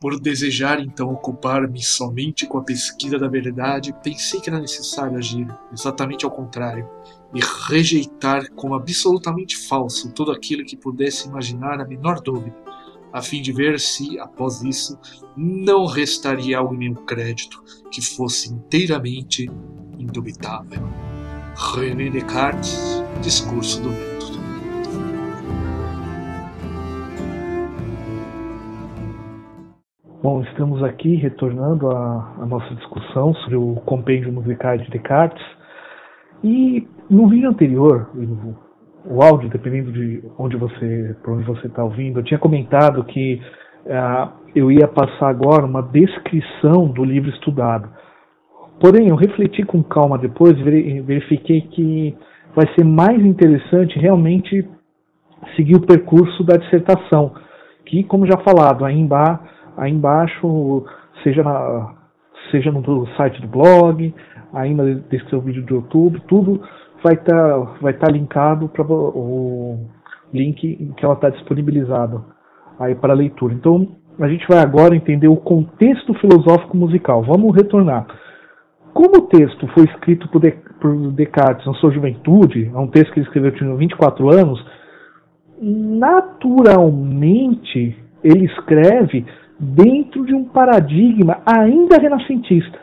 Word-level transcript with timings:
Por 0.00 0.18
desejar 0.18 0.80
então 0.80 1.12
ocupar-me 1.12 1.82
somente 1.82 2.46
com 2.46 2.56
a 2.56 2.64
pesquisa 2.64 3.18
da 3.18 3.28
verdade, 3.28 3.94
pensei 4.02 4.40
que 4.40 4.48
era 4.48 4.58
necessário 4.58 5.18
agir 5.18 5.46
exatamente 5.70 6.24
ao 6.24 6.30
contrário 6.30 6.88
e 7.34 7.40
rejeitar 7.68 8.50
como 8.52 8.74
absolutamente 8.74 9.58
falso 9.68 10.10
tudo 10.12 10.32
aquilo 10.32 10.64
que 10.64 10.74
pudesse 10.74 11.28
imaginar 11.28 11.78
a 11.78 11.84
menor 11.84 12.22
dúvida, 12.22 12.56
a 13.12 13.20
fim 13.20 13.42
de 13.42 13.52
ver 13.52 13.78
se, 13.78 14.18
após 14.18 14.62
isso, 14.62 14.98
não 15.36 15.84
restaria 15.84 16.56
algo 16.56 16.74
em 16.74 16.90
meu 16.90 17.04
crédito 17.04 17.62
que 17.90 18.00
fosse 18.00 18.50
inteiramente 18.50 19.50
indubitável. 19.98 20.82
René 21.74 22.08
Descartes, 22.08 23.02
Discurso 23.20 23.82
do 23.82 23.90
Método. 23.90 24.09
Bom, 30.22 30.42
estamos 30.42 30.82
aqui 30.82 31.14
retornando 31.14 31.88
à, 31.88 32.44
nossa 32.46 32.74
discussão 32.74 33.32
sobre 33.36 33.56
o 33.56 33.76
compêndio 33.86 34.30
musical 34.30 34.76
de 34.76 34.90
Descartes. 34.90 35.42
E 36.44 36.86
no 37.08 37.26
vídeo 37.26 37.48
anterior, 37.48 38.10
o 39.06 39.22
áudio, 39.22 39.48
dependendo 39.48 39.90
de 39.90 40.22
onde 40.38 40.58
você, 40.58 41.16
por 41.24 41.32
onde 41.32 41.46
você 41.46 41.68
está 41.68 41.82
ouvindo, 41.82 42.20
eu 42.20 42.22
tinha 42.22 42.38
comentado 42.38 43.02
que 43.04 43.40
uh, 43.86 44.30
eu 44.54 44.70
ia 44.70 44.86
passar 44.86 45.30
agora 45.30 45.64
uma 45.64 45.80
descrição 45.80 46.88
do 46.88 47.02
livro 47.02 47.30
estudado. 47.30 47.88
Porém, 48.78 49.08
eu 49.08 49.16
refleti 49.16 49.62
com 49.62 49.82
calma 49.82 50.18
depois 50.18 50.52
e 50.58 51.00
verifiquei 51.00 51.62
que 51.62 52.14
vai 52.54 52.66
ser 52.74 52.84
mais 52.84 53.24
interessante 53.24 53.98
realmente 53.98 54.68
seguir 55.56 55.76
o 55.76 55.86
percurso 55.86 56.44
da 56.44 56.58
dissertação, 56.58 57.32
que, 57.86 58.04
como 58.04 58.26
já 58.26 58.36
falado, 58.36 58.84
aí 58.84 58.98
embaixo 58.98 59.59
aí 59.76 59.92
embaixo, 59.92 60.84
seja, 61.22 61.42
na, 61.42 61.94
seja 62.50 62.70
no 62.70 63.06
site 63.16 63.40
do 63.40 63.48
blog, 63.48 64.14
aí 64.52 64.74
na 64.74 64.84
descrição 64.84 65.40
do 65.40 65.44
vídeo 65.44 65.64
do 65.64 65.74
YouTube, 65.76 66.20
tudo 66.28 66.60
vai 67.02 67.14
estar 67.14 67.34
tá, 67.34 67.58
vai 67.80 67.94
tá 67.94 68.10
linkado 68.10 68.68
para 68.68 68.84
o 68.84 69.86
link 70.32 70.92
que 70.96 71.04
ela 71.04 71.14
está 71.14 71.30
disponibilizado 71.30 72.24
aí 72.78 72.94
para 72.94 73.14
leitura. 73.14 73.54
Então 73.54 73.96
a 74.18 74.28
gente 74.28 74.46
vai 74.48 74.58
agora 74.58 74.94
entender 74.94 75.28
o 75.28 75.36
contexto 75.36 76.12
filosófico 76.14 76.76
musical. 76.76 77.22
Vamos 77.22 77.54
retornar. 77.54 78.06
Como 78.92 79.18
o 79.18 79.28
texto 79.28 79.68
foi 79.68 79.84
escrito 79.84 80.28
por, 80.28 80.42
por 80.80 81.12
Descartes 81.12 81.64
na 81.66 81.74
sua 81.74 81.92
juventude, 81.92 82.68
é 82.74 82.78
um 82.78 82.88
texto 82.88 83.12
que 83.12 83.20
ele 83.20 83.26
escreveu 83.26 83.52
tinha 83.52 83.72
24 83.74 84.28
anos, 84.30 84.58
naturalmente 85.60 87.96
ele 88.22 88.44
escreve 88.46 89.24
dentro 89.60 90.24
de 90.24 90.34
um 90.34 90.44
paradigma 90.44 91.42
ainda 91.44 92.00
renascentista. 92.00 92.78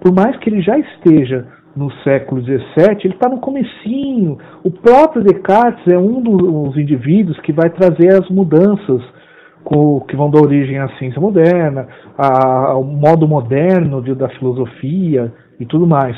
Por 0.00 0.14
mais 0.14 0.36
que 0.38 0.48
ele 0.48 0.62
já 0.62 0.78
esteja 0.78 1.46
no 1.76 1.90
século 2.02 2.40
XVII, 2.40 2.98
ele 3.04 3.14
está 3.14 3.28
no 3.28 3.40
comecinho. 3.40 4.38
O 4.64 4.70
próprio 4.70 5.22
Descartes 5.24 5.92
é 5.92 5.98
um 5.98 6.22
dos 6.22 6.76
indivíduos 6.76 7.38
que 7.40 7.52
vai 7.52 7.68
trazer 7.70 8.12
as 8.14 8.28
mudanças 8.30 9.02
que 10.08 10.16
vão 10.16 10.30
dar 10.30 10.40
origem 10.40 10.78
à 10.78 10.88
ciência 10.96 11.20
moderna, 11.20 11.86
ao 12.16 12.82
modo 12.82 13.28
moderno 13.28 14.02
de, 14.02 14.14
da 14.14 14.28
filosofia 14.30 15.32
e 15.58 15.66
tudo 15.66 15.86
mais. 15.86 16.16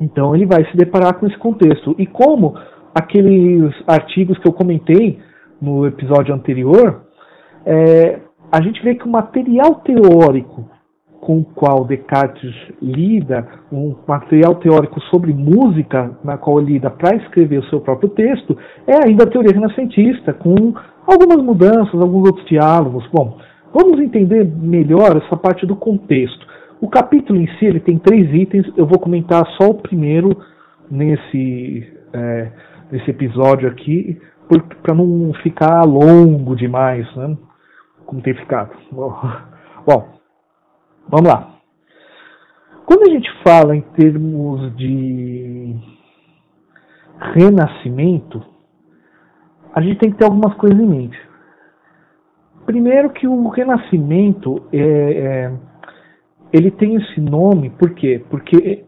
Então 0.00 0.34
ele 0.34 0.46
vai 0.46 0.64
se 0.64 0.76
deparar 0.76 1.14
com 1.14 1.26
esse 1.26 1.38
contexto. 1.38 1.94
E 1.98 2.06
como 2.06 2.54
aqueles 2.94 3.72
artigos 3.86 4.36
que 4.38 4.48
eu 4.48 4.52
comentei 4.52 5.20
no 5.60 5.86
episódio 5.86 6.34
anterior, 6.34 7.02
é, 7.64 8.18
a 8.52 8.60
gente 8.60 8.82
vê 8.84 8.94
que 8.94 9.06
o 9.06 9.10
material 9.10 9.76
teórico 9.76 10.68
com 11.22 11.38
o 11.38 11.44
qual 11.44 11.84
Descartes 11.84 12.52
lida, 12.82 13.46
um 13.70 13.94
material 14.08 14.56
teórico 14.56 15.00
sobre 15.02 15.32
música, 15.32 16.10
na 16.24 16.36
qual 16.36 16.60
ele 16.60 16.72
lida 16.72 16.90
para 16.90 17.16
escrever 17.16 17.58
o 17.58 17.64
seu 17.66 17.80
próprio 17.80 18.08
texto, 18.08 18.58
é 18.88 19.06
ainda 19.06 19.22
a 19.22 19.30
teoria 19.30 19.52
renascentista, 19.52 20.32
com 20.32 20.74
algumas 21.06 21.40
mudanças, 21.40 21.94
alguns 21.94 22.26
outros 22.26 22.44
diálogos. 22.46 23.08
Bom, 23.12 23.38
vamos 23.72 24.00
entender 24.00 24.44
melhor 24.44 25.16
essa 25.16 25.36
parte 25.36 25.64
do 25.64 25.76
contexto. 25.76 26.44
O 26.80 26.88
capítulo 26.88 27.40
em 27.40 27.46
si 27.56 27.66
ele 27.66 27.78
tem 27.78 27.98
três 27.98 28.34
itens, 28.34 28.66
eu 28.76 28.84
vou 28.84 28.98
comentar 28.98 29.46
só 29.56 29.68
o 29.68 29.74
primeiro 29.74 30.36
nesse, 30.90 31.86
é, 32.12 32.50
nesse 32.90 33.08
episódio 33.08 33.68
aqui, 33.68 34.20
para 34.82 34.92
não 34.92 35.32
ficar 35.34 35.84
longo 35.84 36.56
demais. 36.56 37.06
Né? 37.14 37.36
Como 38.12 38.20
tem 38.20 38.34
ficado. 38.34 38.70
Bom, 38.92 40.08
vamos 41.08 41.28
lá. 41.28 41.56
Quando 42.84 43.04
a 43.08 43.14
gente 43.14 43.30
fala 43.42 43.74
em 43.74 43.80
termos 43.80 44.76
de 44.76 45.74
renascimento, 47.34 48.44
a 49.74 49.80
gente 49.80 49.98
tem 49.98 50.10
que 50.10 50.18
ter 50.18 50.26
algumas 50.26 50.54
coisas 50.56 50.78
em 50.78 50.86
mente. 50.86 51.18
Primeiro 52.66 53.10
que 53.10 53.26
o 53.26 53.48
renascimento 53.48 54.68
é, 54.72 54.78
é 54.78 55.52
ele 56.52 56.70
tem 56.70 56.96
esse 56.96 57.18
nome, 57.18 57.70
por 57.70 57.94
quê? 57.94 58.22
Porque 58.28 58.84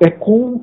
é 0.00 0.10
com 0.10 0.62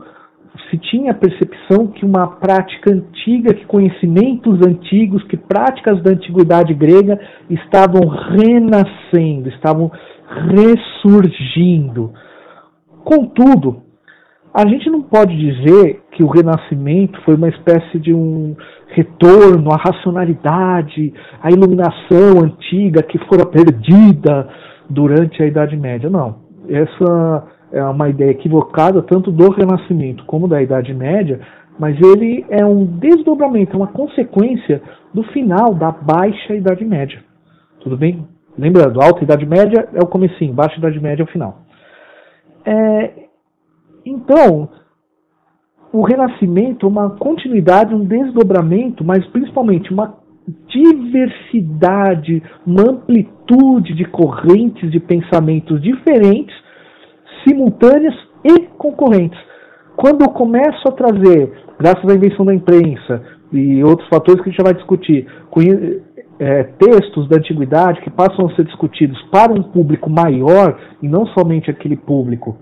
se 0.69 0.77
tinha 0.77 1.11
a 1.11 1.15
percepção 1.15 1.87
que 1.87 2.05
uma 2.05 2.27
prática 2.27 2.93
antiga, 2.93 3.53
que 3.53 3.65
conhecimentos 3.65 4.59
antigos, 4.65 5.23
que 5.23 5.37
práticas 5.37 6.01
da 6.03 6.11
antiguidade 6.11 6.73
grega 6.73 7.19
estavam 7.49 8.07
renascendo, 8.07 9.49
estavam 9.49 9.91
ressurgindo. 10.29 12.13
Contudo, 13.03 13.83
a 14.53 14.67
gente 14.67 14.89
não 14.89 15.01
pode 15.01 15.35
dizer 15.37 16.01
que 16.11 16.23
o 16.23 16.27
Renascimento 16.27 17.19
foi 17.23 17.35
uma 17.35 17.49
espécie 17.49 17.99
de 17.99 18.13
um 18.13 18.55
retorno 18.87 19.71
à 19.71 19.77
racionalidade, 19.77 21.13
à 21.41 21.49
iluminação 21.49 22.43
antiga 22.43 23.03
que 23.03 23.17
fora 23.25 23.45
perdida 23.45 24.49
durante 24.89 25.41
a 25.41 25.45
Idade 25.45 25.77
Média. 25.77 26.09
Não. 26.09 26.39
Essa 26.67 27.47
é 27.71 27.83
uma 27.83 28.09
ideia 28.09 28.31
equivocada 28.31 29.01
tanto 29.01 29.31
do 29.31 29.49
Renascimento 29.49 30.25
como 30.25 30.47
da 30.47 30.61
Idade 30.61 30.93
Média, 30.93 31.39
mas 31.77 31.97
ele 32.01 32.45
é 32.49 32.65
um 32.65 32.85
desdobramento, 32.85 33.73
é 33.73 33.77
uma 33.77 33.87
consequência 33.87 34.81
do 35.13 35.23
final 35.23 35.73
da 35.73 35.91
Baixa 35.91 36.55
Idade 36.55 36.83
Média. 36.83 37.23
Tudo 37.79 37.95
bem? 37.95 38.27
Lembrando, 38.57 39.01
Alta 39.01 39.23
Idade 39.23 39.45
Média 39.45 39.87
é 39.93 40.03
o 40.03 40.07
comecinho, 40.07 40.53
Baixa 40.53 40.77
Idade 40.77 40.99
Média 40.99 41.23
é 41.23 41.25
o 41.25 41.31
final. 41.31 41.61
É, 42.65 43.11
então, 44.05 44.69
o 45.93 46.01
Renascimento 46.01 46.85
é 46.85 46.89
uma 46.89 47.11
continuidade, 47.11 47.95
um 47.95 48.03
desdobramento, 48.03 49.03
mas 49.03 49.25
principalmente 49.27 49.93
uma 49.93 50.17
diversidade, 50.67 52.43
uma 52.65 52.81
amplitude 52.89 53.93
de 53.93 54.05
correntes 54.05 54.91
de 54.91 54.99
pensamentos 54.99 55.81
diferentes 55.81 56.55
simultâneas 57.47 58.15
e 58.43 58.67
concorrentes. 58.77 59.39
Quando 59.95 60.23
eu 60.23 60.29
começo 60.29 60.87
a 60.87 60.91
trazer, 60.91 61.51
graças 61.77 62.09
à 62.09 62.15
invenção 62.15 62.45
da 62.45 62.53
imprensa 62.53 63.21
e 63.51 63.83
outros 63.83 64.07
fatores 64.07 64.41
que 64.41 64.49
a 64.49 64.51
gente 64.51 64.63
vai 64.63 64.73
discutir, 64.73 65.27
é, 66.39 66.63
textos 66.63 67.27
da 67.27 67.37
antiguidade 67.37 68.01
que 68.01 68.09
passam 68.09 68.47
a 68.47 68.55
ser 68.55 68.63
discutidos 68.63 69.21
para 69.23 69.51
um 69.51 69.61
público 69.61 70.09
maior 70.09 70.79
e 71.01 71.07
não 71.07 71.25
somente 71.27 71.69
aquele 71.69 71.97
público 71.97 72.57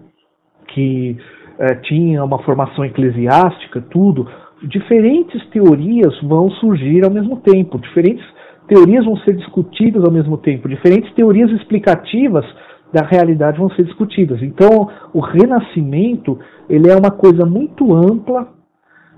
que 0.73 1.15
é, 1.59 1.75
tinha 1.75 2.23
uma 2.23 2.39
formação 2.43 2.83
eclesiástica, 2.83 3.81
tudo, 3.91 4.27
diferentes 4.63 5.45
teorias 5.49 6.19
vão 6.23 6.49
surgir 6.51 7.05
ao 7.05 7.11
mesmo 7.11 7.37
tempo, 7.37 7.77
diferentes 7.77 8.25
teorias 8.67 9.05
vão 9.05 9.15
ser 9.17 9.35
discutidas 9.35 10.03
ao 10.03 10.11
mesmo 10.11 10.37
tempo, 10.37 10.67
diferentes 10.67 11.13
teorias 11.13 11.51
explicativas 11.51 12.45
da 12.93 13.05
realidade 13.05 13.59
vão 13.59 13.69
ser 13.71 13.83
discutidas. 13.83 14.41
Então, 14.41 14.89
o 15.13 15.19
renascimento 15.19 16.39
ele 16.69 16.89
é 16.89 16.95
uma 16.95 17.11
coisa 17.11 17.45
muito 17.45 17.93
ampla, 17.93 18.47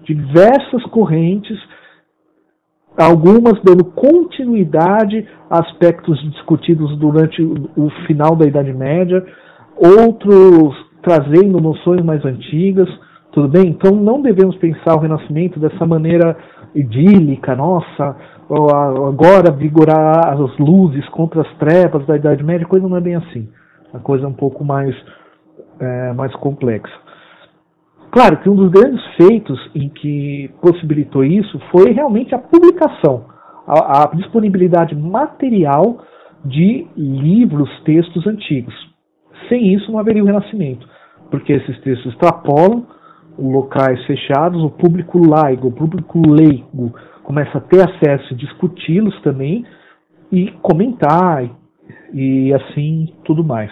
diversas 0.03 0.83
correntes, 0.85 1.57
algumas 2.97 3.61
dando 3.63 3.85
continuidade 3.85 5.27
a 5.49 5.59
aspectos 5.59 6.19
discutidos 6.31 6.97
durante 6.97 7.41
o 7.41 7.89
final 8.07 8.35
da 8.35 8.45
Idade 8.45 8.73
Média, 8.73 9.25
outros 9.77 10.75
trazendo 11.01 11.61
noções 11.61 12.03
mais 12.03 12.23
antigas, 12.25 12.89
tudo 13.31 13.47
bem? 13.47 13.69
Então 13.69 13.95
não 13.95 14.21
devemos 14.21 14.55
pensar 14.57 14.95
o 14.95 14.99
renascimento 14.99 15.59
dessa 15.59 15.85
maneira 15.85 16.35
idílica, 16.75 17.55
nossa, 17.55 18.15
agora 18.49 19.51
vigorar 19.51 20.33
as 20.33 20.57
luzes 20.57 21.07
contra 21.09 21.41
as 21.41 21.57
trevas 21.57 22.05
da 22.05 22.15
Idade 22.15 22.43
Média, 22.43 22.67
coisa 22.67 22.87
não 22.87 22.97
é 22.97 23.01
bem 23.01 23.15
assim 23.15 23.47
a 23.93 23.99
coisa 23.99 24.25
é 24.25 24.27
um 24.27 24.33
pouco 24.33 24.63
mais, 24.63 24.95
é, 25.79 26.13
mais 26.13 26.33
complexa. 26.35 26.93
Claro 28.11 28.37
que 28.37 28.49
um 28.49 28.55
dos 28.55 28.71
grandes 28.71 29.03
feitos 29.15 29.59
em 29.75 29.89
que 29.89 30.49
possibilitou 30.61 31.23
isso 31.23 31.59
foi 31.71 31.91
realmente 31.91 32.33
a 32.33 32.39
publicação, 32.39 33.25
a, 33.67 34.03
a 34.03 34.15
disponibilidade 34.15 34.95
material 34.95 36.03
de 36.43 36.87
livros, 36.95 37.69
textos 37.83 38.25
antigos. 38.25 38.73
Sem 39.47 39.73
isso 39.73 39.91
não 39.91 39.99
haveria 39.99 40.23
o 40.23 40.25
Renascimento, 40.25 40.87
porque 41.29 41.53
esses 41.53 41.79
textos 41.81 42.13
extrapolam 42.13 42.85
locais 43.37 44.03
fechados, 44.05 44.61
o 44.63 44.69
público 44.69 45.19
laigo, 45.19 45.67
o 45.67 45.71
público 45.71 46.21
leigo 46.27 46.93
começa 47.29 47.59
a 47.59 47.61
ter 47.61 47.79
acesso 47.79 48.33
discuti-los 48.33 49.15
também 49.21 49.63
e 50.31 50.51
comentar 50.63 51.47
e 52.11 52.51
assim 52.55 53.13
tudo 53.23 53.43
mais. 53.43 53.71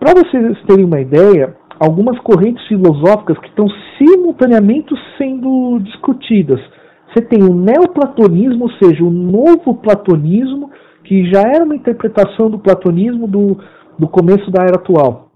Para 0.00 0.14
vocês 0.14 0.60
terem 0.66 0.84
uma 0.84 1.00
ideia, 1.00 1.56
algumas 1.78 2.18
correntes 2.18 2.66
filosóficas 2.66 3.38
que 3.38 3.46
estão 3.46 3.68
simultaneamente 3.96 4.92
sendo 5.16 5.78
discutidas. 5.78 6.60
Você 7.08 7.24
tem 7.24 7.40
o 7.40 7.54
neoplatonismo, 7.54 8.64
ou 8.64 8.70
seja, 8.72 9.04
o 9.04 9.10
novo 9.10 9.76
platonismo, 9.76 10.72
que 11.04 11.30
já 11.30 11.42
era 11.42 11.64
uma 11.64 11.76
interpretação 11.76 12.50
do 12.50 12.58
platonismo 12.58 13.28
do, 13.28 13.58
do 13.96 14.08
começo 14.08 14.50
da 14.50 14.64
era 14.64 14.74
atual. 14.74 15.30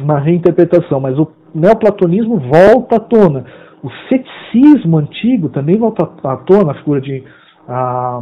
Uma 0.00 0.20
reinterpretação, 0.20 1.00
mas 1.00 1.18
o 1.18 1.26
neoplatonismo 1.52 2.38
volta 2.38 2.96
à 2.96 3.00
tona. 3.00 3.44
O 3.86 3.90
ceticismo 4.08 4.98
antigo 4.98 5.48
também 5.48 5.78
volta 5.78 6.10
à 6.24 6.36
tona, 6.38 6.72
a 6.72 6.74
figura 6.74 7.00
de 7.00 7.22
a 7.68 8.20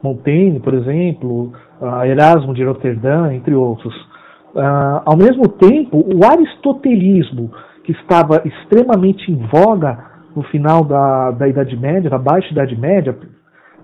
Montaigne, 0.00 0.60
por 0.60 0.72
exemplo, 0.72 1.52
a 1.82 2.06
Erasmo 2.06 2.54
de 2.54 2.64
Roterdã, 2.64 3.32
entre 3.32 3.56
outros. 3.56 3.92
Uh, 4.54 5.02
ao 5.04 5.16
mesmo 5.16 5.48
tempo, 5.48 5.98
o 5.98 6.24
aristotelismo, 6.24 7.50
que 7.82 7.90
estava 7.90 8.42
extremamente 8.44 9.32
em 9.32 9.36
voga 9.48 9.98
no 10.36 10.44
final 10.44 10.84
da, 10.84 11.32
da 11.32 11.48
Idade 11.48 11.76
Média, 11.76 12.08
da 12.08 12.18
Baixa 12.18 12.52
Idade 12.52 12.76
Média, 12.78 13.18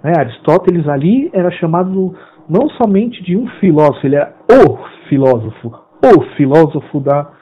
né, 0.05 0.13
Aristóteles 0.17 0.87
ali 0.89 1.29
era 1.35 1.51
chamado 1.51 2.15
não 2.49 2.69
somente 2.71 3.21
de 3.25 3.37
um 3.37 3.49
filósofo, 3.59 4.07
ele 4.07 4.15
era 4.15 4.33
o 4.49 4.79
filósofo, 5.09 5.75
o 6.05 6.23
filósofo 6.37 7.01
da, 7.01 7.33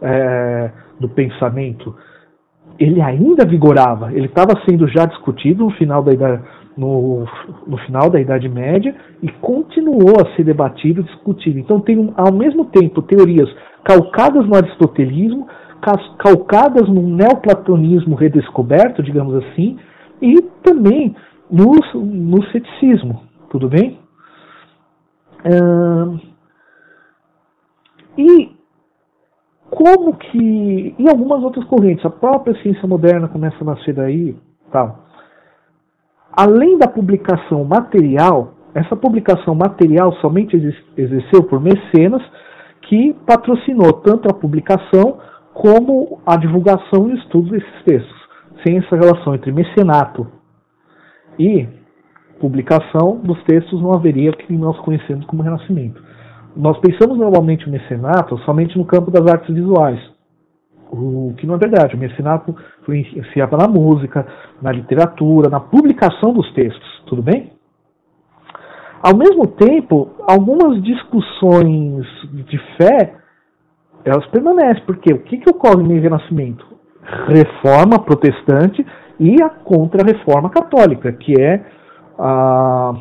é, 0.00 0.70
do 0.98 1.08
pensamento. 1.10 1.94
Ele 2.80 3.00
ainda 3.02 3.44
vigorava, 3.44 4.10
ele 4.10 4.24
estava 4.26 4.58
sendo 4.66 4.88
já 4.88 5.04
discutido 5.04 5.64
no 5.64 5.70
final 5.72 6.02
da 6.02 6.12
Idade 6.12 6.42
no, 6.76 7.26
no 7.66 7.76
final 7.78 8.08
da 8.08 8.18
Idade 8.18 8.48
Média 8.48 8.94
e 9.22 9.28
continuou 9.32 10.14
a 10.18 10.34
ser 10.34 10.44
debatido 10.44 11.02
discutido. 11.02 11.58
Então 11.58 11.78
tem 11.80 12.12
ao 12.16 12.32
mesmo 12.32 12.64
tempo 12.66 13.02
teorias 13.02 13.48
calcadas 13.84 14.46
no 14.46 14.56
aristotelismo, 14.56 15.46
calcadas 16.18 16.88
no 16.88 17.02
neoplatonismo 17.02 18.14
redescoberto, 18.14 19.02
digamos 19.02 19.34
assim, 19.44 19.78
e 20.22 20.40
também 20.62 21.14
no, 21.50 21.72
no 21.94 22.42
ceticismo. 22.50 23.24
Tudo 23.50 23.68
bem? 23.68 23.98
Uh, 25.44 26.18
e 28.16 28.59
como 29.70 30.16
que. 30.16 30.94
E 30.98 31.08
algumas 31.08 31.42
outras 31.42 31.64
correntes, 31.66 32.04
a 32.04 32.10
própria 32.10 32.60
ciência 32.62 32.86
moderna 32.86 33.28
começa 33.28 33.56
a 33.60 33.64
nascer 33.64 33.94
daí, 33.94 34.36
tal 34.70 35.10
além 36.32 36.78
da 36.78 36.88
publicação 36.88 37.64
material, 37.64 38.54
essa 38.74 38.94
publicação 38.96 39.54
material 39.54 40.12
somente 40.14 40.56
exerceu 40.96 41.42
por 41.44 41.60
mecenas 41.60 42.22
que 42.82 43.14
patrocinou 43.26 43.92
tanto 43.94 44.28
a 44.30 44.34
publicação 44.34 45.18
como 45.52 46.20
a 46.24 46.36
divulgação 46.36 47.10
e 47.10 47.18
estudo 47.18 47.50
desses 47.50 47.84
textos. 47.84 48.20
Sem 48.64 48.78
essa 48.78 48.96
relação 48.96 49.34
entre 49.34 49.52
mecenato 49.52 50.26
e 51.38 51.66
publicação 52.38 53.18
dos 53.22 53.42
textos 53.44 53.80
não 53.80 53.92
haveria 53.92 54.30
o 54.30 54.36
que 54.36 54.52
nós 54.52 54.78
conhecemos 54.80 55.26
como 55.26 55.42
Renascimento. 55.42 56.02
Nós 56.56 56.78
pensamos 56.78 57.16
normalmente 57.16 57.66
o 57.66 57.70
mecenato 57.70 58.36
somente 58.38 58.76
no 58.76 58.84
campo 58.84 59.10
das 59.10 59.26
artes 59.30 59.54
visuais, 59.54 60.00
o 60.90 61.32
que 61.36 61.46
não 61.46 61.54
é 61.54 61.58
verdade. 61.58 61.94
O 61.94 61.98
mecenato 61.98 62.54
influenciava 62.82 63.56
na 63.56 63.68
música, 63.68 64.26
na 64.60 64.72
literatura, 64.72 65.48
na 65.48 65.60
publicação 65.60 66.32
dos 66.32 66.52
textos, 66.52 67.02
tudo 67.06 67.22
bem? 67.22 67.52
Ao 69.02 69.16
mesmo 69.16 69.46
tempo, 69.46 70.10
algumas 70.28 70.82
discussões 70.82 72.04
de 72.44 72.58
fé, 72.76 73.14
elas 74.04 74.26
permanecem, 74.26 74.82
porque 74.84 75.12
o 75.12 75.22
que, 75.22 75.38
que 75.38 75.50
ocorre 75.50 75.82
no 75.82 76.00
Renascimento? 76.00 76.66
Reforma 77.28 77.98
protestante 77.98 78.84
e 79.18 79.42
a 79.42 79.48
contra-reforma 79.48 80.50
católica, 80.50 81.12
que 81.12 81.40
é 81.40 81.64
a, 82.18 82.92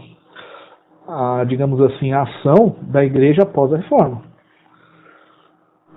a, 1.09 1.43
digamos 1.43 1.81
assim, 1.81 2.13
a 2.13 2.21
ação 2.21 2.75
da 2.83 3.03
igreja 3.03 3.41
após 3.41 3.73
a 3.73 3.77
reforma. 3.77 4.21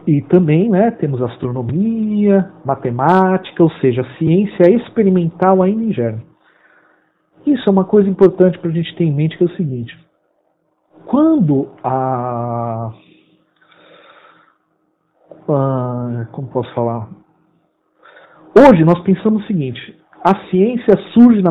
E 0.06 0.23
também 0.23 0.69
né, 0.69 0.91
temos 0.93 1.23
astronomia, 1.23 2.50
matemática, 2.64 3.62
ou 3.62 3.70
seja, 3.73 4.05
ciência 4.19 4.70
experimental 4.70 5.62
ainda 5.62 5.85
em 5.85 5.93
germe. 5.93 6.23
Isso 7.47 7.69
é 7.69 7.73
uma 7.73 7.85
coisa 7.85 8.09
importante 8.09 8.59
para 8.59 8.70
a 8.70 8.73
gente 8.73 8.94
ter 8.97 9.05
em 9.05 9.12
mente, 9.12 9.37
que 9.37 9.44
é 9.44 9.47
o 9.47 9.56
seguinte. 9.56 9.97
Quando 11.06 11.69
a... 11.85 12.93
a 15.49 16.26
como 16.32 16.49
posso 16.49 16.73
falar? 16.75 17.08
Hoje 18.56 18.85
nós 18.85 19.00
pensamos 19.00 19.44
o 19.44 19.47
seguinte, 19.47 20.01
a 20.24 20.36
ciência 20.48 20.96
surge 21.12 21.42
na, 21.42 21.50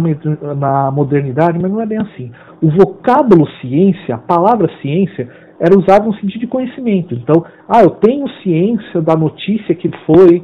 na 0.55 0.91
modernidade, 0.91 1.59
mas 1.61 1.69
não 1.69 1.81
é 1.81 1.85
bem 1.85 1.97
assim. 1.97 2.31
O 2.61 2.69
vocábulo 2.69 3.45
ciência, 3.59 4.15
a 4.15 4.17
palavra 4.17 4.69
ciência, 4.81 5.29
era 5.59 5.77
usado 5.77 6.07
no 6.07 6.15
sentido 6.15 6.39
de 6.39 6.47
conhecimento. 6.47 7.13
Então, 7.13 7.45
ah, 7.67 7.83
eu 7.83 7.91
tenho 7.91 8.27
ciência 8.41 9.01
da 9.01 9.15
notícia 9.15 9.75
que 9.75 9.91
foi, 10.05 10.41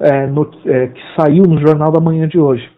é, 0.00 0.26
no, 0.26 0.50
é, 0.66 0.88
que 0.88 1.00
saiu 1.16 1.44
no 1.44 1.60
Jornal 1.60 1.92
da 1.92 2.00
Manhã 2.00 2.26
de 2.26 2.38
hoje. 2.38 2.68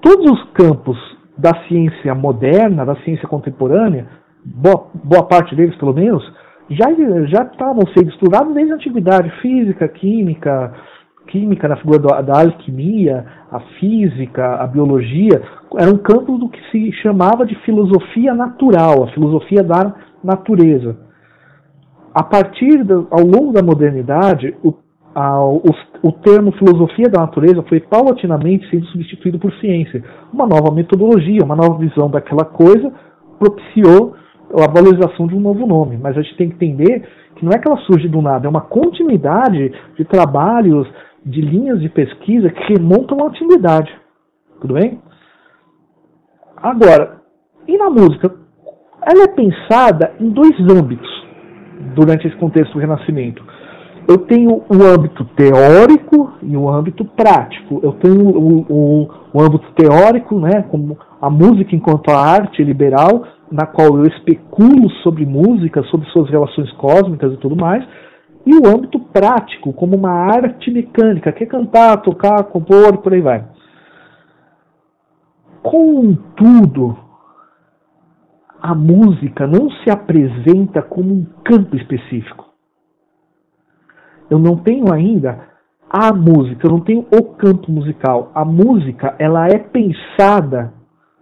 Todos 0.00 0.30
os 0.30 0.44
campos 0.52 0.96
da 1.36 1.52
ciência 1.66 2.14
moderna, 2.14 2.86
da 2.86 2.96
ciência 3.02 3.28
contemporânea, 3.28 4.06
boa, 4.44 4.86
boa 4.94 5.26
parte 5.26 5.56
deles 5.56 5.76
pelo 5.76 5.92
menos, 5.92 6.22
já 6.70 7.42
estavam 7.42 7.82
sendo 7.96 8.10
estudados 8.10 8.54
desde 8.54 8.72
a 8.72 8.76
antiguidade, 8.76 9.30
física, 9.42 9.88
química, 9.88 10.72
química 11.30 11.68
na 11.68 11.76
figura 11.76 11.98
da, 11.98 12.20
da 12.20 12.42
alquimia, 12.42 13.24
a 13.50 13.60
física, 13.78 14.56
a 14.56 14.66
biologia, 14.66 15.42
eram 15.78 15.96
campos 15.96 16.38
do 16.38 16.48
que 16.48 16.60
se 16.70 16.92
chamava 17.00 17.46
de 17.46 17.54
filosofia 17.64 18.34
natural, 18.34 19.04
a 19.04 19.08
filosofia 19.08 19.62
da 19.62 19.94
natureza. 20.22 20.96
A 22.14 22.22
partir 22.22 22.84
do, 22.84 23.06
ao 23.10 23.24
longo 23.24 23.52
da 23.52 23.62
modernidade, 23.62 24.54
o, 24.62 24.74
a, 25.14 25.40
o, 25.44 25.62
o 26.02 26.12
termo 26.12 26.52
filosofia 26.52 27.08
da 27.08 27.20
natureza 27.20 27.62
foi 27.62 27.80
paulatinamente 27.80 28.68
sendo 28.68 28.86
substituído 28.86 29.38
por 29.38 29.52
ciência. 29.54 30.02
Uma 30.32 30.46
nova 30.46 30.74
metodologia, 30.74 31.44
uma 31.44 31.56
nova 31.56 31.78
visão 31.78 32.10
daquela 32.10 32.44
coisa 32.44 32.92
propiciou 33.38 34.14
a 34.52 34.70
valorização 34.70 35.26
de 35.26 35.34
um 35.34 35.40
novo 35.40 35.66
nome. 35.66 35.96
Mas 35.96 36.16
a 36.16 36.22
gente 36.22 36.36
tem 36.36 36.48
que 36.48 36.54
entender 36.56 37.08
que 37.36 37.44
não 37.44 37.52
é 37.52 37.58
que 37.58 37.68
ela 37.68 37.78
surge 37.78 38.08
do 38.08 38.20
nada, 38.20 38.46
é 38.46 38.50
uma 38.50 38.60
continuidade 38.60 39.72
de 39.96 40.04
trabalhos, 40.04 40.86
de 41.24 41.40
linhas 41.40 41.80
de 41.80 41.88
pesquisa 41.88 42.50
que 42.50 42.74
remontam 42.74 43.20
à 43.20 43.28
antiguidade. 43.28 43.94
Tudo 44.60 44.74
bem? 44.74 45.00
Agora, 46.56 47.20
e 47.66 47.76
na 47.76 47.90
música? 47.90 48.40
ela 49.02 49.24
é 49.24 49.28
pensada 49.28 50.12
em 50.20 50.30
dois 50.30 50.58
âmbitos 50.60 51.08
durante 51.94 52.26
esse 52.26 52.36
contexto 52.36 52.74
do 52.74 52.78
Renascimento. 52.78 53.42
Eu 54.08 54.18
tenho 54.18 54.62
o 54.68 54.82
âmbito 54.82 55.24
teórico 55.36 56.32
e 56.42 56.56
o 56.56 56.68
âmbito 56.68 57.04
prático. 57.04 57.80
Eu 57.82 57.92
tenho 57.92 58.28
o, 58.28 58.66
o, 58.68 59.10
o 59.32 59.42
âmbito 59.42 59.66
teórico, 59.74 60.38
né, 60.38 60.64
como 60.70 60.98
a 61.20 61.30
música 61.30 61.74
enquanto 61.74 62.10
a 62.10 62.18
arte 62.18 62.62
liberal, 62.62 63.24
na 63.50 63.66
qual 63.66 63.96
eu 63.96 64.04
especulo 64.04 64.90
sobre 65.02 65.24
música, 65.24 65.82
sobre 65.84 66.08
suas 66.10 66.28
relações 66.28 66.70
cósmicas 66.72 67.32
e 67.32 67.36
tudo 67.36 67.56
mais, 67.56 67.84
e 68.50 68.58
o 68.58 68.66
âmbito 68.66 68.98
prático, 68.98 69.72
como 69.72 69.96
uma 69.96 70.10
arte 70.10 70.72
mecânica, 70.72 71.30
que 71.30 71.44
é 71.44 71.46
cantar, 71.46 72.02
tocar, 72.02 72.42
compor, 72.44 72.98
por 72.98 73.12
aí 73.12 73.20
vai. 73.20 73.44
Contudo, 75.62 76.98
a 78.60 78.74
música 78.74 79.46
não 79.46 79.70
se 79.70 79.88
apresenta 79.88 80.82
como 80.82 81.14
um 81.14 81.24
campo 81.44 81.76
específico. 81.76 82.46
Eu 84.28 84.40
não 84.40 84.56
tenho 84.56 84.92
ainda 84.92 85.48
a 85.88 86.12
música, 86.12 86.66
eu 86.66 86.72
não 86.72 86.80
tenho 86.80 87.06
o 87.12 87.22
campo 87.34 87.70
musical. 87.70 88.32
A 88.34 88.44
música, 88.44 89.14
ela 89.20 89.46
é 89.46 89.58
pensada 89.58 90.72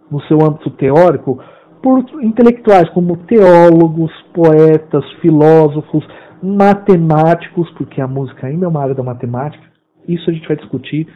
no 0.09 0.19
seu 0.23 0.41
âmbito 0.43 0.71
teórico 0.71 1.39
por 1.79 2.03
intelectuais 2.23 2.89
como 2.89 3.17
teólogos, 3.17 4.11
poetas, 4.33 5.05
filósofos, 5.21 6.03
matemáticos, 6.41 7.69
porque 7.71 8.01
a 8.01 8.07
música 8.07 8.47
ainda 8.47 8.65
é 8.65 8.69
uma 8.69 8.81
área 8.81 8.95
da 8.95 9.03
matemática. 9.03 9.63
Isso 10.07 10.29
a 10.29 10.33
gente 10.33 10.47
vai 10.47 10.57
discutir 10.57 11.07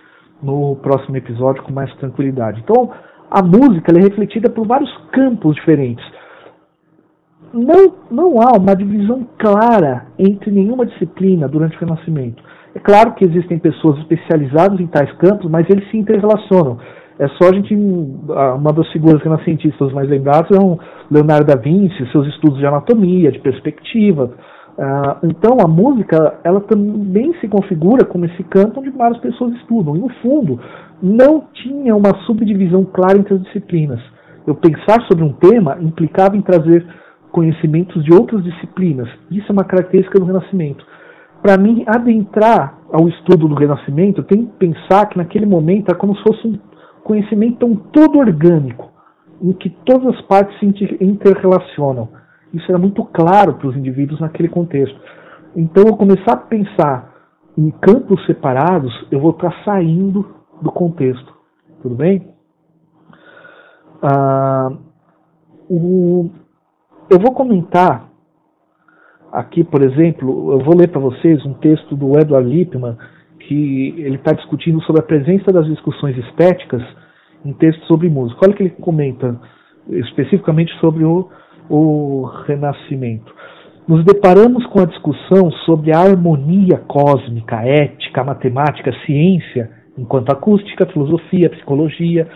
no 0.41 0.75
próximo 0.77 1.15
episódio 1.15 1.63
com 1.63 1.71
mais 1.71 1.93
tranquilidade. 1.95 2.61
Então, 2.63 2.91
a 3.31 3.41
música 3.41 3.91
é 3.97 4.01
refletida 4.01 4.49
por 4.49 4.67
vários 4.67 4.91
campos 5.11 5.55
diferentes. 5.55 6.05
não, 7.53 7.95
não 8.09 8.41
há 8.41 8.57
uma 8.57 8.75
divisão 8.75 9.27
clara 9.37 10.07
entre 10.17 10.51
nenhuma 10.51 10.85
disciplina 10.85 11.47
durante 11.47 11.77
o 11.77 11.79
Renascimento. 11.79 12.43
É 12.75 12.79
claro 12.79 13.13
que 13.13 13.23
existem 13.23 13.59
pessoas 13.59 13.99
especializadas 13.99 14.79
em 14.79 14.87
tais 14.87 15.11
campos, 15.17 15.49
mas 15.49 15.69
eles 15.69 15.89
se 15.91 15.97
interrelacionam. 15.97 16.79
É 17.19 17.27
só 17.27 17.49
a 17.49 17.53
gente. 17.53 17.75
Uma 17.75 18.73
das 18.73 18.91
figuras 18.91 19.21
renascentistas 19.21 19.93
mais 19.93 20.09
lembradas 20.09 20.49
é 20.51 20.59
um 20.59 20.79
Leonardo 21.11 21.45
da 21.45 21.55
Vinci, 21.55 22.11
seus 22.11 22.27
estudos 22.27 22.57
de 22.57 22.65
anatomia, 22.65 23.31
de 23.31 23.39
perspectiva. 23.39 24.31
Uh, 24.77 25.27
então 25.27 25.57
a 25.59 25.67
música 25.67 26.39
ela 26.43 26.59
também 26.61 27.31
se 27.39 27.47
configura 27.47 28.05
como 28.05 28.25
esse 28.25 28.43
campo 28.43 28.79
onde 28.79 28.89
várias 28.89 29.19
pessoas 29.19 29.53
estudam. 29.55 29.95
E 29.95 29.99
no 29.99 30.09
fundo, 30.21 30.59
não 31.01 31.43
tinha 31.53 31.95
uma 31.95 32.15
subdivisão 32.25 32.83
clara 32.85 33.17
entre 33.17 33.35
as 33.35 33.43
disciplinas. 33.43 34.01
Eu 34.47 34.55
pensar 34.55 35.01
sobre 35.03 35.23
um 35.23 35.33
tema 35.33 35.77
implicava 35.79 36.35
em 36.35 36.41
trazer 36.41 36.85
conhecimentos 37.31 38.03
de 38.03 38.13
outras 38.13 38.43
disciplinas. 38.43 39.09
Isso 39.29 39.47
é 39.49 39.53
uma 39.53 39.63
característica 39.63 40.19
do 40.19 40.25
Renascimento. 40.25 40.85
Para 41.41 41.57
mim, 41.57 41.83
adentrar 41.87 42.77
ao 42.91 43.07
estudo 43.09 43.47
do 43.47 43.55
Renascimento, 43.55 44.23
tem 44.23 44.45
que 44.45 44.53
pensar 44.53 45.07
que 45.07 45.17
naquele 45.17 45.45
momento 45.45 45.91
é 45.91 45.95
como 45.95 46.15
se 46.15 46.23
fosse 46.23 46.47
um 46.47 46.57
conhecimento 47.03 47.65
um 47.65 47.75
todo 47.75 48.19
orgânico, 48.19 48.89
em 49.41 49.51
que 49.51 49.69
todas 49.69 50.15
as 50.15 50.21
partes 50.21 50.57
se 50.59 50.65
interrelacionam. 51.01 52.07
Isso 52.53 52.65
era 52.69 52.77
muito 52.77 53.03
claro 53.05 53.55
para 53.55 53.67
os 53.67 53.75
indivíduos 53.75 54.19
naquele 54.19 54.47
contexto. 54.47 54.99
Então, 55.55 55.83
eu 55.87 55.97
começar 55.97 56.33
a 56.33 56.37
pensar 56.37 57.13
em 57.57 57.69
campos 57.71 58.23
separados, 58.25 58.91
eu 59.11 59.19
vou 59.19 59.31
estar 59.31 59.53
saindo 59.63 60.35
do 60.61 60.71
contexto. 60.71 61.33
Tudo 61.81 61.95
bem? 61.95 62.27
Ah, 64.01 64.71
o, 65.69 66.29
eu 67.09 67.19
vou 67.19 67.33
comentar 67.33 68.09
aqui, 69.31 69.63
por 69.63 69.81
exemplo, 69.81 70.51
eu 70.51 70.59
vou 70.59 70.75
ler 70.75 70.89
para 70.89 70.99
vocês 70.99 71.43
um 71.45 71.53
texto 71.55 71.95
do 71.95 72.17
Edward 72.19 72.47
Lippmann, 72.47 72.97
que 73.39 73.95
ele 73.97 74.15
está 74.15 74.31
discutindo 74.33 74.81
sobre 74.83 75.01
a 75.01 75.05
presença 75.05 75.51
das 75.51 75.65
discussões 75.65 76.17
estéticas 76.17 76.83
em 77.43 77.53
textos 77.53 77.87
sobre 77.87 78.09
música. 78.09 78.39
Olha 78.43 78.53
o 78.53 78.55
que 78.55 78.63
ele 78.63 78.69
comenta 78.71 79.39
especificamente 79.89 80.71
sobre 80.79 81.03
o, 81.03 81.29
o 81.69 82.23
Renascimento. 82.45 83.33
Nos 83.87 84.05
deparamos 84.05 84.65
com 84.67 84.79
a 84.79 84.85
discussão 84.85 85.51
sobre 85.65 85.93
a 85.93 85.99
harmonia 85.99 86.77
cósmica, 86.87 87.57
ética, 87.65 88.23
matemática, 88.23 88.93
ciência, 89.05 89.69
enquanto 89.97 90.31
acústica, 90.31 90.85
filosofia, 90.85 91.49
psicologia, 91.49 92.27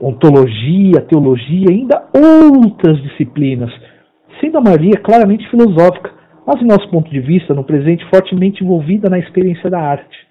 ontologia, 0.00 1.00
teologia 1.08 1.66
e 1.70 1.72
ainda 1.72 2.04
outras 2.12 3.00
disciplinas, 3.02 3.70
sendo 4.40 4.58
a 4.58 4.60
maioria 4.60 5.00
claramente 5.02 5.48
filosófica, 5.50 6.10
mas, 6.46 6.62
em 6.62 6.66
nosso 6.66 6.88
ponto 6.90 7.10
de 7.10 7.20
vista, 7.20 7.52
no 7.52 7.62
presente, 7.62 8.04
fortemente 8.08 8.64
envolvida 8.64 9.10
na 9.10 9.18
experiência 9.18 9.68
da 9.68 9.78
arte. 9.78 10.26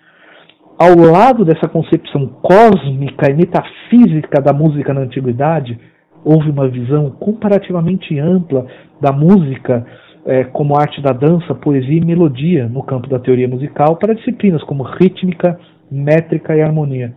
Ao 0.79 0.95
lado 0.95 1.45
dessa 1.45 1.67
concepção 1.67 2.27
cósmica 2.41 3.31
e 3.31 3.35
metafísica 3.35 4.41
da 4.41 4.51
música 4.51 4.93
na 4.93 5.01
antiguidade, 5.01 5.79
houve 6.23 6.49
uma 6.49 6.67
visão 6.67 7.09
comparativamente 7.11 8.17
ampla 8.19 8.65
da 8.99 9.11
música 9.11 9.85
é, 10.25 10.43
como 10.43 10.77
arte 10.77 11.01
da 11.01 11.13
dança, 11.13 11.55
poesia 11.55 11.97
e 11.97 12.05
melodia 12.05 12.67
no 12.67 12.83
campo 12.83 13.07
da 13.07 13.19
teoria 13.19 13.47
musical 13.47 13.95
para 13.95 14.13
disciplinas 14.13 14.63
como 14.63 14.83
rítmica, 14.83 15.57
métrica 15.89 16.55
e 16.55 16.61
harmonia. 16.61 17.15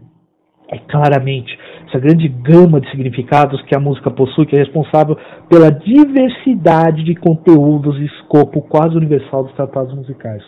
É 0.73 0.79
claramente 0.79 1.59
essa 1.89 1.99
grande 1.99 2.29
gama 2.29 2.81
de 2.81 2.89
significados 2.91 3.61
que 3.63 3.75
a 3.75 3.81
música 3.81 4.09
possui 4.09 4.47
que 4.47 4.55
é 4.55 4.61
responsável 4.61 5.19
pela 5.49 5.71
diversidade 5.71 7.03
de 7.03 7.17
conteúdos 7.17 7.99
e 7.99 8.05
escopo 8.05 8.63
quase 8.63 8.97
universal 8.97 9.43
dos 9.43 9.53
tratados 9.55 9.93
musicais. 9.93 10.45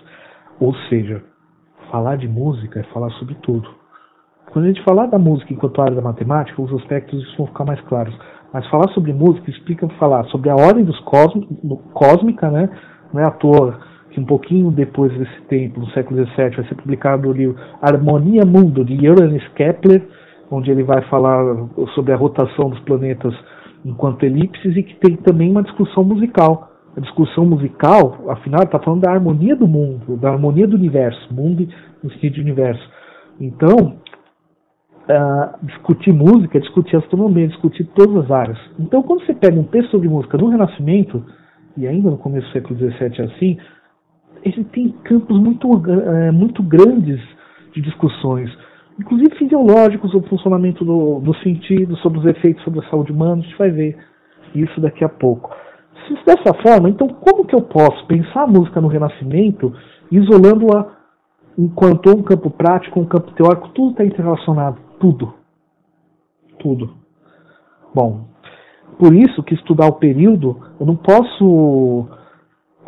Ou 0.60 0.72
seja, 0.88 1.20
falar 1.90 2.16
de 2.16 2.28
música 2.28 2.78
é 2.78 2.84
falar 2.94 3.10
sobre 3.12 3.34
tudo. 3.42 3.68
Quando 4.52 4.66
a 4.66 4.68
gente 4.68 4.84
falar 4.84 5.06
da 5.06 5.18
música 5.18 5.52
enquanto 5.52 5.82
área 5.82 5.96
da 5.96 6.02
matemática, 6.02 6.62
os 6.62 6.72
aspectos 6.74 7.36
vão 7.36 7.48
ficar 7.48 7.64
mais 7.64 7.80
claros. 7.82 8.14
Mas 8.52 8.66
falar 8.68 8.88
sobre 8.88 9.12
música 9.12 9.50
explica 9.50 9.88
falar 9.98 10.24
sobre 10.26 10.50
a 10.50 10.54
ordem 10.54 10.84
dos 10.84 10.98
cósmica, 11.94 12.50
né? 12.50 12.68
Não 13.12 13.20
é 13.20 13.24
à 13.24 13.30
toa 13.30 13.78
que 14.10 14.20
um 14.20 14.24
pouquinho 14.24 14.70
depois 14.70 15.12
desse 15.16 15.40
tempo, 15.48 15.80
no 15.80 15.90
século 15.90 16.24
XVII, 16.26 16.50
vai 16.56 16.68
ser 16.68 16.74
publicado 16.74 17.28
o 17.28 17.32
livro 17.32 17.56
Harmonia 17.80 18.44
Mundo, 18.44 18.84
de 18.84 18.96
Johannes 18.96 19.46
Kepler, 19.54 20.02
onde 20.50 20.70
ele 20.70 20.82
vai 20.82 21.02
falar 21.08 21.42
sobre 21.94 22.12
a 22.12 22.16
rotação 22.16 22.68
dos 22.68 22.80
planetas 22.80 23.34
enquanto 23.84 24.22
elipses 24.24 24.76
e 24.76 24.82
que 24.82 24.94
tem 24.96 25.16
também 25.16 25.50
uma 25.50 25.62
discussão 25.62 26.04
musical. 26.04 26.70
A 26.94 27.00
discussão 27.00 27.46
musical, 27.46 28.18
afinal, 28.28 28.64
está 28.64 28.78
falando 28.78 29.00
da 29.00 29.10
harmonia 29.10 29.56
do 29.56 29.66
mundo, 29.66 30.14
da 30.18 30.30
harmonia 30.30 30.66
do 30.66 30.76
universo, 30.76 31.32
mundo 31.32 31.66
no 32.02 32.10
sentido 32.10 32.34
de 32.34 32.40
universo. 32.42 32.86
Então, 33.40 33.96
uh, 35.08 35.66
discutir 35.66 36.12
música 36.12 36.58
é 36.58 36.60
discutir 36.60 36.96
astronomia, 36.96 37.44
é 37.44 37.48
discutir 37.48 37.84
todas 37.94 38.24
as 38.24 38.30
áreas. 38.30 38.58
Então, 38.78 39.02
quando 39.02 39.24
você 39.24 39.34
pega 39.34 39.58
um 39.58 39.64
texto 39.64 39.90
sobre 39.90 40.08
música 40.08 40.38
no 40.38 40.48
Renascimento, 40.48 41.24
e 41.76 41.86
ainda 41.86 42.10
no 42.10 42.18
começo 42.18 42.46
do 42.48 42.52
século 42.52 42.78
XVII 42.78 43.12
é 43.18 43.24
assim, 43.24 43.58
ele 44.44 44.64
tem 44.64 44.90
campos 45.04 45.38
muito, 45.38 45.70
uh, 45.70 46.32
muito 46.32 46.62
grandes 46.62 47.20
de 47.72 47.80
discussões, 47.80 48.50
inclusive 48.98 49.34
fisiológicos, 49.36 50.10
sobre 50.10 50.26
o 50.26 50.30
funcionamento 50.30 50.84
do, 50.84 51.20
do 51.20 51.34
sentido, 51.36 51.96
sobre 51.98 52.18
os 52.18 52.26
efeitos 52.26 52.62
sobre 52.64 52.80
a 52.80 52.90
saúde 52.90 53.12
humana, 53.12 53.40
a 53.40 53.44
gente 53.44 53.56
vai 53.56 53.70
ver 53.70 53.96
isso 54.54 54.80
daqui 54.80 55.04
a 55.04 55.08
pouco. 55.08 55.54
Se 56.06 56.14
dessa 56.26 56.52
forma, 56.62 56.90
então 56.90 57.08
como 57.08 57.46
que 57.46 57.54
eu 57.54 57.62
posso 57.62 58.06
pensar 58.06 58.42
a 58.42 58.46
música 58.46 58.80
no 58.80 58.88
Renascimento 58.88 59.72
isolando-a 60.10 61.02
enquanto 61.58 62.10
um 62.10 62.22
campo 62.22 62.50
prático, 62.50 63.00
um 63.00 63.04
campo 63.04 63.30
teórico, 63.32 63.68
tudo 63.70 63.92
está 63.92 64.04
interrelacionado, 64.04 64.78
tudo. 65.02 65.34
Tudo. 66.60 66.94
Bom, 67.92 68.28
por 69.00 69.12
isso 69.12 69.42
que 69.42 69.54
estudar 69.54 69.88
o 69.88 69.94
período, 69.94 70.56
eu 70.78 70.86
não 70.86 70.94
posso 70.94 72.06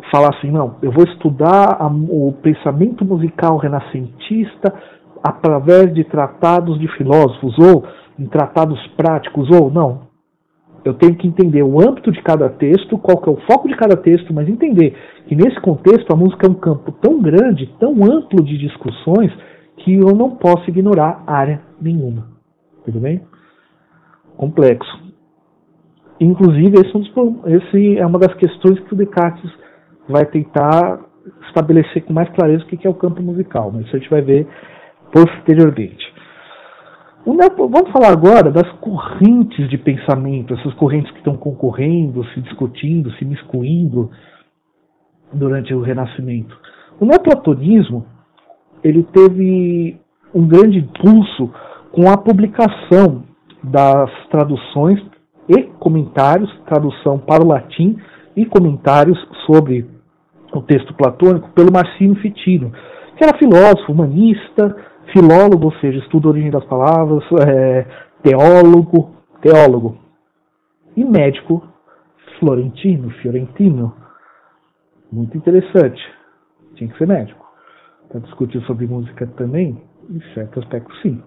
falar 0.09 0.29
assim, 0.29 0.49
não, 0.49 0.77
eu 0.81 0.93
vou 0.93 1.03
estudar 1.03 1.75
a, 1.77 1.87
o 1.87 2.33
pensamento 2.41 3.03
musical 3.03 3.57
renascentista 3.57 4.73
através 5.21 5.93
de 5.93 6.05
tratados 6.05 6.79
de 6.79 6.87
filósofos 6.95 7.53
ou 7.59 7.83
em 8.17 8.27
tratados 8.27 8.79
práticos 8.95 9.49
ou 9.51 9.69
não. 9.69 10.05
Eu 10.85 10.93
tenho 10.93 11.15
que 11.15 11.27
entender 11.27 11.63
o 11.63 11.81
âmbito 11.81 12.11
de 12.11 12.21
cada 12.21 12.47
texto, 12.47 12.97
qual 12.97 13.17
que 13.17 13.27
é 13.27 13.31
o 13.33 13.41
foco 13.51 13.67
de 13.67 13.75
cada 13.75 13.97
texto, 13.97 14.33
mas 14.33 14.47
entender 14.47 14.95
que 15.27 15.35
nesse 15.35 15.59
contexto 15.59 16.13
a 16.13 16.15
música 16.15 16.47
é 16.47 16.49
um 16.49 16.53
campo 16.53 16.93
tão 17.01 17.19
grande, 17.19 17.73
tão 17.79 17.91
amplo 18.05 18.41
de 18.43 18.57
discussões, 18.57 19.33
que 19.85 19.93
eu 19.93 20.15
não 20.15 20.31
posso 20.31 20.67
ignorar 20.67 21.23
área 21.27 21.61
nenhuma. 21.79 22.27
Tudo 22.83 22.99
bem? 22.99 23.21
Complexo. 24.35 25.05
Inclusive, 26.19 26.75
esse 26.79 26.91
é, 26.91 26.97
um 26.97 27.01
dos, 27.01 27.45
esse 27.45 27.97
é 27.99 28.05
uma 28.05 28.17
das 28.17 28.33
questões 28.33 28.79
que 28.79 28.93
o 28.93 28.97
Descartes 28.97 29.51
vai 30.09 30.25
tentar 30.25 30.99
estabelecer 31.47 32.03
com 32.03 32.13
mais 32.13 32.29
clareza 32.29 32.63
o 32.63 32.67
que 32.67 32.87
é 32.87 32.89
o 32.89 32.95
campo 32.95 33.21
musical, 33.21 33.71
mas 33.71 33.85
isso 33.85 33.95
a 33.95 33.99
gente 33.99 34.09
vai 34.09 34.21
ver 34.21 34.47
posteriormente. 35.11 36.13
Vamos 37.25 37.91
falar 37.91 38.11
agora 38.11 38.51
das 38.51 38.69
correntes 38.79 39.69
de 39.69 39.77
pensamento, 39.77 40.53
essas 40.53 40.73
correntes 40.75 41.11
que 41.11 41.17
estão 41.19 41.35
concorrendo, 41.35 42.23
se 42.29 42.41
discutindo, 42.41 43.11
se 43.13 43.25
miscuindo 43.25 44.11
durante 45.33 45.73
o 45.73 45.81
Renascimento. 45.81 46.55
O 46.99 47.05
neoplatonismo 47.05 48.05
ele 48.85 49.01
teve 49.01 49.99
um 50.33 50.47
grande 50.47 50.77
impulso 50.77 51.51
com 51.91 52.07
a 52.07 52.15
publicação 52.15 53.23
das 53.63 54.11
traduções 54.29 55.01
e 55.49 55.63
comentários, 55.79 56.51
tradução 56.67 57.17
para 57.17 57.43
o 57.43 57.47
latim 57.47 57.97
e 58.35 58.45
comentários 58.45 59.17
sobre 59.47 59.89
o 60.53 60.61
texto 60.61 60.93
platônico 60.93 61.49
pelo 61.49 61.71
Marcinho 61.73 62.15
Fitino, 62.17 62.71
que 63.17 63.23
era 63.23 63.37
filósofo, 63.39 63.91
humanista, 63.91 64.75
filólogo, 65.11 65.65
ou 65.65 65.73
seja, 65.79 65.97
estuda 65.97 66.27
a 66.27 66.31
origem 66.31 66.51
das 66.51 66.65
palavras, 66.65 67.23
é, 67.47 67.85
teólogo, 68.21 69.15
teólogo 69.41 69.97
e 70.95 71.03
médico 71.03 71.63
florentino, 72.39 73.09
fiorentino. 73.21 73.95
Muito 75.11 75.35
interessante. 75.35 76.01
Tinha 76.75 76.89
que 76.89 76.97
ser 76.97 77.07
médico. 77.07 77.44
Para 78.09 78.19
discutir 78.21 78.61
sobre 78.65 78.87
música 78.87 79.27
também, 79.37 79.81
em 80.09 80.21
certo 80.33 80.59
aspecto, 80.59 80.93
sim. 81.01 81.21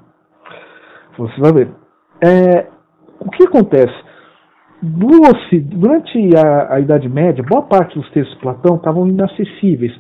Você 1.18 1.40
vai 1.40 1.52
ver. 1.52 1.68
É, 2.24 2.66
o 3.20 3.30
que 3.30 3.44
acontece? 3.44 3.94
Durante 4.80 6.36
a, 6.36 6.74
a, 6.74 6.80
Idade 6.80 7.08
Média, 7.08 7.44
boa 7.48 7.62
parte 7.62 7.98
dos 7.98 8.08
textos 8.10 8.34
de 8.36 8.42
Platão 8.42 8.76
estavam 8.76 9.08
inacessíveis. 9.08 9.92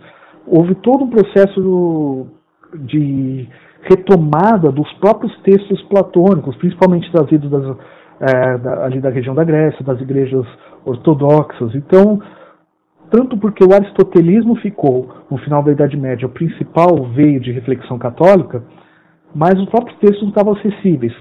Houve 0.46 0.76
todo 0.76 1.04
um 1.04 1.10
processo 1.10 2.28
de 2.74 3.48
retomada 3.82 4.70
dos 4.70 4.90
próprios 4.94 5.36
textos 5.40 5.82
platônicos, 5.82 6.56
principalmente 6.56 7.10
trazidos 7.10 7.50
das, 7.50 7.76
é, 8.20 8.58
da, 8.58 8.84
ali 8.84 9.00
da 9.00 9.10
região 9.10 9.34
da 9.34 9.42
Grécia, 9.42 9.84
das 9.84 10.00
igrejas 10.00 10.46
ortodoxas. 10.84 11.74
Então, 11.74 12.20
tanto 13.10 13.36
porque 13.36 13.64
o 13.64 13.72
aristotelismo 13.72 14.56
ficou, 14.56 15.08
no 15.30 15.38
final 15.38 15.62
da 15.62 15.72
Idade 15.72 15.96
Média, 15.96 16.26
o 16.26 16.32
principal 16.32 17.04
veio 17.14 17.40
de 17.40 17.52
reflexão 17.52 17.98
católica, 17.98 18.62
mas 19.34 19.58
os 19.58 19.68
próprios 19.68 19.98
textos 19.98 20.22
não 20.22 20.28
estavam 20.28 20.54
acessíveis. 20.54 21.12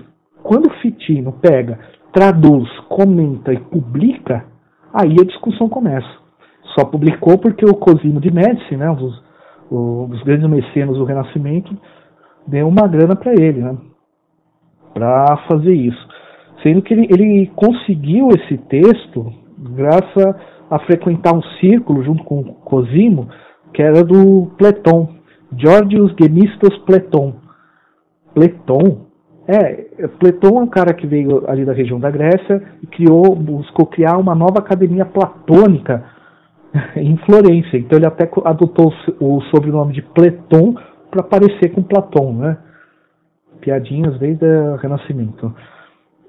Quando 0.44 0.72
Fitino 0.82 1.34
pega, 1.34 1.80
traduz, 2.14 2.70
comenta 2.90 3.54
e 3.54 3.60
publica, 3.60 4.46
aí 4.94 5.16
a 5.20 5.26
discussão 5.26 5.70
começa. 5.70 6.08
Só 6.78 6.86
publicou 6.86 7.38
porque 7.38 7.66
o 7.66 7.76
Cosimo 7.76 8.20
de 8.20 8.32
Médici, 8.32 8.76
né, 8.76 8.90
os, 8.90 9.24
os 9.72 10.24
grandes 10.24 10.50
mecenas 10.50 10.98
do 10.98 11.06
Renascimento, 11.06 11.76
deu 12.46 12.68
uma 12.68 12.88
grana 12.88 13.16
para 13.16 13.32
ele, 13.34 13.62
né, 13.62 13.78
para 14.94 15.38
fazer 15.50 15.74
isso. 15.74 16.08
Sendo 16.64 16.82
que 16.82 16.94
ele, 16.94 17.08
ele 17.10 17.52
conseguiu 17.56 18.30
esse 18.30 18.58
texto 18.58 19.32
graças 19.58 20.36
a 20.70 20.80
frequentar 20.80 21.34
um 21.34 21.42
círculo 21.60 22.04
junto 22.04 22.24
com 22.24 22.44
Cosimo, 22.44 23.30
que 23.74 23.82
era 23.82 24.04
do 24.04 24.52
Platão, 24.58 25.10
Georgios 25.56 26.14
Gemistos 26.20 26.78
Platão. 26.80 27.36
Platão? 28.34 29.08
É, 29.48 30.08
Platão 30.20 30.58
é 30.58 30.64
um 30.64 30.68
cara 30.68 30.94
que 30.94 31.08
veio 31.08 31.50
ali 31.50 31.64
da 31.64 31.72
região 31.72 32.00
da 32.00 32.12
Grécia 32.12 32.62
e 32.84 32.88
criou, 32.88 33.34
buscou 33.36 33.86
criar 33.86 34.18
uma 34.18 34.36
nova 34.36 34.60
academia 34.60 35.06
platônica 35.06 36.04
em 36.96 37.16
Florença. 37.18 37.78
Então 37.78 37.98
ele 37.98 38.06
até 38.06 38.30
adotou 38.44 38.94
o 39.20 39.42
sobrenome 39.44 39.94
de 39.94 40.02
Platão 40.02 40.76
para 41.10 41.24
parecer 41.24 41.70
com 41.70 41.82
Platão, 41.82 42.34
né? 42.34 42.58
Piadinhas 43.62 44.20
desde 44.20 44.46
o 44.46 44.76
Renascimento. 44.76 45.54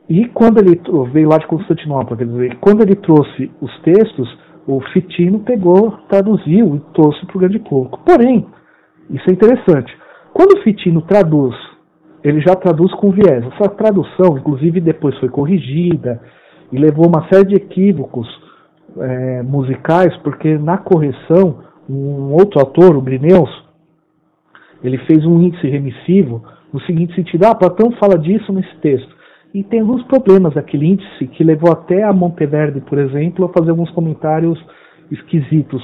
E 0.09 0.27
quando 0.29 0.59
ele 0.59 0.81
veio 1.13 1.29
lá 1.29 1.37
de 1.37 1.47
Constantinopla, 1.47 2.17
quer 2.17 2.27
dizer, 2.27 2.57
quando 2.61 2.83
ele 2.83 2.97
trouxe 2.97 3.51
os 3.61 3.79
textos, 3.81 4.39
o 4.67 4.81
Fitino 4.93 5.41
pegou, 5.41 5.93
traduziu 6.09 6.77
e 6.77 6.81
trouxe 6.95 7.25
para 7.27 7.37
o 7.37 7.41
grande 7.41 7.59
público. 7.59 8.01
Porém, 8.05 8.47
isso 9.11 9.25
é 9.29 9.33
interessante. 9.33 9.95
Quando 10.33 10.59
o 10.59 10.63
Fitino 10.63 11.03
traduz, 11.03 11.55
ele 12.25 12.41
já 12.41 12.55
traduz 12.55 12.93
com 12.95 13.11
viés. 13.11 13.45
Essa 13.47 13.69
tradução, 13.71 14.39
inclusive, 14.39 14.81
depois 14.81 15.17
foi 15.19 15.29
corrigida 15.29 16.21
e 16.73 16.79
levou 16.79 17.07
uma 17.07 17.27
série 17.29 17.49
de 17.49 17.55
equívocos 17.57 18.29
é, 18.99 19.43
musicais, 19.43 20.17
porque 20.19 20.57
na 20.59 20.79
correção, 20.79 21.61
um 21.89 22.33
outro 22.33 22.61
autor, 22.61 22.97
o 22.97 23.01
Brineus, 23.01 23.51
ele 24.83 24.99
fez 24.99 25.25
um 25.25 25.41
índice 25.43 25.67
remissivo 25.67 26.43
no 26.73 26.81
seguinte 26.83 27.15
sentido: 27.15 27.45
ah, 27.45 27.55
Platão 27.55 27.91
fala 27.93 28.19
disso 28.19 28.53
nesse 28.53 28.75
texto. 28.77 29.18
E 29.55 29.63
tem 29.65 29.81
alguns 29.81 30.03
problemas 30.05 30.57
aquele 30.57 30.87
índice 30.87 31.27
que 31.29 31.43
levou 31.43 31.73
até 31.73 32.03
a 32.03 32.13
Monteverde, 32.13 32.81
por 32.83 32.99
exemplo, 32.99 33.47
a 33.47 33.49
fazer 33.49 33.71
alguns 33.71 33.91
comentários 33.91 34.63
esquisitos 35.11 35.83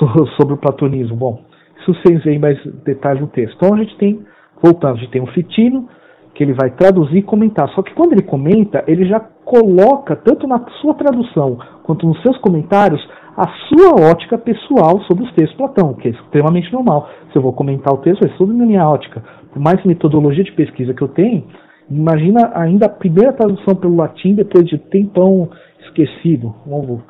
sobre 0.36 0.54
o 0.54 0.56
platonismo. 0.56 1.16
Bom, 1.16 1.44
isso 1.80 1.94
vocês 1.94 2.24
veem 2.24 2.38
mais 2.38 2.58
detalhes 2.84 3.20
no 3.20 3.28
texto. 3.28 3.56
Então 3.56 3.74
a 3.74 3.78
gente 3.78 3.96
tem, 3.98 4.24
voltando, 4.62 4.94
a 4.94 5.00
gente 5.00 5.10
tem 5.10 5.22
o 5.22 5.26
Fitino, 5.26 5.88
que 6.34 6.42
ele 6.42 6.54
vai 6.54 6.70
traduzir 6.70 7.18
e 7.18 7.22
comentar. 7.22 7.68
Só 7.70 7.82
que 7.82 7.94
quando 7.94 8.12
ele 8.12 8.22
comenta, 8.22 8.82
ele 8.86 9.06
já 9.06 9.20
coloca, 9.20 10.16
tanto 10.16 10.46
na 10.46 10.64
sua 10.80 10.94
tradução 10.94 11.58
quanto 11.82 12.06
nos 12.06 12.20
seus 12.22 12.38
comentários, 12.38 13.06
a 13.36 13.48
sua 13.68 14.10
ótica 14.10 14.38
pessoal 14.38 15.00
sobre 15.02 15.24
os 15.24 15.32
textos 15.32 15.50
de 15.50 15.56
Platão, 15.56 15.94
que 15.94 16.08
é 16.08 16.10
extremamente 16.12 16.72
normal. 16.72 17.08
Se 17.30 17.36
eu 17.36 17.42
vou 17.42 17.52
comentar 17.52 17.92
o 17.92 17.98
texto, 17.98 18.24
é 18.24 18.46
na 18.46 18.64
minha 18.64 18.88
ótica. 18.88 19.22
Por 19.52 19.60
mais 19.60 19.84
metodologia 19.84 20.42
de 20.42 20.52
pesquisa 20.52 20.94
que 20.94 21.02
eu 21.02 21.08
tenho, 21.08 21.44
Imagina 21.90 22.52
ainda 22.54 22.86
a 22.86 22.88
primeira 22.88 23.32
tradução 23.32 23.74
pelo 23.74 23.96
latim 23.96 24.34
depois 24.34 24.66
de 24.66 24.78
tempão 24.78 25.50
esquecido 25.80 26.54
novo, 26.66 27.02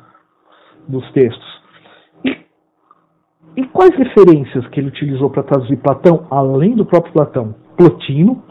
dos 0.87 1.09
textos. 1.11 1.61
E, 2.23 2.37
e 3.57 3.67
quais 3.67 3.95
referências 3.95 4.67
que 4.67 4.79
ele 4.79 4.89
utilizou 4.89 5.29
para 5.29 5.43
traduzir 5.43 5.77
Platão, 5.77 6.27
além 6.29 6.75
do 6.75 6.85
próprio 6.85 7.13
Platão? 7.13 7.55
Plotino. 7.77 8.43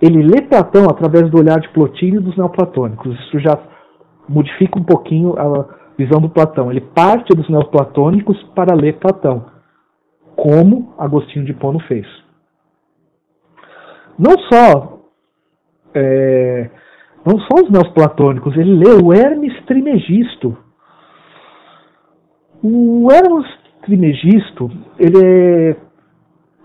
Ele 0.00 0.22
lê 0.22 0.42
Platão 0.42 0.84
através 0.84 1.30
do 1.30 1.38
olhar 1.38 1.60
de 1.60 1.68
Plotino 1.70 2.20
e 2.20 2.24
dos 2.24 2.36
neoplatônicos. 2.36 3.18
Isso 3.20 3.38
já 3.40 3.58
modifica 4.28 4.78
um 4.78 4.84
pouquinho 4.84 5.34
a 5.38 5.66
visão 5.98 6.20
do 6.20 6.30
Platão. 6.30 6.70
Ele 6.70 6.80
parte 6.80 7.34
dos 7.34 7.48
neoplatônicos 7.48 8.42
para 8.54 8.74
ler 8.74 8.98
Platão, 8.98 9.46
como 10.36 10.94
Agostinho 10.98 11.44
de 11.44 11.52
Pono 11.52 11.80
fez. 11.80 12.06
Não 14.18 14.38
só 14.50 14.99
é, 15.94 16.70
não 17.24 17.38
só 17.40 17.62
os 17.62 17.70
neoplatônicos, 17.70 18.56
ele 18.56 18.82
o 19.02 19.12
Hermes 19.12 19.54
Trimegisto. 19.66 20.56
O 22.62 23.08
Hermes 23.10 23.46
Trimegisto, 23.82 24.70
ele 24.98 25.24
é, 25.24 25.76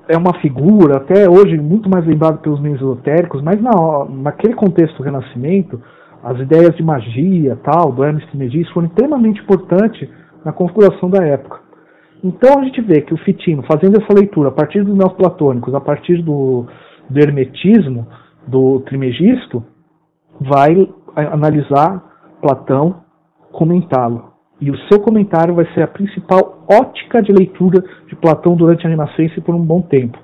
é 0.10 0.18
uma 0.18 0.34
figura, 0.40 0.98
até 0.98 1.30
hoje, 1.30 1.58
muito 1.58 1.90
mais 1.90 2.06
lembrado 2.06 2.40
pelos 2.42 2.60
meios 2.60 2.80
esotéricos, 2.80 3.42
mas 3.42 3.62
na, 3.62 3.72
naquele 4.10 4.54
contexto 4.54 4.98
do 4.98 5.04
Renascimento, 5.04 5.82
as 6.24 6.40
ideias 6.40 6.76
de 6.76 6.84
magia 6.84 7.58
tal, 7.64 7.92
do 7.92 8.04
Hermes 8.04 8.26
Trimegisto 8.28 8.74
foram 8.74 8.88
extremamente 8.88 9.42
importantes 9.42 10.10
na 10.44 10.52
configuração 10.52 11.10
da 11.10 11.24
época. 11.24 11.60
Então 12.24 12.60
a 12.60 12.64
gente 12.64 12.82
vê 12.82 13.02
que 13.02 13.14
o 13.14 13.18
Fitino, 13.18 13.64
fazendo 13.64 14.02
essa 14.02 14.14
leitura 14.14 14.50
a 14.50 14.52
partir 14.52 14.84
dos 14.84 14.98
neoplatônicos, 14.98 15.74
a 15.76 15.82
partir 15.82 16.22
do, 16.24 16.66
do 17.10 17.20
hermetismo, 17.20 18.08
do 18.48 18.80
Trimegisto 18.82 19.64
vai 20.40 20.88
analisar 21.16 22.04
Platão, 22.42 23.02
comentá-lo. 23.52 24.34
E 24.60 24.72
o 24.72 24.78
seu 24.88 25.00
comentário 25.00 25.56
vai 25.56 25.66
ser 25.74 25.82
a 25.84 25.88
principal 25.88 26.66
ótica 26.70 27.22
de 27.22 27.32
leitura 27.32 27.84
de 28.08 28.16
Platão 28.16 28.56
durante 28.56 28.86
a 28.86 28.90
Renascença 28.90 29.34
e 29.38 29.42
por 29.42 29.56
um 29.56 29.62
bom 29.62 29.82
tempo. 29.82 30.18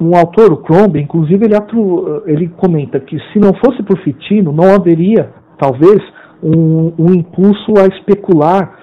Um 0.00 0.16
autor, 0.16 0.52
o 0.52 0.58
Crombie, 0.58 1.02
inclusive, 1.02 1.44
ele, 1.44 1.54
ele 2.26 2.48
comenta 2.48 2.98
que 2.98 3.18
se 3.32 3.38
não 3.38 3.52
fosse 3.54 3.82
por 3.82 3.98
Fitino, 3.98 4.50
não 4.52 4.74
haveria, 4.74 5.30
talvez, 5.58 6.00
um, 6.42 6.92
um 6.98 7.12
impulso 7.12 7.74
a 7.78 7.86
especular, 7.86 8.78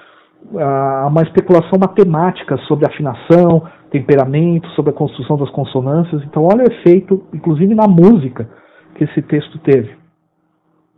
a 0.55 1.07
uma 1.07 1.23
especulação 1.23 1.77
matemática 1.79 2.57
sobre 2.67 2.85
afinação, 2.85 3.63
temperamento, 3.91 4.67
sobre 4.69 4.91
a 4.91 4.93
construção 4.93 5.37
das 5.37 5.49
consonâncias. 5.49 6.23
Então, 6.23 6.43
olha 6.43 6.63
o 6.63 6.71
efeito, 6.71 7.23
inclusive 7.33 7.73
na 7.75 7.87
música, 7.87 8.49
que 8.95 9.03
esse 9.03 9.21
texto 9.23 9.59
teve, 9.59 9.95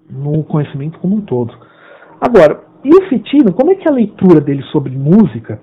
no 0.10 0.44
conhecimento 0.44 1.00
como 1.00 1.18
um 1.18 1.22
todo. 1.22 1.54
Agora, 2.22 2.62
e 2.84 2.90
o 2.96 3.10
Fitino, 3.10 3.54
como 3.54 3.72
é 3.72 3.76
que 3.76 3.88
é 3.88 3.92
a 3.92 3.96
leitura 3.96 4.40
dele 4.40 4.64
sobre 4.72 4.96
música, 4.98 5.60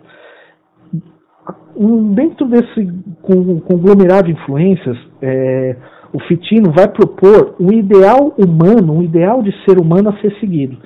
dentro 2.14 2.46
desse 2.46 2.88
conglomerado 3.22 4.26
de 4.26 4.32
influências, 4.32 4.96
é, 5.22 5.76
o 6.12 6.20
Fitino 6.20 6.72
vai 6.72 6.88
propor 6.88 7.54
um 7.60 7.72
ideal 7.72 8.34
humano, 8.38 8.94
um 8.94 9.02
ideal 9.02 9.42
de 9.42 9.52
ser 9.64 9.78
humano 9.78 10.08
a 10.08 10.20
ser 10.20 10.34
seguido. 10.40 10.76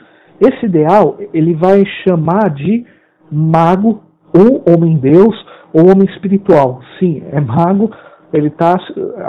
Esse 0.40 0.66
ideal 0.66 1.18
ele 1.34 1.54
vai 1.54 1.84
chamar 2.04 2.50
de 2.50 2.86
mago 3.30 4.02
ou 4.34 4.64
homem-deus 4.66 5.36
ou 5.72 5.90
homem 5.90 6.08
espiritual. 6.08 6.80
Sim, 6.98 7.22
é 7.30 7.40
mago. 7.40 7.90
Ele 8.32 8.48
tá, 8.48 8.76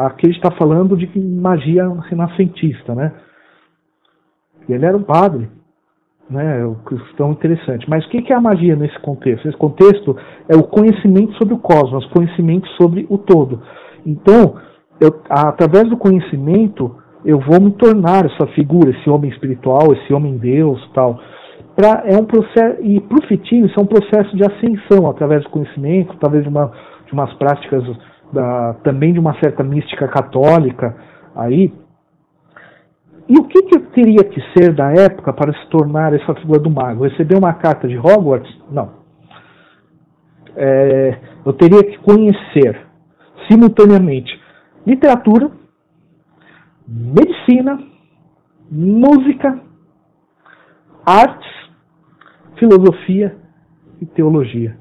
aqui 0.06 0.28
ele 0.28 0.36
está 0.36 0.52
falando 0.52 0.96
de 0.96 1.10
magia 1.20 1.88
renascentista, 2.10 2.94
né? 2.96 3.12
E 4.70 4.74
ele 4.74 4.86
era 4.86 4.96
um 4.96 5.04
padre, 5.04 5.50
né? 6.30 6.64
O 6.66 6.76
cristão 6.76 7.32
interessante. 7.32 7.90
Mas 7.90 8.06
o 8.06 8.10
que 8.10 8.32
é 8.32 8.36
a 8.36 8.42
magia 8.42 8.76
nesse 8.76 8.98
contexto? 9.00 9.48
Esse 9.48 9.58
contexto 9.58 10.16
é 10.48 10.56
o 10.56 10.64
conhecimento 10.64 11.34
sobre 11.34 11.56
o 11.56 11.60
cosmos, 11.60 12.06
conhecimento 12.08 12.68
sobre 12.80 13.08
o 13.10 13.18
todo. 13.18 13.62
Então, 14.06 14.56
eu, 15.00 15.20
através 15.30 15.90
do 15.90 15.98
conhecimento, 15.98 16.96
eu 17.24 17.40
vou 17.40 17.62
me 17.62 17.72
tornar 17.72 18.26
essa 18.26 18.48
figura, 18.48 18.92
esse 18.92 19.10
homem 19.10 19.30
espiritual, 19.32 19.94
esse 19.94 20.14
homem 20.14 20.38
Deus, 20.38 20.80
tal 20.94 21.20
pra, 21.76 22.04
é 22.06 22.16
um 22.18 22.26
processo 22.26 22.82
e 22.82 23.00
para 23.00 23.18
o 23.18 23.28
Fitino 23.28 23.66
isso 23.66 23.80
é 23.80 23.84
um 23.84 23.88
processo 23.88 24.36
de 24.36 24.44
ascensão 24.44 25.10
através 25.10 25.44
do 25.44 25.50
conhecimento, 25.50 26.16
talvez 26.20 26.44
de, 26.44 26.50
uma, 26.50 26.72
de 27.06 27.14
umas 27.14 27.34
práticas 27.36 27.84
da, 28.32 28.76
também 28.84 29.14
de 29.14 29.20
uma 29.20 29.34
certa 29.40 29.64
mística 29.64 30.08
católica 30.08 30.96
aí. 31.36 31.74
E 33.28 33.40
o 33.40 33.44
que, 33.46 33.64
que 33.64 33.80
teria 33.92 34.24
que 34.24 34.42
ser 34.54 34.74
da 34.74 34.92
época 34.92 35.32
para 35.32 35.54
se 35.54 35.70
tornar 35.70 36.14
essa 36.14 36.34
figura 36.36 36.60
do 36.60 36.70
mago? 36.70 37.06
Receber 37.06 37.38
uma 37.38 37.54
carta 37.54 37.88
de 37.88 37.98
Hogwarts? 37.98 38.52
Não. 38.70 38.90
É, 40.56 41.18
eu 41.46 41.54
teria 41.54 41.82
que 41.84 41.98
conhecer 42.00 42.82
simultaneamente 43.50 44.38
literatura, 44.86 45.50
medicina, 46.92 47.80
música, 48.70 49.60
artes 51.06 51.50
filosofia 52.58 53.36
e 54.00 54.06
teologia. 54.06 54.78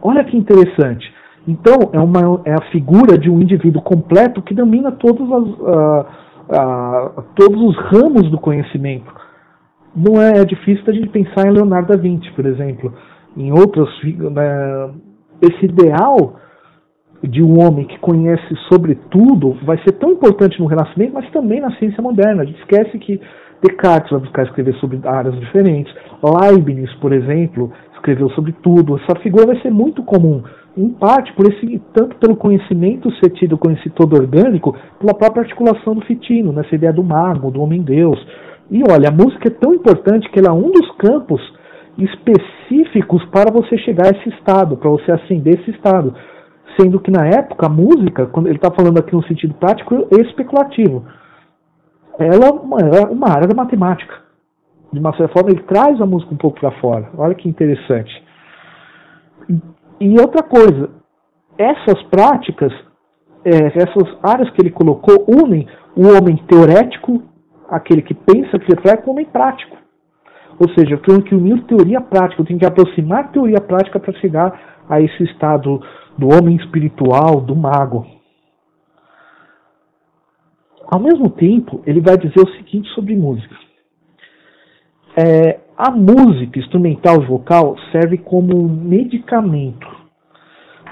Olha 0.00 0.22
que 0.24 0.36
interessante. 0.36 1.12
Então, 1.48 1.90
é, 1.92 1.98
uma, 1.98 2.40
é 2.44 2.52
a 2.52 2.70
figura 2.70 3.18
de 3.18 3.28
um 3.28 3.40
indivíduo 3.40 3.82
completo 3.82 4.40
que 4.40 4.54
domina 4.54 4.92
todos, 4.92 5.30
as, 5.32 5.48
uh, 5.58 7.18
uh, 7.18 7.22
todos 7.34 7.60
os 7.60 7.76
ramos 7.90 8.30
do 8.30 8.38
conhecimento. 8.38 9.12
Não 9.96 10.20
é, 10.20 10.40
é 10.40 10.44
difícil 10.44 10.84
a 10.86 10.92
gente 10.92 11.08
pensar 11.08 11.46
em 11.46 11.52
Leonardo 11.52 11.88
da 11.88 11.96
Vinci, 11.96 12.30
por 12.32 12.46
exemplo. 12.46 12.94
em 13.36 13.52
outras. 13.52 13.88
Né, 14.04 14.94
esse 15.42 15.64
ideal 15.66 16.36
de 17.26 17.42
um 17.42 17.60
homem 17.60 17.86
que 17.86 17.98
conhece 17.98 18.54
sobre 18.68 18.94
tudo 19.10 19.56
vai 19.64 19.78
ser 19.78 19.92
tão 19.92 20.12
importante 20.12 20.60
no 20.60 20.66
Renascimento, 20.66 21.14
mas 21.14 21.30
também 21.30 21.60
na 21.60 21.74
ciência 21.76 22.02
moderna. 22.02 22.42
A 22.42 22.44
gente 22.44 22.60
esquece 22.60 22.98
que 22.98 23.20
Descartes 23.62 24.10
vai 24.10 24.20
buscar 24.20 24.44
escrever 24.44 24.74
sobre 24.74 25.00
áreas 25.04 25.38
diferentes, 25.40 25.92
Leibniz, 26.22 26.92
por 26.94 27.12
exemplo, 27.12 27.72
escreveu 27.94 28.28
sobre 28.30 28.52
tudo. 28.62 28.96
Essa 28.96 29.18
figura 29.20 29.46
vai 29.46 29.60
ser 29.60 29.70
muito 29.70 30.02
comum, 30.02 30.42
em 30.76 30.90
parte 30.90 31.32
por 31.32 31.50
esse 31.50 31.80
tanto 31.94 32.16
pelo 32.16 32.36
conhecimento 32.36 33.10
ser 33.14 33.30
tido 33.30 33.56
com 33.56 33.70
esse 33.70 33.88
todo 33.90 34.14
orgânico, 34.14 34.76
pela 35.00 35.14
própria 35.14 35.42
articulação 35.42 35.94
do 35.94 36.02
fitino, 36.02 36.52
nessa 36.52 36.74
ideia 36.74 36.92
do 36.92 37.02
mago, 37.02 37.50
do 37.50 37.62
homem-deus. 37.62 38.18
E 38.70 38.82
olha, 38.90 39.08
a 39.08 39.12
música 39.12 39.48
é 39.48 39.50
tão 39.50 39.74
importante 39.74 40.28
que 40.30 40.38
ela 40.38 40.48
é 40.48 40.52
um 40.52 40.70
dos 40.70 40.90
campos 40.96 41.40
específicos 41.96 43.24
para 43.26 43.52
você 43.52 43.78
chegar 43.78 44.06
a 44.06 44.18
esse 44.18 44.28
estado, 44.30 44.76
para 44.76 44.90
você 44.90 45.12
ascender 45.12 45.60
esse 45.60 45.70
estado. 45.70 46.14
Sendo 46.78 47.00
que 47.00 47.10
na 47.10 47.26
época 47.26 47.66
a 47.66 47.68
música, 47.68 48.26
quando 48.26 48.46
ele 48.46 48.56
está 48.56 48.70
falando 48.70 48.98
aqui 48.98 49.14
no 49.14 49.24
sentido 49.24 49.54
prático, 49.54 50.08
é 50.10 50.20
especulativo. 50.22 51.04
Ela 52.18 52.46
é 52.46 53.06
uma 53.10 53.30
área 53.30 53.48
da 53.48 53.54
matemática. 53.54 54.14
De 54.92 54.98
uma 55.00 55.16
certa 55.16 55.32
forma, 55.32 55.50
ele 55.50 55.62
traz 55.62 56.00
a 56.00 56.06
música 56.06 56.32
um 56.32 56.36
pouco 56.36 56.60
para 56.60 56.70
fora. 56.80 57.10
Olha 57.18 57.34
que 57.34 57.48
interessante. 57.48 58.22
E 60.00 60.20
outra 60.20 60.42
coisa, 60.42 60.90
essas 61.58 62.02
práticas, 62.04 62.72
é, 63.44 63.66
essas 63.66 64.16
áreas 64.22 64.50
que 64.50 64.62
ele 64.62 64.70
colocou, 64.70 65.24
unem 65.28 65.66
o 65.96 66.06
homem 66.16 66.36
teorético, 66.48 67.22
aquele 67.68 68.02
que 68.02 68.14
pensa, 68.14 68.58
que 68.58 68.74
reflete, 68.74 69.02
com 69.02 69.10
o 69.10 69.14
homem 69.14 69.26
prático. 69.26 69.76
Ou 70.58 70.68
seja, 70.70 70.94
eu 70.94 71.02
tenho 71.02 71.22
que 71.22 71.34
unir 71.34 71.62
teoria 71.64 72.00
prática, 72.00 72.40
eu 72.40 72.46
tenho 72.46 72.58
que 72.58 72.66
aproximar 72.66 73.32
teoria 73.32 73.60
prática 73.60 73.98
para 73.98 74.12
chegar 74.14 74.60
a 74.88 75.00
esse 75.00 75.24
estado 75.24 75.80
do 76.18 76.28
homem 76.28 76.56
espiritual, 76.56 77.40
do 77.40 77.54
mago. 77.54 78.06
Ao 80.86 81.00
mesmo 81.00 81.30
tempo, 81.30 81.82
ele 81.86 82.00
vai 82.00 82.16
dizer 82.16 82.40
o 82.40 82.56
seguinte 82.56 82.88
sobre 82.90 83.16
música. 83.16 83.56
É, 85.16 85.60
a 85.76 85.90
música 85.90 86.58
instrumental 86.58 87.22
e 87.22 87.26
vocal 87.26 87.76
serve 87.90 88.18
como 88.18 88.68
medicamento. 88.68 89.88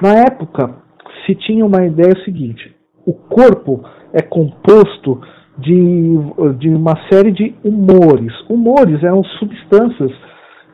Na 0.00 0.14
época, 0.14 0.82
se 1.24 1.34
tinha 1.34 1.64
uma 1.64 1.84
ideia 1.84 2.12
seguinte: 2.24 2.74
o 3.06 3.12
corpo 3.12 3.84
é 4.12 4.22
composto 4.22 5.20
de, 5.58 6.14
de 6.58 6.68
uma 6.70 6.96
série 7.10 7.30
de 7.30 7.54
humores. 7.64 8.32
Humores 8.48 9.02
eram 9.02 9.22
substâncias 9.38 10.12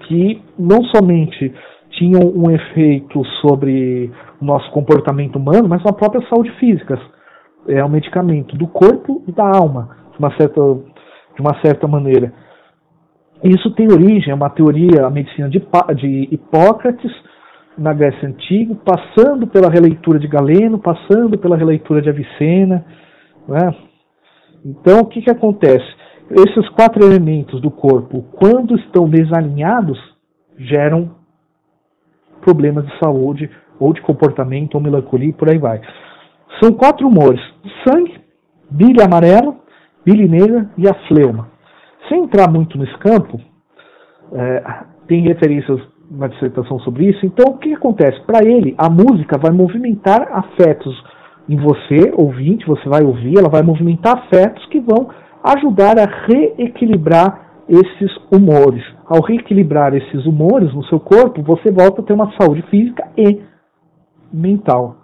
que 0.07 0.41
não 0.59 0.83
somente 0.85 1.53
tinham 1.91 2.23
um 2.35 2.51
efeito 2.51 3.25
sobre 3.41 4.11
o 4.41 4.45
nosso 4.45 4.71
comportamento 4.71 5.37
humano, 5.37 5.69
mas 5.69 5.83
na 5.83 5.93
própria 5.93 6.27
saúde 6.29 6.51
física. 6.59 6.99
É 7.67 7.85
um 7.85 7.89
medicamento 7.89 8.57
do 8.57 8.67
corpo 8.67 9.23
e 9.27 9.33
da 9.33 9.45
alma, 9.45 9.97
de 10.13 10.19
uma 10.19 10.35
certa, 10.37 10.61
de 11.35 11.41
uma 11.41 11.61
certa 11.61 11.87
maneira. 11.87 12.33
Isso 13.43 13.71
tem 13.75 13.93
origem, 13.93 14.31
é 14.31 14.35
uma 14.35 14.51
teoria, 14.51 15.05
a 15.05 15.11
medicina 15.11 15.49
de, 15.49 15.61
de 15.97 16.29
Hipócrates, 16.33 17.13
na 17.79 17.93
Grécia 17.93 18.29
Antiga, 18.29 18.75
passando 18.85 19.47
pela 19.47 19.71
releitura 19.71 20.19
de 20.19 20.27
Galeno, 20.27 20.79
passando 20.79 21.39
pela 21.39 21.57
releitura 21.57 22.03
de 22.03 22.09
Avicena. 22.09 22.85
Né? 23.47 23.75
Então, 24.65 25.01
o 25.01 25.07
que, 25.07 25.23
que 25.23 25.31
acontece? 25.31 25.87
Esses 26.31 26.69
quatro 26.71 27.05
elementos 27.05 27.61
do 27.61 27.71
corpo, 27.71 28.23
quando 28.33 28.77
estão 28.77 29.09
desalinhados, 29.09 29.99
geram 30.59 31.17
problemas 32.41 32.85
de 32.85 32.99
saúde, 32.99 33.49
ou 33.79 33.93
de 33.93 34.01
comportamento, 34.03 34.75
ou 34.75 34.81
melancolia, 34.81 35.29
e 35.29 35.33
por 35.33 35.49
aí 35.49 35.59
vai. 35.59 35.81
São 36.63 36.73
quatro 36.73 37.07
humores: 37.07 37.41
sangue, 37.87 38.21
bile 38.71 39.03
amarelo, 39.03 39.57
bile 40.05 40.29
negra 40.29 40.71
e 40.77 40.89
a 40.89 40.95
fleuma. 41.07 41.49
Sem 42.09 42.25
entrar 42.25 42.51
muito 42.51 42.79
nesse 42.79 42.97
campo, 42.99 43.41
é, 44.33 44.63
tem 45.07 45.23
referências 45.23 45.81
na 46.11 46.27
dissertação 46.27 46.79
sobre 46.81 47.07
isso. 47.07 47.25
Então, 47.25 47.53
o 47.53 47.59
que 47.59 47.75
acontece? 47.75 48.21
Para 48.23 48.45
ele, 48.45 48.75
a 48.79 48.89
música 48.89 49.39
vai 49.39 49.53
movimentar 49.53 50.29
afetos 50.33 50.95
em 51.49 51.57
você, 51.57 52.13
ouvinte, 52.15 52.67
você 52.67 52.89
vai 52.89 53.03
ouvir, 53.03 53.39
ela 53.39 53.49
vai 53.49 53.63
movimentar 53.63 54.19
afetos 54.19 54.65
que 54.67 54.81
vão 54.81 55.09
ajudar 55.43 55.99
a 55.99 56.07
reequilibrar 56.27 57.49
esses 57.69 58.11
humores. 58.31 58.85
Ao 59.07 59.23
reequilibrar 59.23 59.95
esses 59.95 60.27
humores 60.27 60.73
no 60.75 60.85
seu 60.85 61.01
corpo, 61.01 61.43
você 61.43 61.71
volta 61.71 62.03
a 62.03 62.05
ter 62.05 62.13
uma 62.13 62.33
saúde 62.39 62.63
física 62.71 63.07
e 63.17 63.41
mental. 64.33 64.97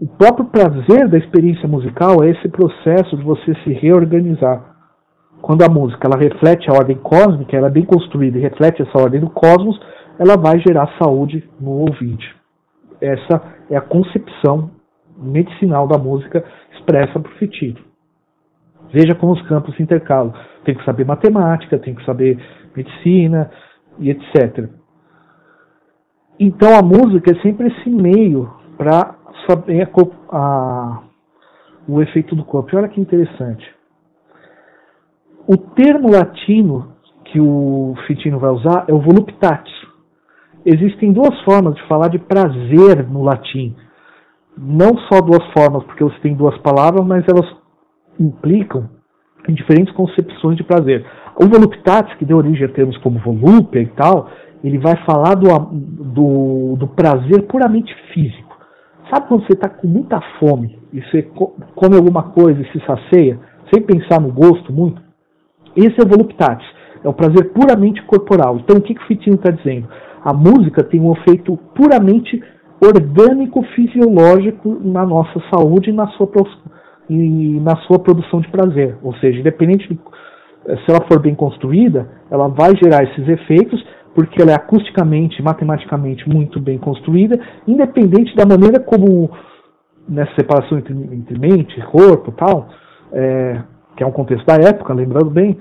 O 0.00 0.06
próprio 0.06 0.46
prazer 0.46 1.08
da 1.08 1.18
experiência 1.18 1.68
musical 1.68 2.22
é 2.24 2.30
esse 2.30 2.48
processo 2.48 3.16
de 3.16 3.22
você 3.22 3.54
se 3.62 3.72
reorganizar. 3.72 4.76
Quando 5.42 5.62
a 5.62 5.68
música 5.68 6.06
ela 6.06 6.18
reflete 6.18 6.70
a 6.70 6.74
ordem 6.74 6.96
cósmica, 6.96 7.56
ela 7.56 7.68
é 7.68 7.70
bem 7.70 7.84
construída 7.84 8.38
e 8.38 8.42
reflete 8.42 8.82
essa 8.82 8.98
ordem 8.98 9.20
do 9.20 9.30
cosmos, 9.30 9.78
ela 10.18 10.36
vai 10.36 10.58
gerar 10.60 10.94
saúde 11.02 11.48
no 11.60 11.70
ouvinte. 11.70 12.34
Essa 13.00 13.42
é 13.70 13.76
a 13.76 13.80
concepção 13.80 14.70
medicinal 15.16 15.86
da 15.86 15.98
música 15.98 16.44
expressa 16.72 17.18
por 17.20 17.30
Fitino. 17.32 17.78
Veja 18.92 19.14
como 19.14 19.32
os 19.32 19.42
campos 19.48 19.74
se 19.76 19.82
intercalam. 19.82 20.32
Tem 20.64 20.74
que 20.74 20.84
saber 20.84 21.06
matemática, 21.06 21.78
tem 21.78 21.94
que 21.94 22.04
saber 22.04 22.38
medicina 22.74 23.50
e 23.98 24.10
etc. 24.10 24.68
Então 26.42 26.74
a 26.74 26.82
música 26.82 27.32
é 27.32 27.42
sempre 27.42 27.68
esse 27.68 27.90
meio 27.90 28.50
para 28.78 29.14
saber 29.46 29.90
a, 30.32 30.36
a, 30.38 31.02
o 31.86 32.00
efeito 32.00 32.34
do 32.34 32.42
corpo. 32.44 32.70
E 32.72 32.76
olha 32.78 32.88
que 32.88 32.98
interessante. 32.98 33.70
O 35.46 35.58
termo 35.58 36.10
latino 36.10 36.94
que 37.26 37.38
o 37.38 37.94
Fitino 38.06 38.38
vai 38.38 38.50
usar 38.50 38.86
é 38.88 38.94
o 38.94 39.00
voluptatis. 39.00 39.74
Existem 40.64 41.12
duas 41.12 41.38
formas 41.42 41.74
de 41.74 41.86
falar 41.86 42.08
de 42.08 42.18
prazer 42.18 43.06
no 43.06 43.22
latim. 43.22 43.76
Não 44.56 44.96
só 45.12 45.20
duas 45.20 45.44
formas, 45.52 45.84
porque 45.84 46.04
você 46.04 46.18
tem 46.20 46.34
duas 46.34 46.56
palavras, 46.58 47.06
mas 47.06 47.22
elas 47.28 47.48
implicam 48.18 48.88
em 49.46 49.52
diferentes 49.52 49.94
concepções 49.94 50.56
de 50.56 50.64
prazer. 50.64 51.04
O 51.36 51.46
voluptatis, 51.46 52.14
que 52.14 52.24
deu 52.24 52.38
origem 52.38 52.64
a 52.64 52.72
termos 52.72 52.96
como 52.98 53.18
volúpia 53.18 53.80
e 53.80 53.86
tal, 53.88 54.28
ele 54.62 54.78
vai 54.78 54.96
falar 55.04 55.34
do, 55.34 55.48
do, 55.48 56.76
do 56.76 56.88
prazer 56.88 57.46
puramente 57.46 57.94
físico. 58.12 58.56
Sabe 59.12 59.26
quando 59.26 59.46
você 59.46 59.54
está 59.54 59.68
com 59.68 59.88
muita 59.88 60.20
fome 60.38 60.78
e 60.92 61.00
você 61.02 61.22
come 61.74 61.96
alguma 61.96 62.30
coisa 62.30 62.60
e 62.60 62.72
se 62.72 62.84
sacia, 62.86 63.38
sem 63.72 63.82
pensar 63.82 64.20
no 64.20 64.32
gosto 64.32 64.72
muito? 64.72 65.00
Esse 65.76 66.00
é 66.00 66.04
o 66.04 66.08
voluptatis. 66.08 66.66
É 67.02 67.08
o 67.08 67.14
prazer 67.14 67.52
puramente 67.52 68.02
corporal. 68.02 68.58
Então 68.58 68.76
o 68.76 68.82
que, 68.82 68.94
que 68.94 69.02
o 69.02 69.06
Fitino 69.06 69.36
está 69.36 69.50
dizendo? 69.50 69.88
A 70.22 70.34
música 70.34 70.84
tem 70.84 71.00
um 71.00 71.12
efeito 71.12 71.56
puramente 71.74 72.42
orgânico, 72.80 73.62
fisiológico 73.74 74.78
na 74.82 75.04
nossa 75.04 75.40
saúde 75.52 75.90
e 75.90 75.92
na 75.92 76.06
sua, 76.08 76.28
e 77.08 77.60
na 77.60 77.76
sua 77.86 77.98
produção 77.98 78.40
de 78.40 78.48
prazer. 78.48 78.96
Ou 79.02 79.14
seja, 79.16 79.40
independente 79.40 79.88
de, 79.88 79.98
se 80.84 80.90
ela 80.90 81.06
for 81.08 81.20
bem 81.20 81.34
construída, 81.34 82.08
ela 82.30 82.48
vai 82.48 82.72
gerar 82.76 83.02
esses 83.04 83.26
efeitos 83.28 83.82
porque 84.14 84.42
ela 84.42 84.52
é 84.52 84.54
acusticamente, 84.54 85.42
matematicamente 85.42 86.28
muito 86.28 86.60
bem 86.60 86.78
construída, 86.78 87.38
independente 87.66 88.34
da 88.34 88.44
maneira 88.44 88.80
como 88.80 89.30
nessa 90.08 90.34
separação 90.34 90.78
entre, 90.78 90.92
entre 90.92 91.38
mente, 91.38 91.80
corpo, 91.86 92.32
tal, 92.32 92.68
é, 93.12 93.62
que 93.96 94.02
é 94.02 94.06
um 94.06 94.12
contexto 94.12 94.44
da 94.46 94.54
época, 94.54 94.92
lembrando 94.92 95.30
bem, 95.30 95.56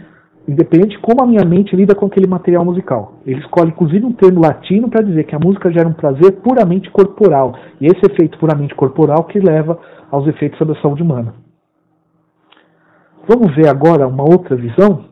independente 0.47 0.95
de 0.95 0.99
como 0.99 1.23
a 1.23 1.27
minha 1.27 1.45
mente 1.45 1.75
lida 1.75 1.93
com 1.93 2.07
aquele 2.07 2.27
material 2.27 2.65
musical. 2.65 3.19
Ele 3.25 3.39
escolhe 3.39 3.69
inclusive 3.69 4.03
um 4.05 4.13
termo 4.13 4.41
latino 4.41 4.89
para 4.89 5.03
dizer 5.03 5.25
que 5.25 5.35
a 5.35 5.39
música 5.39 5.71
gera 5.71 5.88
um 5.88 5.93
prazer 5.93 6.41
puramente 6.41 6.89
corporal, 6.89 7.53
e 7.79 7.85
esse 7.85 8.01
efeito 8.12 8.39
puramente 8.39 8.73
corporal 8.73 9.25
que 9.25 9.39
leva 9.39 9.79
aos 10.09 10.27
efeitos 10.27 10.57
sobre 10.57 10.77
a 10.77 10.81
saúde 10.81 11.03
humana. 11.03 11.35
Vamos 13.27 13.55
ver 13.55 13.67
agora 13.67 14.07
uma 14.07 14.23
outra 14.23 14.55
visão? 14.55 15.08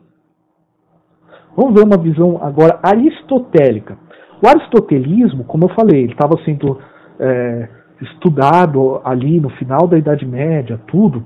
Vamos 1.58 1.74
ver 1.74 1.84
uma 1.84 2.00
visão 2.00 2.38
agora 2.40 2.78
aristotélica. 2.80 3.98
O 4.40 4.46
aristotelismo, 4.46 5.42
como 5.42 5.64
eu 5.64 5.68
falei, 5.70 6.04
ele 6.04 6.12
estava 6.12 6.38
sendo 6.44 6.78
é, 7.18 7.68
estudado 8.00 9.00
ali 9.04 9.40
no 9.40 9.50
final 9.50 9.88
da 9.88 9.98
Idade 9.98 10.24
Média, 10.24 10.80
tudo, 10.86 11.24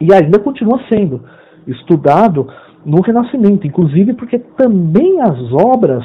e 0.00 0.12
ainda 0.12 0.40
continua 0.40 0.80
sendo 0.88 1.22
estudado 1.64 2.48
no 2.84 3.00
Renascimento, 3.02 3.68
inclusive 3.68 4.14
porque 4.14 4.40
também 4.40 5.20
as 5.20 5.38
obras 5.52 6.04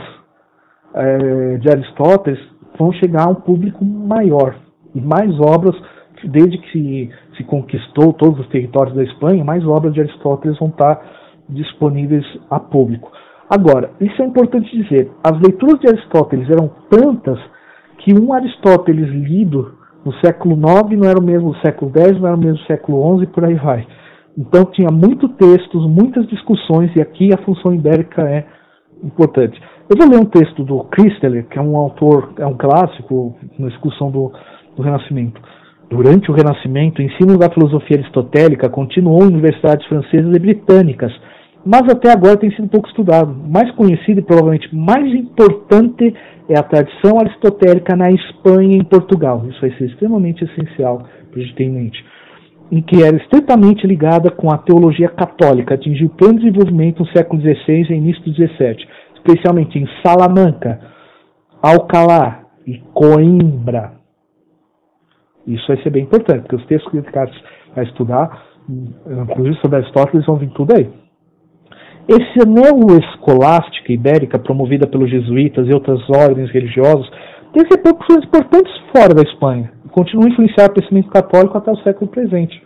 é, 0.93 1.57
de 1.57 1.67
Aristóteles 1.67 2.39
vão 2.77 2.93
chegar 2.93 3.25
a 3.25 3.31
um 3.31 3.35
público 3.35 3.83
maior 3.83 4.55
e 4.93 5.01
mais 5.01 5.31
obras 5.39 5.75
desde 6.25 6.59
que 6.59 7.09
se 7.35 7.43
conquistou 7.45 8.13
todos 8.13 8.41
os 8.41 8.47
territórios 8.49 8.95
da 8.95 9.03
Espanha, 9.03 9.43
mais 9.43 9.65
obras 9.65 9.95
de 9.95 10.01
Aristóteles 10.01 10.59
vão 10.59 10.67
estar 10.67 11.01
disponíveis 11.49 12.23
a 12.51 12.59
público. 12.59 13.11
Agora, 13.53 13.91
isso 13.99 14.21
é 14.21 14.25
importante 14.25 14.71
dizer, 14.81 15.11
as 15.21 15.37
leituras 15.41 15.77
de 15.81 15.89
Aristóteles 15.89 16.49
eram 16.49 16.71
tantas 16.89 17.37
que 17.97 18.13
um 18.17 18.31
Aristóteles 18.31 19.09
lido 19.09 19.73
no 20.05 20.13
século 20.23 20.55
IX 20.55 20.97
não 20.97 21.09
era 21.09 21.19
o 21.19 21.23
mesmo 21.23 21.51
do 21.51 21.59
século 21.59 21.91
X, 21.93 22.17
não 22.17 22.27
era 22.27 22.37
o 22.37 22.39
mesmo 22.39 22.59
do 22.59 22.65
século 22.65 23.17
XI 23.17 23.23
e 23.23 23.27
por 23.27 23.43
aí 23.43 23.55
vai. 23.55 23.85
Então 24.37 24.63
tinha 24.71 24.87
muitos 24.89 25.29
textos, 25.33 25.85
muitas 25.85 26.25
discussões, 26.27 26.95
e 26.95 27.01
aqui 27.01 27.33
a 27.33 27.43
função 27.43 27.73
ibérica 27.73 28.21
é 28.21 28.45
importante. 29.03 29.61
Eu 29.89 29.97
vou 29.97 30.09
ler 30.09 30.21
um 30.21 30.29
texto 30.29 30.63
do 30.63 30.85
Christeler, 30.85 31.45
que 31.49 31.59
é 31.59 31.61
um 31.61 31.75
autor, 31.75 32.31
é 32.39 32.45
um 32.45 32.55
clássico 32.55 33.35
na 33.59 33.67
discussão 33.67 34.09
do, 34.09 34.31
do 34.77 34.81
Renascimento. 34.81 35.41
Durante 35.89 36.31
o 36.31 36.33
Renascimento, 36.33 37.01
o 37.01 37.05
ensino 37.05 37.37
da 37.37 37.49
filosofia 37.49 37.97
aristotélica 37.97 38.69
continuou 38.69 39.23
em 39.23 39.33
universidades 39.33 39.85
francesas 39.87 40.33
e 40.33 40.39
britânicas, 40.39 41.11
mas 41.65 41.83
até 41.89 42.11
agora 42.11 42.37
tem 42.37 42.51
sido 42.51 42.67
pouco 42.67 42.87
estudado. 42.87 43.33
Mais 43.33 43.69
conhecido 43.71 44.19
e 44.19 44.23
provavelmente 44.23 44.73
mais 44.75 45.13
importante 45.13 46.13
é 46.49 46.57
a 46.57 46.63
tradição 46.63 47.19
aristotélica 47.19 47.95
na 47.95 48.11
Espanha 48.11 48.77
e 48.77 48.79
em 48.79 48.83
Portugal. 48.83 49.45
Isso 49.47 49.61
vai 49.61 49.71
ser 49.77 49.85
extremamente 49.85 50.43
essencial 50.43 51.05
para 51.29 51.39
a 51.39 51.43
gente 51.43 51.55
ter 51.55 51.63
em 51.63 51.71
mente. 51.71 52.05
Em 52.71 52.81
que 52.81 53.03
era 53.03 53.15
estritamente 53.17 53.85
ligada 53.85 54.31
com 54.31 54.51
a 54.51 54.57
teologia 54.57 55.09
católica, 55.09 55.75
atingiu 55.75 56.09
pleno 56.09 56.39
desenvolvimento 56.39 56.99
no 56.99 57.07
século 57.09 57.41
XVI 57.41 57.87
e 57.89 57.93
início 57.93 58.23
do 58.23 58.33
XVII, 58.33 58.87
especialmente 59.15 59.77
em 59.77 59.87
Salamanca, 60.03 60.79
Alcalá 61.61 62.43
e 62.65 62.77
Coimbra. 62.93 63.93
Isso 65.45 65.67
vai 65.67 65.81
ser 65.83 65.89
bem 65.89 66.03
importante, 66.03 66.41
porque 66.41 66.55
os 66.55 66.65
textos 66.65 66.91
que 66.91 66.97
o 66.97 67.03
Carlos 67.03 67.43
vai 67.75 67.83
estudar, 67.85 68.45
inclusive 68.69 69.55
sobre 69.57 69.77
Aristóteles, 69.77 70.25
vão 70.25 70.37
vir 70.37 70.49
tudo 70.51 70.75
aí. 70.75 71.00
Esse 72.07 72.47
neo-escolástica 72.47 73.91
ibérica, 73.91 74.39
promovida 74.39 74.87
pelos 74.87 75.09
jesuítas 75.09 75.67
e 75.67 75.73
outras 75.73 76.01
ordens 76.09 76.49
religiosas, 76.51 77.07
tem 77.53 77.63
repercussões 77.69 78.25
importantes 78.25 78.73
fora 78.95 79.13
da 79.13 79.21
Espanha 79.21 79.71
e 79.85 79.89
continua 79.89 80.25
a 80.25 80.29
influenciar 80.29 80.65
o 80.67 80.73
pensamento 80.73 81.09
católico 81.09 81.57
até 81.57 81.71
o 81.71 81.77
século 81.77 82.09
presente. 82.09 82.61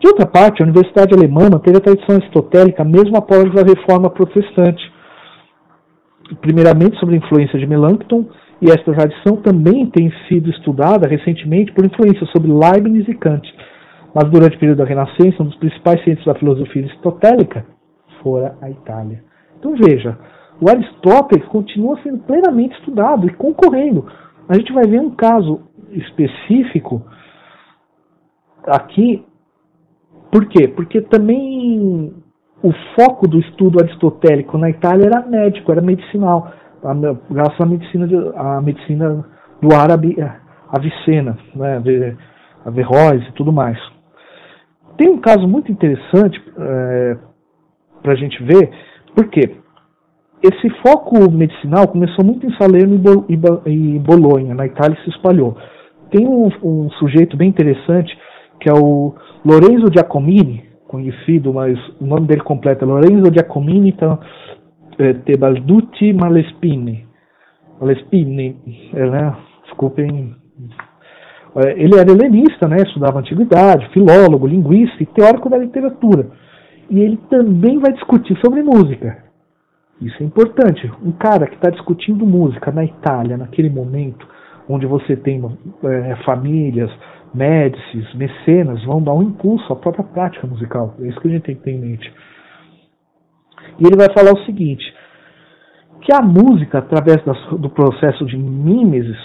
De 0.00 0.08
outra 0.08 0.26
parte, 0.26 0.62
a 0.62 0.64
Universidade 0.64 1.14
Alemã 1.14 1.48
manteve 1.50 1.76
a 1.76 1.80
tradição 1.80 2.16
aristotélica 2.16 2.84
mesmo 2.84 3.16
após 3.16 3.44
a 3.56 3.62
reforma 3.62 4.10
protestante. 4.10 4.92
Primeiramente 6.40 6.98
sobre 6.98 7.16
a 7.16 7.18
influência 7.18 7.58
de 7.58 7.66
Melanchthon, 7.66 8.26
e 8.62 8.70
esta 8.70 8.92
tradição 8.92 9.36
também 9.36 9.86
tem 9.86 10.10
sido 10.28 10.48
estudada 10.48 11.08
recentemente 11.08 11.72
por 11.72 11.84
influência 11.84 12.26
sobre 12.28 12.50
Leibniz 12.50 13.06
e 13.08 13.14
Kant. 13.14 13.46
Mas 14.14 14.30
durante 14.30 14.56
o 14.56 14.60
período 14.60 14.78
da 14.78 14.84
Renascença, 14.84 15.42
um 15.42 15.46
dos 15.46 15.56
principais 15.56 16.02
centros 16.04 16.24
da 16.24 16.34
filosofia 16.34 16.84
aristotélica 16.84 17.73
fora 18.24 18.56
a 18.60 18.68
Itália. 18.68 19.22
Então 19.58 19.76
veja, 19.76 20.18
o 20.60 20.68
Aristóteles 20.68 21.46
continua 21.48 22.00
sendo 22.02 22.18
plenamente 22.24 22.76
estudado 22.78 23.26
e 23.26 23.34
concorrendo. 23.34 24.06
A 24.48 24.54
gente 24.56 24.72
vai 24.72 24.84
ver 24.84 25.00
um 25.00 25.10
caso 25.10 25.60
específico 25.92 27.02
aqui. 28.66 29.24
Por 30.32 30.46
quê? 30.46 30.66
Porque 30.66 31.00
também 31.02 32.12
o 32.62 32.72
foco 32.98 33.28
do 33.28 33.38
estudo 33.38 33.78
aristotélico 33.80 34.58
na 34.58 34.70
Itália 34.70 35.06
era 35.06 35.26
médico, 35.26 35.70
era 35.70 35.80
medicinal, 35.80 36.50
graças 37.30 37.60
à 37.60 37.66
medicina, 37.66 38.08
à 38.36 38.60
medicina 38.60 39.24
do 39.60 39.74
árabe 39.74 40.16
Avicena, 40.70 41.38
né, 41.54 42.16
Averroes 42.64 43.28
e 43.28 43.32
tudo 43.32 43.52
mais. 43.52 43.78
Tem 44.96 45.08
um 45.08 45.20
caso 45.20 45.46
muito 45.46 45.70
interessante 45.70 46.42
é, 46.58 47.16
para 48.04 48.12
a 48.12 48.16
gente 48.16 48.40
ver, 48.44 48.70
porque 49.16 49.56
esse 50.42 50.68
foco 50.86 51.30
medicinal 51.32 51.88
começou 51.88 52.22
muito 52.22 52.46
em 52.46 52.54
Salerno 52.56 53.00
e 53.66 53.98
Bolonha, 53.98 54.54
na 54.54 54.66
Itália 54.66 54.96
se 55.02 55.08
espalhou. 55.08 55.56
Tem 56.10 56.28
um, 56.28 56.50
um 56.62 56.90
sujeito 56.90 57.34
bem 57.34 57.48
interessante 57.48 58.16
que 58.60 58.68
é 58.68 58.72
o 58.74 59.14
Lorenzo 59.44 59.90
Giacomini, 59.92 60.64
conhecido, 60.86 61.52
mas 61.52 61.78
o 61.98 62.06
nome 62.06 62.26
dele 62.26 62.42
completo 62.42 62.84
é 62.84 62.86
Lorenzo 62.86 63.32
Giacomini 63.32 63.88
então, 63.88 64.18
é, 64.98 65.14
Tebalducci 65.14 66.12
Malespini. 66.12 67.06
Malespini, 67.80 68.90
é, 68.92 69.10
né? 69.10 69.36
desculpem. 69.64 70.36
É, 71.56 71.72
ele 71.72 71.98
era 71.98 72.10
helenista, 72.10 72.68
né? 72.68 72.76
estudava 72.86 73.18
antiguidade, 73.18 73.88
filólogo, 73.88 74.46
linguista 74.46 75.02
e 75.02 75.06
teórico 75.06 75.48
da 75.48 75.56
literatura 75.56 76.43
e 76.90 77.00
ele 77.00 77.16
também 77.30 77.78
vai 77.78 77.92
discutir 77.92 78.38
sobre 78.44 78.62
música. 78.62 79.24
Isso 80.00 80.22
é 80.22 80.26
importante. 80.26 80.90
Um 81.02 81.12
cara 81.12 81.46
que 81.46 81.54
está 81.54 81.70
discutindo 81.70 82.26
música 82.26 82.70
na 82.70 82.84
Itália, 82.84 83.36
naquele 83.36 83.70
momento, 83.70 84.26
onde 84.68 84.86
você 84.86 85.16
tem 85.16 85.40
é, 85.84 86.16
famílias, 86.24 86.90
médicis, 87.32 88.14
mecenas, 88.14 88.84
vão 88.84 89.02
dar 89.02 89.14
um 89.14 89.22
impulso 89.22 89.72
à 89.72 89.76
própria 89.76 90.04
prática 90.04 90.46
musical. 90.46 90.94
É 91.00 91.08
isso 91.08 91.20
que 91.20 91.28
a 91.28 91.30
gente 91.30 91.42
tem 91.42 91.54
que 91.56 91.62
ter 91.62 91.72
em 91.72 91.80
mente. 91.80 92.12
E 93.78 93.86
ele 93.86 93.96
vai 93.96 94.12
falar 94.12 94.32
o 94.32 94.44
seguinte: 94.44 94.84
que 96.02 96.12
a 96.12 96.20
música, 96.20 96.78
através 96.78 97.22
do 97.58 97.70
processo 97.70 98.24
de 98.26 98.36
mimesis, 98.36 99.18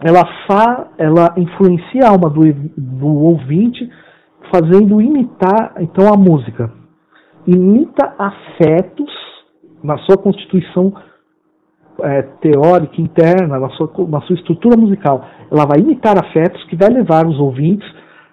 ela, 0.00 0.24
fa, 0.46 0.88
ela 0.98 1.34
influencia 1.36 2.04
a 2.04 2.10
alma 2.10 2.30
do, 2.30 2.40
do 2.76 3.06
ouvinte 3.06 3.88
fazendo 4.52 5.00
imitar 5.00 5.74
então 5.80 6.12
a 6.12 6.16
música. 6.16 6.70
Imita 7.46 8.14
afetos 8.18 9.10
na 9.82 9.98
sua 9.98 10.16
constituição 10.16 10.92
é, 12.02 12.22
teórica 12.40 13.00
interna, 13.00 13.58
na 13.58 13.68
sua, 13.70 13.90
na 14.08 14.20
sua 14.22 14.36
estrutura 14.36 14.76
musical. 14.76 15.24
Ela 15.50 15.66
vai 15.66 15.80
imitar 15.80 16.16
afetos 16.18 16.62
que 16.64 16.76
vai 16.76 16.88
levar 16.88 17.26
os 17.26 17.38
ouvintes 17.38 17.88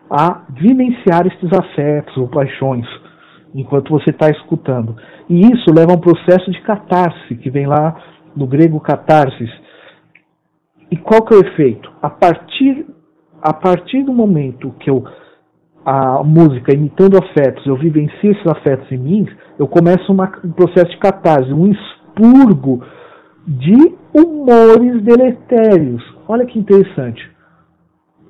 a 0.10 0.44
vivenciar 0.50 1.26
estes 1.28 1.52
afetos 1.54 2.18
ou 2.18 2.28
paixões 2.28 2.86
enquanto 3.54 3.90
você 3.90 4.12
está 4.12 4.30
escutando. 4.30 4.96
E 5.28 5.42
isso 5.42 5.74
leva 5.76 5.94
a 5.94 5.96
um 5.96 6.00
processo 6.00 6.52
de 6.52 6.62
catarse, 6.62 7.36
que 7.36 7.50
vem 7.50 7.66
lá 7.66 7.96
do 8.36 8.46
grego 8.46 8.80
catarsis. 8.80 9.50
E 10.92 10.98
qual 10.98 11.24
que 11.24 11.34
é 11.34 11.38
o 11.38 11.46
efeito? 11.46 11.92
A 12.02 12.10
partir, 12.10 12.86
a 13.42 13.54
partir 13.54 14.04
do 14.04 14.14
momento 14.14 14.74
que 14.80 14.90
eu 14.90 15.04
a 15.86 16.24
música 16.24 16.74
imitando 16.74 17.18
afetos, 17.18 17.66
eu 17.66 17.76
vivencio 17.76 18.32
esses 18.32 18.48
afetos 18.48 18.92
em 18.92 18.98
mim, 18.98 19.28
eu 19.58 19.68
começo 19.68 20.12
uma, 20.12 20.32
um 20.44 20.52
processo 20.52 20.92
de 20.92 20.98
catarse, 20.98 21.52
um 21.54 21.68
expurgo 21.68 22.84
de 23.48 23.96
humores 24.14 25.02
deletérios. 25.04 26.04
Olha 26.28 26.46
que 26.46 26.60
interessante. 26.60 27.30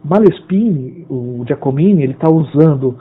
Malespini, 0.03 1.05
o 1.09 1.43
Giacomini, 1.45 2.03
ele 2.03 2.13
está 2.13 2.29
usando 2.29 2.97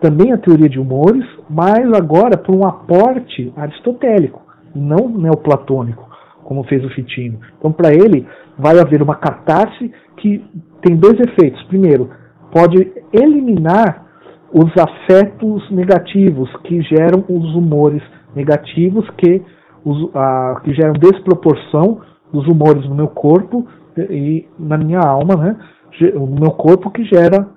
também 0.00 0.32
a 0.32 0.38
teoria 0.38 0.68
de 0.68 0.80
humores, 0.80 1.24
mas 1.48 1.92
agora 1.92 2.36
por 2.36 2.54
um 2.54 2.66
aporte 2.66 3.52
aristotélico, 3.56 4.42
não 4.74 5.08
neoplatônico, 5.08 6.08
como 6.42 6.64
fez 6.64 6.84
o 6.84 6.90
Fitino. 6.90 7.38
Então, 7.58 7.70
para 7.70 7.92
ele, 7.92 8.26
vai 8.58 8.78
haver 8.80 9.02
uma 9.02 9.14
catarse 9.14 9.92
que 10.16 10.44
tem 10.82 10.96
dois 10.96 11.18
efeitos. 11.20 11.62
Primeiro, 11.64 12.10
pode 12.52 12.92
eliminar 13.12 14.06
os 14.52 14.70
afetos 14.76 15.70
negativos 15.70 16.50
que 16.64 16.82
geram 16.82 17.24
os 17.28 17.54
humores 17.54 18.02
negativos 18.34 19.08
que, 19.10 19.42
os, 19.84 20.14
a, 20.14 20.60
que 20.64 20.74
geram 20.74 20.92
desproporção 20.94 22.00
dos 22.32 22.46
humores 22.46 22.84
no 22.88 22.94
meu 22.94 23.08
corpo 23.08 23.66
e 23.96 24.48
na 24.58 24.76
minha 24.76 25.00
alma, 25.00 25.36
né? 25.36 25.56
No 26.14 26.26
meu 26.26 26.52
corpo 26.52 26.90
que 26.90 27.04
gera 27.04 27.48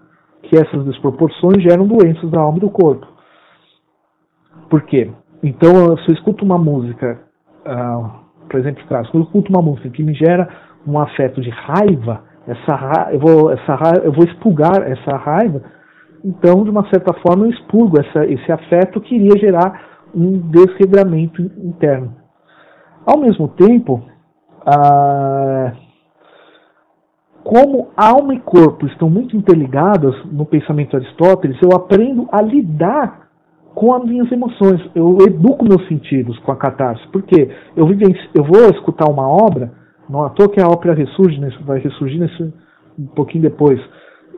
que 0.43 0.56
essas 0.56 0.84
desproporções 0.86 1.63
geram 1.63 1.88
doenças 1.88 2.29
da 2.29 2.41
alma 2.41 2.58
e 2.58 2.62
do 2.62 2.69
corpo. 2.69 3.08
Por 4.69 4.82
quê? 4.84 5.12
Então, 5.41 5.97
se 5.97 6.10
eu 6.10 6.15
escuto 6.15 6.43
uma 6.43 6.58
música, 6.58 7.19
uh, 7.65 8.10
por 8.49 8.60
exemplo, 8.60 8.84
quando 8.88 9.06
eu 9.13 9.21
escuto 9.21 9.49
uma 9.51 9.62
música 9.62 9.89
que 9.89 10.03
me 10.03 10.13
gera 10.13 10.49
um 10.86 10.99
afeto 10.99 11.41
de 11.41 11.49
raiva, 11.49 12.23
essa 12.47 12.75
raiva, 12.75 13.13
eu 13.13 13.19
vou, 13.19 13.51
essa 13.51 13.75
raiva, 13.75 14.01
eu 14.03 14.12
vou 14.12 14.25
expulgar 14.25 14.82
essa 14.89 15.15
raiva, 15.17 15.62
então, 16.23 16.63
de 16.63 16.69
uma 16.69 16.88
certa 16.89 17.13
forma, 17.21 17.45
eu 17.45 17.51
expurgo 17.51 17.99
essa, 17.99 18.25
esse 18.25 18.51
afeto 18.51 19.01
que 19.01 19.15
iria 19.15 19.38
gerar 19.38 20.08
um 20.15 20.39
desregramento 20.49 21.41
interno. 21.41 22.15
Ao 23.06 23.19
mesmo 23.19 23.49
tempo, 23.49 24.01
ah, 24.65 25.73
como 27.43 27.89
alma 27.97 28.34
e 28.34 28.39
corpo 28.39 28.86
estão 28.86 29.10
muito 29.10 29.36
interligadas 29.36 30.15
no 30.32 30.45
pensamento 30.45 30.91
de 30.91 31.06
Aristóteles, 31.06 31.58
eu 31.62 31.75
aprendo 31.75 32.29
a 32.32 32.41
lidar 32.41 33.27
com 33.75 33.93
as 33.93 34.06
minhas 34.06 34.32
emoções. 34.32 34.79
Eu 34.95 35.17
educo 35.27 35.65
meus 35.65 35.86
sentidos 35.89 36.38
com 36.39 36.53
a 36.53 36.56
catarse. 36.56 37.06
Porque 37.12 37.49
eu, 37.75 37.86
eu 38.34 38.43
vou 38.43 38.69
escutar 38.69 39.10
uma 39.10 39.27
obra 39.27 39.73
não 40.13 40.23
à 40.23 40.30
toa 40.30 40.47
que 40.47 40.62
a 40.62 40.67
ópera 40.67 40.93
ressurge, 40.93 41.41
vai 41.65 41.80
ressurgir 41.80 42.19
nesse, 42.19 42.54
um 42.99 43.08
pouquinho 43.08 43.41
depois. 43.41 43.80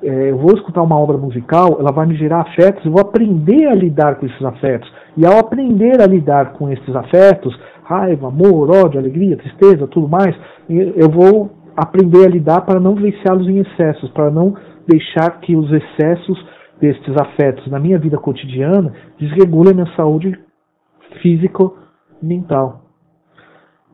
é, 0.02 0.30
eu 0.30 0.38
vou 0.38 0.56
escutar 0.56 0.82
uma 0.82 0.98
obra 0.98 1.18
musical, 1.18 1.78
ela 1.80 1.92
vai 1.92 2.06
me 2.06 2.16
gerar 2.16 2.42
afetos, 2.42 2.86
eu 2.86 2.92
vou 2.92 3.02
aprender 3.02 3.68
a 3.68 3.76
lidar 3.76 4.16
com 4.16 4.26
esses 4.26 4.42
afetos. 4.42 4.92
E 5.18 5.26
ao 5.26 5.38
aprender 5.38 6.02
a 6.02 6.08
lidar 6.08 6.54
com 6.54 6.70
esses 6.70 6.96
afetos, 6.96 7.58
raiva, 7.84 8.28
amor, 8.28 8.70
ódio, 8.70 9.00
alegria, 9.00 9.38
tristeza, 9.38 9.88
tudo 9.88 10.08
mais, 10.08 10.36
eu 10.70 11.10
vou 11.10 11.52
aprender 11.76 12.26
a 12.26 12.30
lidar 12.30 12.62
para 12.62 12.80
não 12.80 12.96
viciá-los 12.96 13.48
em 13.48 13.60
excessos, 13.60 14.10
para 14.12 14.32
não 14.32 14.56
deixar 14.88 15.40
que 15.42 15.56
os 15.56 15.70
excessos 15.72 16.46
destes 16.80 17.16
afetos 17.18 17.68
na 17.68 17.80
minha 17.80 17.98
vida 17.98 18.18
cotidiana 18.18 18.94
desregulem 19.20 19.72
a 19.72 19.76
minha 19.76 19.96
saúde 19.96 20.38
físico-mental. 21.22 22.82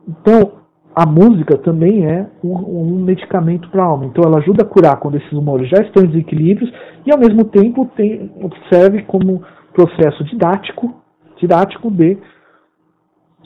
Então, 0.08 0.61
a 0.94 1.06
música 1.06 1.56
também 1.58 2.06
é 2.06 2.26
um, 2.44 2.52
um 2.52 3.04
medicamento 3.04 3.68
para 3.70 3.82
a 3.82 3.86
alma. 3.86 4.06
Então, 4.06 4.24
ela 4.24 4.38
ajuda 4.38 4.62
a 4.62 4.66
curar 4.66 4.98
quando 4.98 5.16
esses 5.16 5.32
humores 5.32 5.68
já 5.68 5.82
estão 5.82 6.04
em 6.04 6.08
desequilíbrios 6.08 6.70
e, 7.06 7.12
ao 7.12 7.18
mesmo 7.18 7.44
tempo, 7.44 7.90
tem, 7.96 8.30
serve 8.70 9.02
como 9.04 9.42
processo 9.72 10.22
didático, 10.24 10.94
didático 11.38 11.90
de 11.90 12.18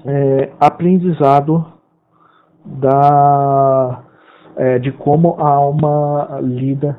é, 0.05 0.53
aprendizado 0.61 1.73
da, 2.65 4.03
é, 4.57 4.79
de 4.81 4.91
como 4.93 5.37
a 5.39 5.49
alma 5.49 6.41
lida 6.43 6.99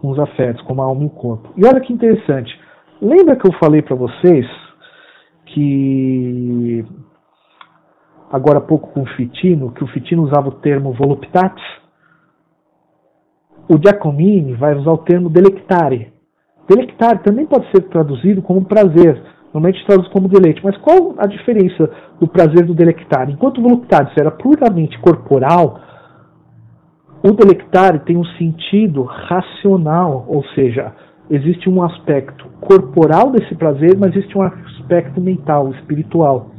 com 0.00 0.10
os 0.10 0.18
afetos, 0.18 0.62
como 0.62 0.82
a 0.82 0.84
alma 0.84 1.02
e 1.02 1.06
o 1.06 1.10
corpo. 1.10 1.50
E 1.56 1.64
olha 1.64 1.80
que 1.80 1.92
interessante. 1.92 2.58
Lembra 3.00 3.36
que 3.36 3.46
eu 3.46 3.52
falei 3.58 3.80
para 3.80 3.96
vocês 3.96 4.46
que 5.46 6.84
agora 8.30 8.58
há 8.58 8.60
pouco 8.60 8.92
com 8.92 9.02
o 9.02 9.08
Fitino, 9.16 9.72
que 9.72 9.82
o 9.82 9.88
Fitino 9.88 10.22
usava 10.22 10.48
o 10.48 10.52
termo 10.52 10.92
voluptatis? 10.92 11.64
O 13.68 13.76
Giacomini 13.76 14.54
vai 14.54 14.74
usar 14.74 14.92
o 14.92 14.98
termo 14.98 15.28
delectare. 15.28 16.12
Delectare 16.68 17.20
também 17.20 17.46
pode 17.46 17.70
ser 17.70 17.82
traduzido 17.88 18.42
como 18.42 18.64
prazer. 18.64 19.20
Normalmente 19.52 19.84
traduz 19.84 20.08
como 20.08 20.28
deleite. 20.28 20.60
Mas 20.64 20.76
qual 20.78 21.14
a 21.18 21.26
diferença 21.26 21.90
do 22.20 22.28
prazer 22.28 22.64
do 22.64 22.74
delectare? 22.74 23.32
Enquanto 23.32 23.58
o 23.58 23.62
voluptatis 23.62 24.16
era 24.16 24.30
puramente 24.30 24.98
corporal, 25.00 25.80
o 27.22 27.32
delectare 27.32 28.00
tem 28.00 28.16
um 28.16 28.24
sentido 28.24 29.02
racional, 29.02 30.24
ou 30.28 30.44
seja, 30.54 30.92
existe 31.28 31.68
um 31.68 31.82
aspecto 31.82 32.46
corporal 32.60 33.30
desse 33.30 33.54
prazer, 33.54 33.96
mas 33.98 34.14
existe 34.14 34.36
um 34.38 34.42
aspecto 34.42 35.20
mental, 35.20 35.70
espiritual. 35.72 36.50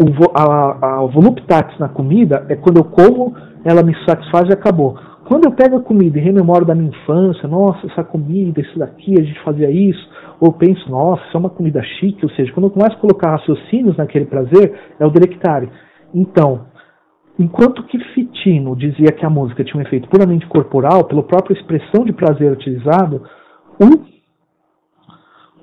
O, 0.00 0.04
a, 0.34 1.00
a 1.00 1.06
voluptatis 1.06 1.78
na 1.78 1.88
comida 1.88 2.46
é 2.48 2.54
quando 2.54 2.78
eu 2.78 2.84
como, 2.84 3.34
ela 3.64 3.82
me 3.82 3.94
satisfaz 4.04 4.48
e 4.48 4.52
acabou. 4.52 4.96
Quando 5.26 5.44
eu 5.44 5.52
pego 5.52 5.76
a 5.76 5.82
comida 5.82 6.18
e 6.18 6.22
rememoro 6.22 6.64
da 6.64 6.74
minha 6.74 6.88
infância, 6.88 7.48
nossa, 7.48 7.86
essa 7.86 8.02
comida, 8.02 8.60
isso 8.60 8.78
daqui, 8.78 9.18
a 9.18 9.22
gente 9.22 9.42
fazia 9.42 9.70
isso, 9.70 10.08
ou 10.40 10.52
penso, 10.52 10.88
nossa, 10.90 11.22
isso 11.26 11.36
é 11.36 11.40
uma 11.40 11.50
comida 11.50 11.82
chique, 11.82 12.24
ou 12.24 12.30
seja, 12.30 12.52
quando 12.52 12.66
eu 12.66 12.70
começo 12.70 12.96
a 12.96 13.00
colocar 13.00 13.32
raciocínios 13.32 13.96
naquele 13.96 14.24
prazer, 14.24 14.78
é 14.98 15.04
o 15.04 15.10
delectare. 15.10 15.68
Então, 16.14 16.66
Enquanto 17.38 17.84
que 17.84 17.98
Fitino 18.14 18.74
dizia 18.74 19.12
que 19.12 19.24
a 19.24 19.30
música 19.30 19.62
tinha 19.62 19.78
um 19.78 19.86
efeito 19.86 20.08
puramente 20.08 20.44
corporal, 20.48 21.04
pela 21.04 21.22
própria 21.22 21.54
expressão 21.54 22.04
de 22.04 22.12
prazer 22.12 22.50
utilizado, 22.50 23.22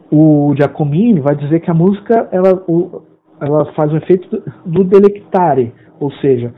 o, 0.10 0.50
o 0.50 0.56
Giacomini 0.56 1.19
vai 1.19 1.36
dizer 1.36 1.60
que 1.60 1.69
a 1.69 1.74
música 1.74 2.30
ela, 2.32 2.63
o, 2.65 3.02
ela 3.41 3.65
faz 3.74 3.91
um 3.91 3.98
efeito 3.98 4.43
do 4.65 4.84
delectare, 4.84 5.74
ou 6.00 6.12
seja, 6.13 6.54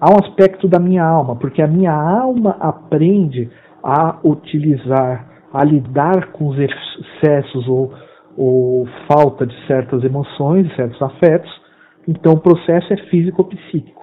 há 0.00 0.10
um 0.10 0.18
aspecto 0.18 0.66
da 0.66 0.78
minha 0.78 1.04
alma, 1.04 1.36
porque 1.36 1.62
a 1.62 1.66
minha 1.66 1.92
alma 1.92 2.56
aprende 2.60 3.50
a 3.82 4.18
utilizar, 4.24 5.26
a 5.52 5.64
lidar 5.64 6.32
com 6.32 6.48
os 6.48 6.56
excessos 6.58 7.68
ou, 7.68 7.92
ou 8.36 8.86
falta 9.10 9.46
de 9.46 9.54
certas 9.66 10.02
emoções, 10.04 10.74
certos 10.74 11.00
afetos, 11.02 11.50
então 12.06 12.32
o 12.32 12.40
processo 12.40 12.92
é 12.92 12.96
físico-psíquico. 13.08 14.02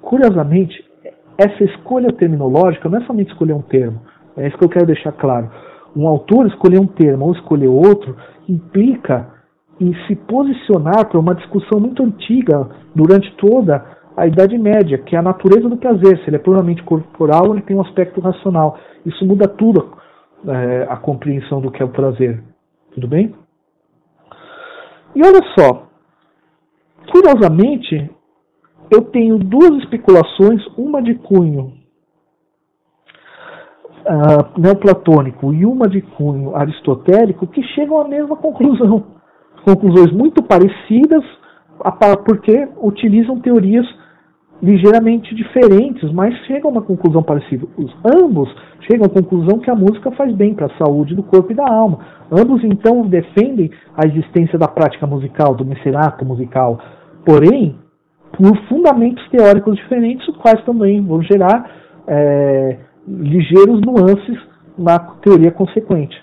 Curiosamente, 0.00 0.84
essa 1.38 1.64
escolha 1.64 2.12
terminológica 2.12 2.88
não 2.88 2.98
é 2.98 3.04
somente 3.04 3.30
escolher 3.30 3.54
um 3.54 3.62
termo, 3.62 4.00
é 4.36 4.48
isso 4.48 4.58
que 4.58 4.64
eu 4.64 4.68
quero 4.68 4.86
deixar 4.86 5.12
claro. 5.12 5.50
Um 5.94 6.08
autor 6.08 6.46
escolher 6.46 6.80
um 6.80 6.86
termo 6.86 7.26
ou 7.26 7.32
escolher 7.32 7.68
outro 7.68 8.16
implica 8.48 9.41
em 9.80 9.94
se 10.06 10.14
posicionar 10.14 11.08
para 11.08 11.18
uma 11.18 11.34
discussão 11.34 11.80
muito 11.80 12.02
antiga 12.02 12.68
durante 12.94 13.34
toda 13.36 13.84
a 14.16 14.26
Idade 14.26 14.56
Média, 14.58 14.98
que 14.98 15.16
é 15.16 15.18
a 15.18 15.22
natureza 15.22 15.68
do 15.68 15.76
prazer, 15.76 16.18
se 16.18 16.28
ele 16.28 16.36
é 16.36 16.38
puramente 16.38 16.82
corporal 16.82 17.48
ou 17.48 17.54
ele 17.54 17.62
tem 17.62 17.76
um 17.76 17.80
aspecto 17.80 18.20
racional. 18.20 18.78
Isso 19.04 19.24
muda 19.24 19.48
tudo 19.48 19.96
é, 20.46 20.86
a 20.88 20.96
compreensão 20.96 21.60
do 21.60 21.70
que 21.70 21.82
é 21.82 21.84
o 21.84 21.88
prazer. 21.88 22.42
Tudo 22.94 23.08
bem? 23.08 23.34
E 25.14 25.22
olha 25.24 25.40
só, 25.58 25.88
curiosamente, 27.10 28.10
eu 28.90 29.02
tenho 29.02 29.38
duas 29.38 29.82
especulações, 29.82 30.64
uma 30.76 31.02
de 31.02 31.14
cunho 31.14 31.72
uh, 34.06 34.60
neoplatônico 34.60 35.52
e 35.52 35.64
uma 35.64 35.88
de 35.88 36.02
cunho 36.02 36.54
aristotélico, 36.54 37.46
que 37.46 37.62
chegam 37.62 38.00
à 38.00 38.08
mesma 38.08 38.36
conclusão. 38.36 39.21
Conclusões 39.64 40.12
muito 40.12 40.42
parecidas, 40.42 41.24
porque 42.24 42.68
utilizam 42.80 43.40
teorias 43.40 43.86
ligeiramente 44.62 45.34
diferentes, 45.34 46.10
mas 46.12 46.34
chegam 46.46 46.70
a 46.70 46.72
uma 46.74 46.82
conclusão 46.82 47.22
parecida. 47.22 47.66
Os 47.76 47.92
ambos 48.04 48.48
chegam 48.88 49.06
à 49.06 49.08
conclusão 49.08 49.58
que 49.58 49.70
a 49.70 49.74
música 49.74 50.12
faz 50.12 50.32
bem 50.34 50.54
para 50.54 50.66
a 50.66 50.78
saúde 50.78 51.16
do 51.16 51.22
corpo 51.22 51.50
e 51.50 51.54
da 51.54 51.66
alma. 51.68 51.98
Ambos 52.30 52.62
então 52.62 53.02
defendem 53.08 53.70
a 53.96 54.06
existência 54.06 54.56
da 54.58 54.68
prática 54.68 55.06
musical, 55.06 55.54
do 55.54 55.64
mecerato 55.64 56.24
musical. 56.24 56.78
Porém, 57.26 57.76
por 58.36 58.56
fundamentos 58.68 59.28
teóricos 59.30 59.76
diferentes, 59.76 60.26
os 60.28 60.36
quais 60.36 60.64
também 60.64 61.04
vão 61.04 61.20
gerar 61.22 61.68
é, 62.06 62.78
ligeiros 63.06 63.80
nuances 63.80 64.38
na 64.78 64.98
teoria 64.98 65.50
consequente. 65.50 66.16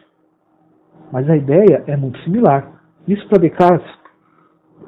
Mas 1.12 1.30
a 1.30 1.36
ideia 1.36 1.84
é 1.88 1.98
muito 1.98 2.18
similar. 2.20 2.79
Isso 3.10 3.28
para 3.28 3.40
Descartes 3.40 3.90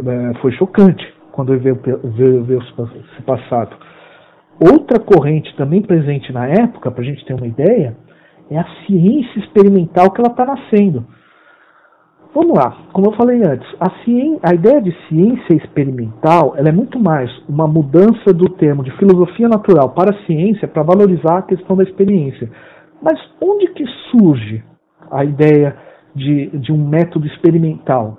é, 0.06 0.34
foi 0.42 0.52
chocante 0.52 1.04
quando 1.32 1.56
ele 1.56 1.74
viu, 1.74 2.44
viu 2.44 2.60
esse 2.62 3.22
passado. 3.24 3.76
Outra 4.60 5.00
corrente 5.00 5.56
também 5.58 5.82
presente 5.82 6.32
na 6.32 6.46
época, 6.46 6.92
para 6.92 7.02
a 7.02 7.06
gente 7.06 7.26
ter 7.26 7.34
uma 7.34 7.48
ideia, 7.48 7.98
é 8.52 8.60
a 8.60 8.68
ciência 8.86 9.40
experimental 9.40 10.12
que 10.12 10.22
ela 10.22 10.30
está 10.30 10.46
nascendo. 10.46 11.04
Vamos 12.32 12.56
lá, 12.56 12.78
como 12.94 13.08
eu 13.08 13.14
falei 13.14 13.42
antes, 13.44 13.68
a, 13.80 13.88
a, 13.88 14.54
ideia 14.54 14.82
de 14.82 14.96
ciência 15.08 15.56
experimental 15.56 16.54
é 16.56 16.72
muito 16.72 17.00
mais 17.00 17.30
uma 17.50 17.68
mudança 17.68 18.32
do 18.32 18.48
termo 18.50 18.84
de 18.84 18.92
filosofia 18.98 19.50
natural 19.50 19.90
para 19.90 20.16
ciência 20.26 20.68
para 20.68 20.84
valorizar 20.84 21.40
a 21.40 21.42
questão 21.42 21.76
da 21.76 21.84
experiência. 21.84 22.52
Mas 23.02 23.20
onde 23.42 23.68
que 23.74 23.84
surge 24.12 24.64
a 25.10 25.26
ideia 25.26 25.76
de, 26.15 26.47
de 26.58 26.71
um 26.71 26.88
método 26.88 27.26
experimental? 27.28 28.17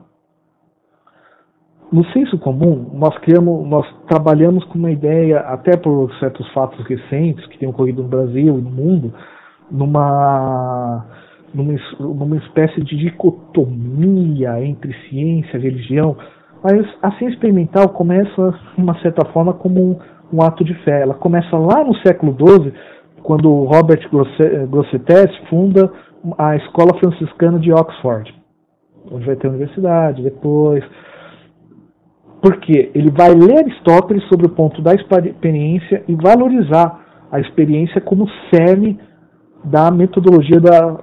No 1.92 2.04
senso 2.06 2.38
comum, 2.38 2.90
nós 2.94 3.16
criamos, 3.18 3.68
nós 3.68 3.86
trabalhamos 4.08 4.64
com 4.64 4.78
uma 4.78 4.90
ideia, 4.90 5.40
até 5.40 5.76
por 5.76 6.10
certos 6.18 6.48
fatos 6.52 6.84
recentes 6.86 7.46
que 7.48 7.58
têm 7.58 7.68
ocorrido 7.68 8.02
no 8.02 8.08
Brasil 8.08 8.58
e 8.58 8.62
no 8.62 8.70
mundo, 8.70 9.12
numa 9.70 11.04
numa, 11.54 11.74
numa 12.00 12.36
espécie 12.36 12.82
de 12.82 12.96
dicotomia 12.96 14.64
entre 14.64 14.94
ciência 15.08 15.56
e 15.56 15.60
religião, 15.60 16.16
mas 16.62 16.86
a 17.02 17.10
ciência 17.12 17.34
experimental 17.34 17.88
começa, 17.90 18.54
de 18.74 18.82
uma 18.82 18.98
certa 19.00 19.24
forma, 19.32 19.52
como 19.52 19.80
um, 19.80 19.98
um 20.32 20.42
ato 20.42 20.64
de 20.64 20.74
fé. 20.84 21.02
Ela 21.02 21.14
começa 21.14 21.56
lá 21.56 21.84
no 21.84 21.94
século 21.96 22.34
XII, 22.34 22.72
quando 23.22 23.64
Robert 23.64 24.08
Grosseteste 24.70 25.46
funda 25.48 25.92
a 26.38 26.56
Escola 26.56 26.98
Franciscana 26.98 27.58
de 27.58 27.72
Oxford, 27.72 28.32
onde 29.10 29.26
vai 29.26 29.36
ter 29.36 29.46
a 29.46 29.50
universidade 29.50 30.22
depois. 30.22 30.84
Porque 32.40 32.90
ele 32.94 33.10
vai 33.10 33.30
ler 33.30 33.58
Aristóteles 33.58 34.24
sobre 34.28 34.46
o 34.46 34.50
ponto 34.50 34.82
da 34.82 34.94
experiência 34.94 36.04
e 36.08 36.14
valorizar 36.14 37.00
a 37.30 37.40
experiência 37.40 38.00
como 38.00 38.28
cerne 38.52 38.98
da 39.64 39.90
metodologia 39.90 40.60
da, 40.60 40.98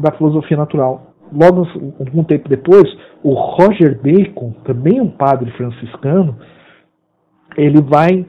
da 0.00 0.12
filosofia 0.12 0.56
natural. 0.56 1.12
Logo, 1.30 1.66
algum 2.00 2.24
tempo 2.24 2.48
depois, 2.48 2.84
o 3.22 3.34
Roger 3.34 4.00
Bacon, 4.00 4.52
também 4.64 5.00
um 5.00 5.10
padre 5.10 5.50
franciscano, 5.52 6.36
ele 7.56 7.82
vai 7.82 8.26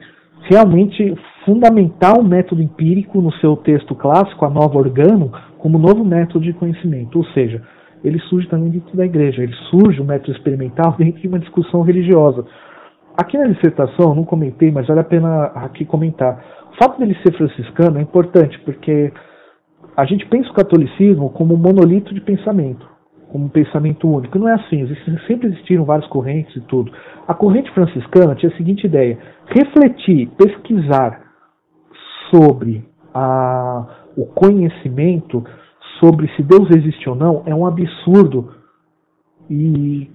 realmente 0.50 1.16
fundamentar 1.44 2.18
o 2.18 2.22
método 2.22 2.62
empírico 2.62 3.20
no 3.20 3.32
seu 3.34 3.56
texto 3.56 3.94
clássico, 3.94 4.44
A 4.44 4.50
Nova 4.50 4.78
Organo, 4.78 5.32
como 5.58 5.78
novo 5.78 6.04
método 6.04 6.44
de 6.44 6.52
conhecimento. 6.52 7.18
Ou 7.18 7.24
seja, 7.26 7.62
ele 8.04 8.18
surge 8.20 8.48
também 8.48 8.70
dentro 8.70 8.96
da 8.96 9.04
igreja, 9.04 9.42
ele 9.42 9.54
surge 9.70 10.00
o 10.00 10.04
método 10.04 10.32
experimental 10.32 10.94
dentro 10.98 11.20
de 11.20 11.28
uma 11.28 11.38
discussão 11.38 11.82
religiosa. 11.82 12.44
Aqui 13.16 13.36
na 13.36 13.46
dissertação, 13.46 14.14
não 14.14 14.24
comentei, 14.24 14.70
mas 14.70 14.86
vale 14.86 15.00
a 15.00 15.04
pena 15.04 15.44
aqui 15.46 15.84
comentar. 15.84 16.42
O 16.72 16.76
fato 16.82 16.98
dele 16.98 17.16
ser 17.22 17.36
franciscano 17.36 17.98
é 17.98 18.02
importante, 18.02 18.58
porque 18.60 19.12
a 19.96 20.04
gente 20.04 20.24
pensa 20.26 20.50
o 20.50 20.54
catolicismo 20.54 21.30
como 21.30 21.54
um 21.54 21.58
monolito 21.58 22.14
de 22.14 22.20
pensamento, 22.20 22.88
como 23.30 23.46
um 23.46 23.48
pensamento 23.48 24.08
único. 24.08 24.38
Não 24.38 24.48
é 24.48 24.54
assim, 24.54 24.86
sempre 25.26 25.48
existiram 25.48 25.84
várias 25.84 26.08
correntes 26.08 26.54
e 26.56 26.60
tudo. 26.60 26.92
A 27.26 27.34
corrente 27.34 27.70
franciscana 27.72 28.34
tinha 28.36 28.50
a 28.50 28.56
seguinte 28.56 28.86
ideia: 28.86 29.18
refletir, 29.48 30.30
pesquisar 30.38 31.29
sobre 32.30 32.84
a, 33.14 33.86
o 34.16 34.24
conhecimento 34.26 35.44
sobre 35.98 36.28
se 36.34 36.42
Deus 36.42 36.68
existe 36.70 37.08
ou 37.08 37.14
não 37.14 37.42
é 37.46 37.54
um 37.54 37.66
absurdo 37.66 38.52
e 39.48 40.10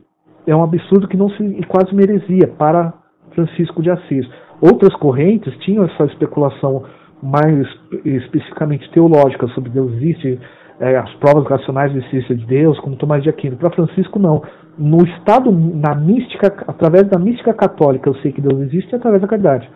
é 0.48 0.56
um 0.56 0.64
absurdo 0.64 1.08
que 1.08 1.18
não 1.18 1.30
se 1.30 1.62
quase 1.68 1.94
merecia 1.94 2.48
para 2.48 2.94
Francisco 3.32 3.82
de 3.82 3.90
Assis. 3.90 4.28
Outras 4.62 4.96
correntes 4.96 5.56
tinham 5.60 5.86
essa 5.86 6.06
especulação 6.06 6.84
mais 7.22 7.68
especificamente 8.06 8.90
teológica 8.92 9.48
sobre 9.50 9.70
Deus 9.70 9.92
existe, 9.94 10.40
é, 10.80 10.98
as 10.98 11.12
provas 11.16 11.46
racionais 11.48 11.92
da 11.92 12.00
existência 12.00 12.36
de 12.36 12.46
Deus, 12.46 12.80
como 12.80 12.96
Tomás 12.96 13.24
de 13.24 13.30
Aquino. 13.30 13.58
Para 13.58 13.72
Francisco, 13.72 14.20
não. 14.20 14.44
No 14.78 15.04
estado, 15.06 15.52
na 15.52 15.96
mística, 15.96 16.48
através 16.68 17.08
da 17.08 17.18
mística 17.18 17.54
católica, 17.54 18.10
eu 18.10 18.16
sei 18.16 18.32
que 18.32 18.42
Deus 18.42 18.60
existe 18.62 18.94
através 18.96 19.22
da 19.22 19.28
caridade. 19.28 19.70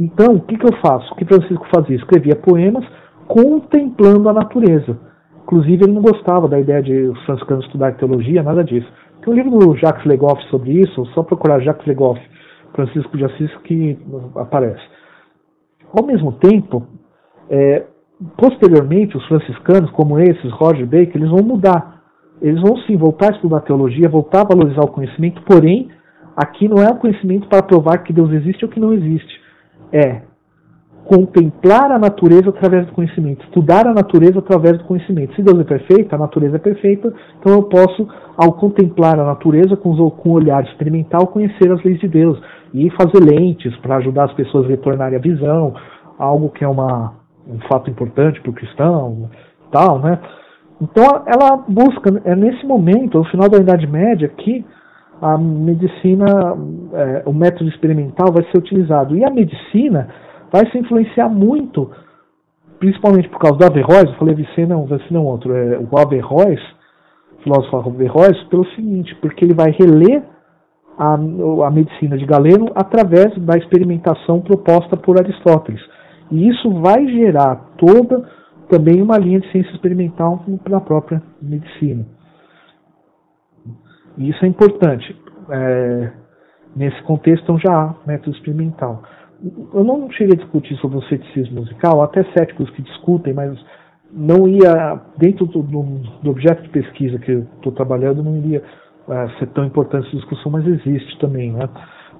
Então, 0.00 0.36
o 0.36 0.40
que, 0.40 0.56
que 0.56 0.64
eu 0.64 0.74
faço? 0.78 1.12
O 1.12 1.16
que 1.16 1.26
Francisco 1.26 1.66
fazia? 1.74 1.96
Escrevia 1.96 2.34
poemas 2.34 2.86
contemplando 3.28 4.30
a 4.30 4.32
natureza. 4.32 4.98
Inclusive, 5.42 5.84
ele 5.84 5.92
não 5.92 6.00
gostava 6.00 6.48
da 6.48 6.58
ideia 6.58 6.82
de 6.82 7.02
os 7.02 7.22
franciscanos 7.26 7.66
estudar 7.66 7.92
teologia, 7.96 8.42
nada 8.42 8.64
disso. 8.64 8.90
Tem 9.20 9.30
um 9.30 9.36
livro 9.36 9.50
do 9.58 9.76
Jacques 9.76 10.06
Legoff 10.06 10.42
sobre 10.44 10.72
isso, 10.72 11.04
só 11.14 11.22
procurar 11.22 11.60
Jacques 11.60 11.86
Legoff, 11.86 12.18
Francisco 12.74 13.14
de 13.14 13.26
Assis, 13.26 13.54
que 13.64 13.98
aparece. 14.36 14.80
Ao 15.92 16.06
mesmo 16.06 16.32
tempo, 16.32 16.86
é, 17.50 17.84
posteriormente, 18.38 19.18
os 19.18 19.26
franciscanos, 19.26 19.90
como 19.90 20.18
esses, 20.18 20.50
Roger 20.52 20.86
Bacon, 20.86 21.18
eles 21.18 21.30
vão 21.30 21.42
mudar. 21.42 22.00
Eles 22.40 22.62
vão 22.62 22.78
sim 22.86 22.96
voltar 22.96 23.32
a 23.32 23.36
estudar 23.36 23.60
teologia, 23.60 24.08
voltar 24.08 24.40
a 24.40 24.54
valorizar 24.54 24.82
o 24.82 24.92
conhecimento, 24.92 25.42
porém, 25.42 25.90
aqui 26.34 26.68
não 26.68 26.82
é 26.82 26.88
o 26.88 26.96
conhecimento 26.96 27.48
para 27.48 27.62
provar 27.62 27.98
que 27.98 28.14
Deus 28.14 28.30
existe 28.32 28.64
ou 28.64 28.70
que 28.70 28.80
não 28.80 28.94
existe. 28.94 29.39
É 29.92 30.30
contemplar 31.10 31.90
a 31.90 31.98
natureza 31.98 32.50
através 32.50 32.86
do 32.86 32.92
conhecimento, 32.92 33.44
estudar 33.44 33.84
a 33.84 33.92
natureza 33.92 34.38
através 34.38 34.78
do 34.78 34.84
conhecimento. 34.84 35.34
Se 35.34 35.42
Deus 35.42 35.58
é 35.58 35.64
perfeito, 35.64 36.14
a 36.14 36.18
natureza 36.18 36.54
é 36.54 36.58
perfeita, 36.60 37.12
então 37.40 37.52
eu 37.52 37.64
posso, 37.64 38.06
ao 38.36 38.52
contemplar 38.52 39.18
a 39.18 39.24
natureza 39.24 39.76
com, 39.76 39.90
um 39.90 40.30
olhar 40.30 40.62
experimental, 40.62 41.26
conhecer 41.26 41.72
as 41.72 41.82
leis 41.82 41.98
de 41.98 42.06
Deus 42.06 42.40
e 42.72 42.88
fazer 42.90 43.24
lentes 43.24 43.76
para 43.78 43.96
ajudar 43.96 44.26
as 44.26 44.32
pessoas 44.34 44.66
a 44.66 44.68
retornarem 44.68 45.18
a 45.18 45.20
visão, 45.20 45.74
algo 46.16 46.48
que 46.50 46.64
é 46.64 46.68
uma, 46.68 47.14
um 47.44 47.58
fato 47.66 47.90
importante 47.90 48.40
para 48.40 48.50
o 48.50 48.54
cristão, 48.54 49.28
tal, 49.72 49.98
né? 49.98 50.16
Então 50.80 51.24
ela 51.26 51.56
busca, 51.68 52.22
é 52.24 52.36
nesse 52.36 52.64
momento, 52.64 53.18
no 53.18 53.24
final 53.24 53.48
da 53.48 53.58
Idade 53.58 53.86
Média, 53.86 54.28
que 54.28 54.64
a 55.20 55.36
medicina, 55.36 56.56
é, 56.92 57.22
o 57.26 57.32
método 57.32 57.68
experimental 57.68 58.32
vai 58.32 58.44
ser 58.44 58.58
utilizado. 58.58 59.16
E 59.16 59.24
a 59.24 59.30
medicina 59.30 60.08
vai 60.50 60.68
se 60.70 60.78
influenciar 60.78 61.28
muito, 61.28 61.90
principalmente 62.78 63.28
por 63.28 63.38
causa 63.38 63.58
do 63.58 63.64
Averroes, 63.64 64.06
eu 64.06 64.14
falei 64.14 64.34
Vicena, 64.34 64.74
não, 64.74 64.86
Vicena 64.86 65.06
não 65.10 65.26
outro, 65.26 65.54
é 65.54 65.78
o 65.78 65.98
Averroes, 65.98 66.60
filósofo 67.42 67.76
Averroes, 67.76 68.42
pelo 68.44 68.64
seguinte, 68.74 69.14
porque 69.16 69.44
ele 69.44 69.54
vai 69.54 69.70
reler 69.70 70.22
a, 70.98 71.14
a 71.14 71.70
medicina 71.70 72.16
de 72.16 72.26
Galeno 72.26 72.70
através 72.74 73.36
da 73.38 73.56
experimentação 73.56 74.40
proposta 74.40 74.96
por 74.96 75.18
Aristóteles. 75.18 75.80
E 76.30 76.48
isso 76.48 76.70
vai 76.80 77.06
gerar 77.06 77.56
toda 77.76 78.28
também 78.68 79.02
uma 79.02 79.18
linha 79.18 79.40
de 79.40 79.50
ciência 79.50 79.72
experimental 79.72 80.44
na 80.68 80.80
própria 80.80 81.22
medicina. 81.42 82.06
E 84.18 84.30
isso 84.30 84.44
é 84.44 84.48
importante. 84.48 85.16
É, 85.50 86.12
nesse 86.76 87.02
contexto, 87.02 87.42
então, 87.42 87.58
já 87.58 87.72
há 87.72 87.94
método 88.06 88.36
experimental 88.36 89.02
eu 89.72 89.84
não 89.84 90.10
cheguei 90.10 90.34
a 90.34 90.38
discutir 90.38 90.76
sobre 90.76 90.98
o 90.98 91.02
ceticismo 91.02 91.60
musical, 91.60 92.02
até 92.02 92.22
céticos 92.36 92.68
que 92.70 92.82
discutem, 92.82 93.32
mas 93.32 93.58
não 94.12 94.46
ia, 94.46 95.00
dentro 95.16 95.46
do, 95.46 95.62
do, 95.62 96.30
objeto 96.30 96.62
de 96.62 96.68
pesquisa 96.68 97.18
que 97.18 97.30
eu 97.30 97.40
estou 97.56 97.72
trabalhando, 97.72 98.22
não 98.22 98.36
iria 98.36 98.62
uh, 99.08 99.38
ser 99.38 99.46
tão 99.48 99.64
importante 99.64 100.08
essa 100.08 100.16
discussão, 100.16 100.52
mas 100.52 100.66
existe 100.66 101.18
também. 101.18 101.52
Né? 101.52 101.68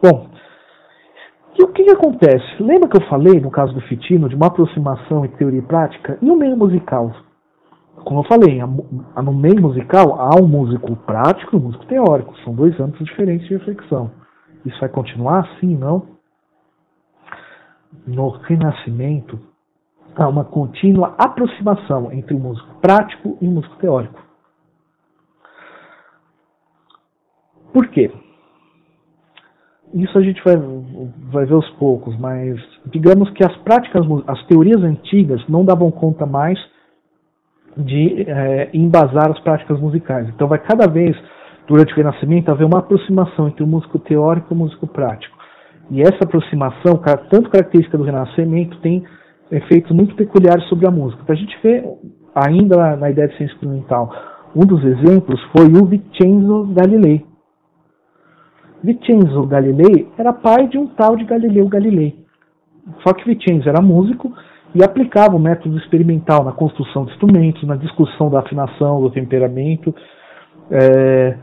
Bom, 0.03 0.28
e 1.59 1.62
o 1.62 1.68
que, 1.68 1.84
que, 1.84 1.91
acontece? 1.91 2.47
Lembra 2.61 2.88
que 2.88 2.97
eu 2.97 3.09
falei, 3.09 3.41
no 3.41 3.51
caso 3.51 3.74
do 3.74 3.80
Fitino, 3.82 4.28
de 4.28 4.36
uma 4.36 4.47
aproximação 4.47 5.24
entre 5.24 5.38
teoria 5.38 5.59
e 5.59 5.62
prática? 5.62 6.16
E 6.22 6.30
o 6.30 6.36
meio 6.36 6.57
musical? 6.57 7.12
Como 8.05 8.20
eu 8.20 8.24
falei, 8.24 8.61
no 8.61 9.32
meio 9.32 9.61
musical 9.61 10.20
há 10.20 10.40
um 10.40 10.46
músico 10.46 10.96
prático 10.96 11.55
e 11.55 11.59
um 11.59 11.62
músico 11.62 11.86
teórico. 11.86 12.36
São 12.44 12.55
dois 12.55 12.78
âmbitos 12.80 13.07
diferentes 13.07 13.46
de 13.46 13.57
reflexão. 13.57 14.11
Isso 14.64 14.78
vai 14.80 14.88
continuar 14.88 15.40
assim, 15.40 15.76
não? 15.76 16.20
no 18.07 18.28
Renascimento, 18.30 19.38
há 20.14 20.28
uma 20.28 20.44
contínua 20.44 21.14
aproximação 21.18 22.12
entre 22.12 22.34
o 22.34 22.38
músico 22.38 22.74
prático 22.80 23.38
e 23.40 23.46
o 23.46 23.51
músico 23.51 23.76
teórico. 23.76 24.20
Por 27.72 27.88
quê? 27.88 28.11
Isso 29.94 30.16
a 30.18 30.22
gente 30.22 30.42
vai, 30.44 30.57
vai 31.32 31.46
ver 31.46 31.55
aos 31.55 31.68
poucos, 31.70 32.16
mas 32.18 32.61
digamos 32.86 33.30
que 33.30 33.44
as 33.44 33.57
práticas, 33.59 34.05
as 34.26 34.44
teorias 34.46 34.82
antigas 34.82 35.44
não 35.48 35.64
davam 35.64 35.90
conta 35.90 36.26
mais 36.26 36.59
de 37.76 38.24
é, 38.28 38.70
embasar 38.74 39.30
as 39.30 39.40
práticas 39.40 39.78
musicais. 39.80 40.28
Então 40.28 40.48
vai 40.48 40.58
cada 40.58 40.86
vez, 40.86 41.16
durante 41.66 41.92
o 41.92 41.96
Renascimento, 41.96 42.50
haver 42.50 42.64
uma 42.64 42.78
aproximação 42.78 43.48
entre 43.48 43.62
o 43.62 43.66
músico 43.66 43.98
teórico 43.98 44.48
e 44.50 44.54
o 44.54 44.58
músico 44.58 44.86
prático. 44.86 45.36
E 45.90 46.02
essa 46.02 46.24
aproximação, 46.24 47.00
tanto 47.30 47.50
característica 47.50 47.98
do 47.98 48.04
Renascimento, 48.04 48.78
tem 48.80 49.04
efeitos 49.50 49.90
muito 49.90 50.14
peculiares 50.14 50.64
sobre 50.68 50.86
a 50.86 50.90
música. 50.90 51.24
Para 51.24 51.34
a 51.34 51.38
gente 51.38 51.56
ver, 51.62 51.84
ainda 52.34 52.96
na 52.96 53.10
ideia 53.10 53.28
de 53.28 53.36
ciência 53.36 53.54
experimental, 53.54 54.12
um 54.54 54.64
dos 54.64 54.84
exemplos 54.84 55.40
foi 55.56 55.66
o 55.66 55.86
Vincenzo 55.86 56.72
Galilei. 56.74 57.24
Vincenzo 58.82 59.46
Galilei 59.46 60.08
era 60.16 60.32
pai 60.32 60.68
de 60.68 60.78
um 60.78 60.86
tal 60.86 61.16
de 61.16 61.24
Galileu 61.24 61.68
Galilei. 61.68 62.24
Só 63.06 63.12
que 63.12 63.24
Vincenzo 63.24 63.68
era 63.68 63.82
músico 63.82 64.32
e 64.74 64.84
aplicava 64.84 65.36
o 65.36 65.40
método 65.40 65.76
experimental 65.78 66.44
na 66.44 66.52
construção 66.52 67.04
de 67.04 67.12
instrumentos, 67.12 67.62
na 67.64 67.76
discussão 67.76 68.30
da 68.30 68.40
afinação, 68.40 69.00
do 69.00 69.10
temperamento, 69.10 69.94
é, 70.70 71.36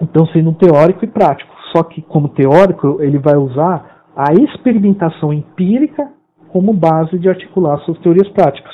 então 0.00 0.26
sendo 0.26 0.52
teórico 0.54 1.04
e 1.04 1.08
prático. 1.08 1.52
Só 1.74 1.82
que, 1.82 2.02
como 2.02 2.28
teórico, 2.28 2.98
ele 3.00 3.18
vai 3.18 3.36
usar 3.36 4.04
a 4.14 4.32
experimentação 4.32 5.32
empírica 5.32 6.10
como 6.50 6.72
base 6.72 7.18
de 7.18 7.28
articular 7.28 7.78
suas 7.78 7.98
teorias 7.98 8.28
práticas. 8.28 8.72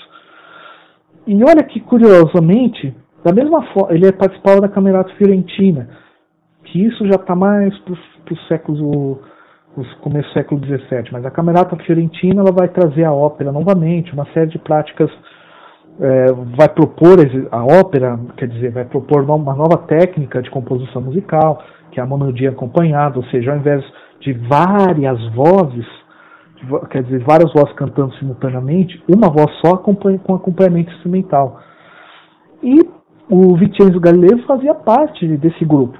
E 1.26 1.34
olha 1.44 1.62
que, 1.62 1.80
curiosamente, 1.80 2.94
da 3.24 3.32
mesma 3.32 3.62
forma, 3.72 3.94
ele 3.94 4.10
participava 4.12 4.60
da 4.60 4.68
Camerata 4.68 5.14
Fiorentina, 5.14 5.88
que 6.64 6.84
isso 6.84 7.06
já 7.06 7.14
está 7.14 7.36
mais 7.36 7.76
para 7.80 7.94
o 7.94 8.38
século 8.48 9.20
começo 10.00 10.28
do 10.28 10.32
século 10.32 10.60
XVII, 10.64 11.10
mas 11.12 11.24
a 11.24 11.30
Camerata 11.30 11.76
Fiorentina 11.76 12.40
ela 12.40 12.52
vai 12.52 12.68
trazer 12.68 13.04
a 13.04 13.12
ópera 13.12 13.52
novamente, 13.52 14.12
uma 14.12 14.26
série 14.32 14.50
de 14.50 14.58
práticas, 14.58 15.10
é, 16.00 16.32
vai 16.56 16.68
propor 16.68 17.18
a 17.50 17.64
ópera, 17.64 18.18
quer 18.36 18.48
dizer, 18.48 18.70
vai 18.70 18.84
propor 18.84 19.22
uma 19.22 19.54
nova 19.54 19.78
técnica 19.78 20.40
de 20.40 20.50
composição 20.50 21.02
musical, 21.02 21.62
que 21.90 22.00
é 22.00 22.02
a 22.02 22.06
monodia 22.06 22.50
acompanhada, 22.50 23.18
ou 23.18 23.24
seja, 23.26 23.52
ao 23.52 23.58
invés 23.58 23.84
de 24.20 24.32
várias 24.32 25.18
vozes, 25.34 25.86
quer 26.90 27.02
dizer, 27.02 27.20
várias 27.24 27.52
vozes 27.52 27.72
cantando 27.74 28.14
simultaneamente, 28.14 29.02
uma 29.08 29.28
voz 29.28 29.50
só 29.64 29.76
com 29.76 29.92
acompanhamento 30.34 30.92
instrumental. 30.92 31.60
E 32.62 32.80
o 33.30 33.56
Vincenzo 33.56 34.00
Galileu 34.00 34.38
fazia 34.46 34.74
parte 34.74 35.26
desse 35.36 35.64
grupo. 35.64 35.98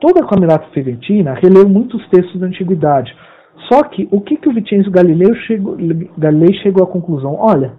Toda 0.00 0.24
a 0.24 0.28
Camerata 0.28 0.68
Fiorentina 0.72 1.34
releu 1.34 1.68
muitos 1.68 2.06
textos 2.08 2.40
da 2.40 2.46
antiguidade. 2.46 3.14
Só 3.68 3.82
que 3.82 4.08
o 4.12 4.20
que, 4.20 4.36
que 4.36 4.48
o 4.48 4.52
Vincenzo 4.52 4.90
Galileu 4.90 5.34
chegou, 5.46 5.76
Galilei 6.16 6.54
chegou 6.62 6.84
à 6.84 6.86
conclusão? 6.86 7.36
Olha, 7.38 7.72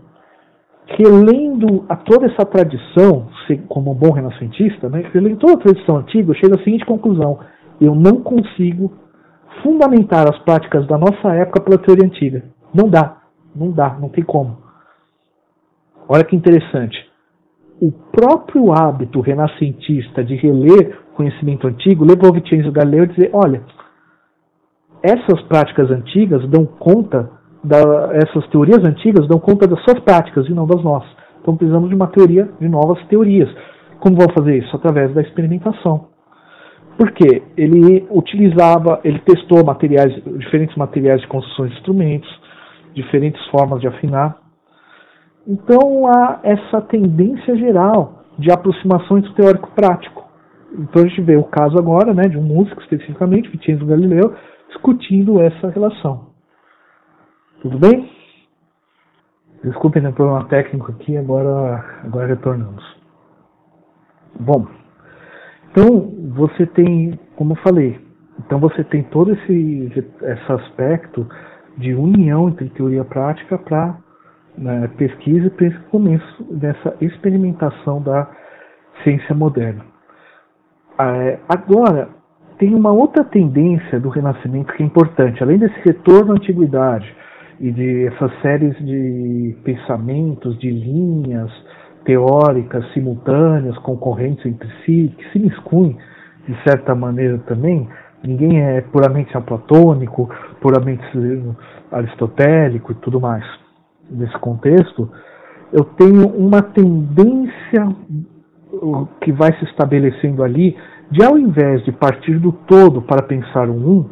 relendo 0.86 1.86
a 1.88 1.96
toda 1.96 2.26
essa 2.26 2.46
tradição, 2.46 3.28
como 3.68 3.92
um 3.92 3.96
bom 3.96 4.12
renascentista, 4.12 4.90
né, 4.90 5.04
relendo 5.14 5.38
toda 5.38 5.54
a 5.54 5.58
tradição 5.58 5.98
antiga, 5.98 6.34
chega 6.34 6.56
à 6.56 6.64
seguinte 6.64 6.86
conclusão: 6.86 7.40
eu 7.80 7.96
não 7.96 8.22
consigo 8.22 8.92
fundamentar 9.64 10.30
as 10.30 10.38
práticas 10.40 10.86
da 10.88 10.98
nossa 10.98 11.34
época 11.34 11.62
pela 11.62 11.78
teoria 11.78 12.06
antiga. 12.06 12.44
Não 12.74 12.90
dá, 12.90 13.18
não 13.56 13.72
dá, 13.72 13.98
não 14.00 14.10
tem 14.10 14.24
como. 14.24 14.58
Olha 16.08 16.24
que 16.24 16.36
interessante. 16.36 16.98
O 17.82 17.92
próprio 17.92 18.74
hábito 18.74 19.22
renascentista 19.22 20.24
de 20.24 20.36
reler 20.36 21.00
conhecimento 21.20 21.68
antigo 21.68 22.06
levou 22.06 22.34
Vincenzo 22.34 22.72
Galileu 22.72 23.04
a 23.04 23.08
dizer: 23.08 23.30
olha, 23.34 23.62
essas 25.04 25.42
práticas 25.50 25.92
antigas 25.92 26.48
dão 26.48 26.66
conta 26.66 27.30
da, 27.62 27.78
essas 28.14 28.48
teorias 28.48 28.80
antigas 28.86 29.28
dão 29.28 29.38
conta 29.38 29.68
das 29.68 29.84
suas 29.84 30.00
práticas 30.00 30.48
e 30.48 30.54
não 30.54 30.66
das 30.66 30.82
nossas. 30.82 31.10
Então 31.42 31.58
precisamos 31.58 31.90
de 31.90 31.96
uma 31.96 32.08
teoria, 32.08 32.48
de 32.60 32.70
novas 32.70 33.06
teorias. 33.08 33.50
Como 34.00 34.16
vão 34.16 34.28
fazer 34.30 34.60
isso? 34.60 34.74
Através 34.74 35.14
da 35.14 35.22
experimentação. 35.22 36.08
Por 36.98 37.12
quê? 37.12 37.44
Ele 37.58 38.08
utilizava, 38.10 39.02
ele 39.04 39.20
testou 39.20 39.64
materiais, 39.66 40.14
diferentes 40.38 40.76
materiais 40.78 41.20
de 41.20 41.28
construção 41.28 41.68
de 41.68 41.74
instrumentos, 41.74 42.30
diferentes 42.94 43.46
formas 43.48 43.82
de 43.82 43.88
afinar. 43.88 44.38
Então 45.46 46.08
há 46.08 46.40
essa 46.44 46.82
tendência 46.82 47.58
geral 47.58 48.24
de 48.38 48.50
aproximação 48.52 49.18
entre 49.18 49.32
o 49.32 49.34
teórico 49.34 49.68
e 49.68 49.72
o 49.72 49.76
prático. 49.76 50.29
Então 50.74 51.04
a 51.04 51.08
gente 51.08 51.22
vê 51.22 51.36
o 51.36 51.44
caso 51.44 51.78
agora 51.78 52.14
né, 52.14 52.24
de 52.24 52.38
um 52.38 52.44
músico 52.44 52.82
especificamente, 52.82 53.50
Vincenzo 53.50 53.86
Galileu, 53.86 54.36
discutindo 54.68 55.42
essa 55.42 55.70
relação. 55.70 56.30
Tudo 57.62 57.80
bem? 57.80 58.10
Desculpem 59.64 60.02
o 60.02 60.06
né, 60.06 60.12
problema 60.12 60.46
técnico 60.46 60.92
aqui, 60.92 61.18
agora, 61.18 61.84
agora 62.04 62.28
retornamos. 62.28 62.84
Bom, 64.40 64.68
então 65.72 66.14
você 66.34 66.66
tem, 66.66 67.20
como 67.36 67.54
eu 67.54 67.58
falei, 67.58 68.00
então 68.40 68.60
você 68.60 68.84
tem 68.86 69.04
todo 69.04 69.34
esse, 69.34 69.92
esse 70.22 70.52
aspecto 70.52 71.28
de 71.78 71.94
união 71.94 72.50
entre 72.50 72.70
teoria 72.70 73.02
e 73.02 73.06
prática 73.06 73.58
para 73.58 73.98
né, 74.58 74.88
pesquisa 74.98 75.52
e 75.62 75.72
começo 75.90 76.44
dessa 76.54 76.96
experimentação 77.02 78.02
da 78.02 78.30
ciência 79.04 79.36
moderna. 79.36 79.84
É, 81.00 81.40
agora, 81.48 82.10
tem 82.58 82.76
uma 82.76 82.92
outra 82.92 83.24
tendência 83.24 84.00
do 84.02 84.10
Renascimento 84.10 84.74
que 84.74 84.84
é 84.84 84.86
importante, 84.86 85.42
além 85.42 85.58
desse 85.58 85.80
retorno 85.86 86.34
à 86.34 86.36
antiguidade 86.36 87.16
e 87.60 87.72
de 87.72 88.08
essas 88.08 88.32
séries 88.42 88.78
de 88.86 89.56
pensamentos, 89.64 90.58
de 90.60 90.70
linhas 90.70 91.50
teóricas 92.04 92.86
simultâneas, 92.94 93.78
concorrentes 93.80 94.46
entre 94.46 94.68
si, 94.84 95.14
que 95.18 95.32
se 95.32 95.40
miscuem 95.40 95.98
de 96.48 96.56
certa 96.64 96.94
maneira 96.94 97.38
também. 97.48 97.88
Ninguém 98.22 98.62
é 98.62 98.82
puramente 98.82 99.32
platônico, 99.42 100.30
puramente 100.60 101.04
aristotélico 101.92 102.92
e 102.92 102.96
tudo 102.96 103.22
mais. 103.22 103.46
Nesse 104.10 104.38
contexto, 104.40 105.10
eu 105.72 105.86
tenho 105.86 106.28
uma 106.28 106.62
tendência 106.62 107.88
que 109.22 109.32
vai 109.32 109.52
se 109.58 109.66
estabelecendo 109.66 110.44
ali, 110.44 110.76
de 111.12 111.24
ao 111.24 111.38
invés 111.38 111.84
de 111.84 111.92
partir 111.92 112.38
do 112.38 112.52
todo 112.52 113.02
para 113.02 113.24
pensar 113.24 113.70
um 113.70 113.88
um, 113.88 114.10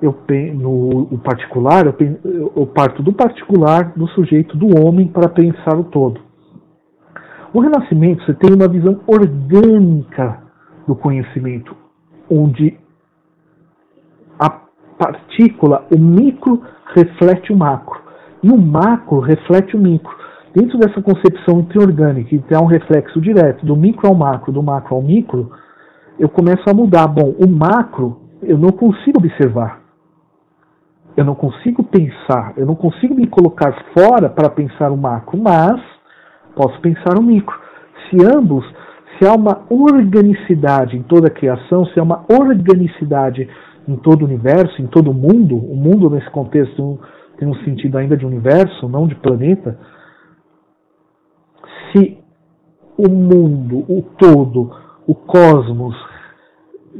eu 0.00 0.16
no 0.54 1.08
o 1.10 1.18
particular, 1.18 1.86
eu, 1.86 2.52
eu 2.56 2.66
parto 2.66 3.02
do 3.02 3.12
particular, 3.12 3.92
do 3.96 4.06
sujeito, 4.08 4.56
do 4.56 4.68
homem, 4.80 5.08
para 5.08 5.28
pensar 5.28 5.76
o 5.76 5.84
todo. 5.84 6.20
O 7.52 7.60
Renascimento, 7.60 8.24
você 8.24 8.34
tem 8.34 8.54
uma 8.54 8.68
visão 8.68 9.00
orgânica 9.06 10.42
do 10.86 10.94
conhecimento, 10.94 11.74
onde 12.30 12.78
a 14.38 14.50
partícula, 14.96 15.86
o 15.92 15.98
micro, 15.98 16.62
reflete 16.94 17.52
o 17.52 17.56
macro, 17.56 18.00
e 18.42 18.50
o 18.50 18.56
macro 18.56 19.18
reflete 19.18 19.76
o 19.76 19.80
micro. 19.80 20.16
Dentro 20.58 20.76
dessa 20.76 21.00
concepção 21.00 21.60
intraorgânica, 21.60 22.36
que 22.36 22.52
é 22.52 22.58
um 22.58 22.66
reflexo 22.66 23.20
direto 23.20 23.64
do 23.64 23.76
micro 23.76 24.08
ao 24.08 24.14
macro, 24.14 24.50
do 24.50 24.60
macro 24.60 24.96
ao 24.96 25.00
micro, 25.00 25.52
eu 26.18 26.28
começo 26.28 26.68
a 26.68 26.74
mudar. 26.74 27.06
Bom, 27.06 27.32
o 27.38 27.48
macro 27.48 28.22
eu 28.42 28.58
não 28.58 28.70
consigo 28.70 29.18
observar. 29.18 29.80
Eu 31.16 31.24
não 31.24 31.36
consigo 31.36 31.84
pensar, 31.84 32.54
eu 32.56 32.66
não 32.66 32.74
consigo 32.74 33.14
me 33.14 33.28
colocar 33.28 33.72
fora 33.96 34.28
para 34.28 34.50
pensar 34.50 34.90
o 34.90 34.96
macro, 34.96 35.38
mas 35.40 35.80
posso 36.56 36.80
pensar 36.80 37.16
o 37.16 37.22
micro. 37.22 37.56
Se 38.10 38.16
ambos, 38.26 38.64
se 39.16 39.28
há 39.28 39.34
uma 39.34 39.62
organicidade 39.70 40.96
em 40.96 41.04
toda 41.04 41.28
a 41.28 41.32
criação, 41.32 41.86
se 41.86 42.00
há 42.00 42.02
uma 42.02 42.24
organicidade 42.28 43.48
em 43.86 43.94
todo 43.94 44.22
o 44.22 44.24
universo, 44.24 44.82
em 44.82 44.88
todo 44.88 45.12
o 45.12 45.14
mundo, 45.14 45.56
o 45.56 45.76
mundo 45.76 46.10
nesse 46.10 46.28
contexto 46.30 46.98
tem 47.38 47.46
um 47.46 47.54
sentido 47.62 47.96
ainda 47.96 48.16
de 48.16 48.26
universo, 48.26 48.88
não 48.88 49.06
de 49.06 49.14
planeta, 49.14 49.78
se 51.92 52.18
o 52.98 53.08
mundo, 53.08 53.84
o 53.88 54.02
todo, 54.18 54.70
o 55.06 55.14
cosmos 55.14 55.94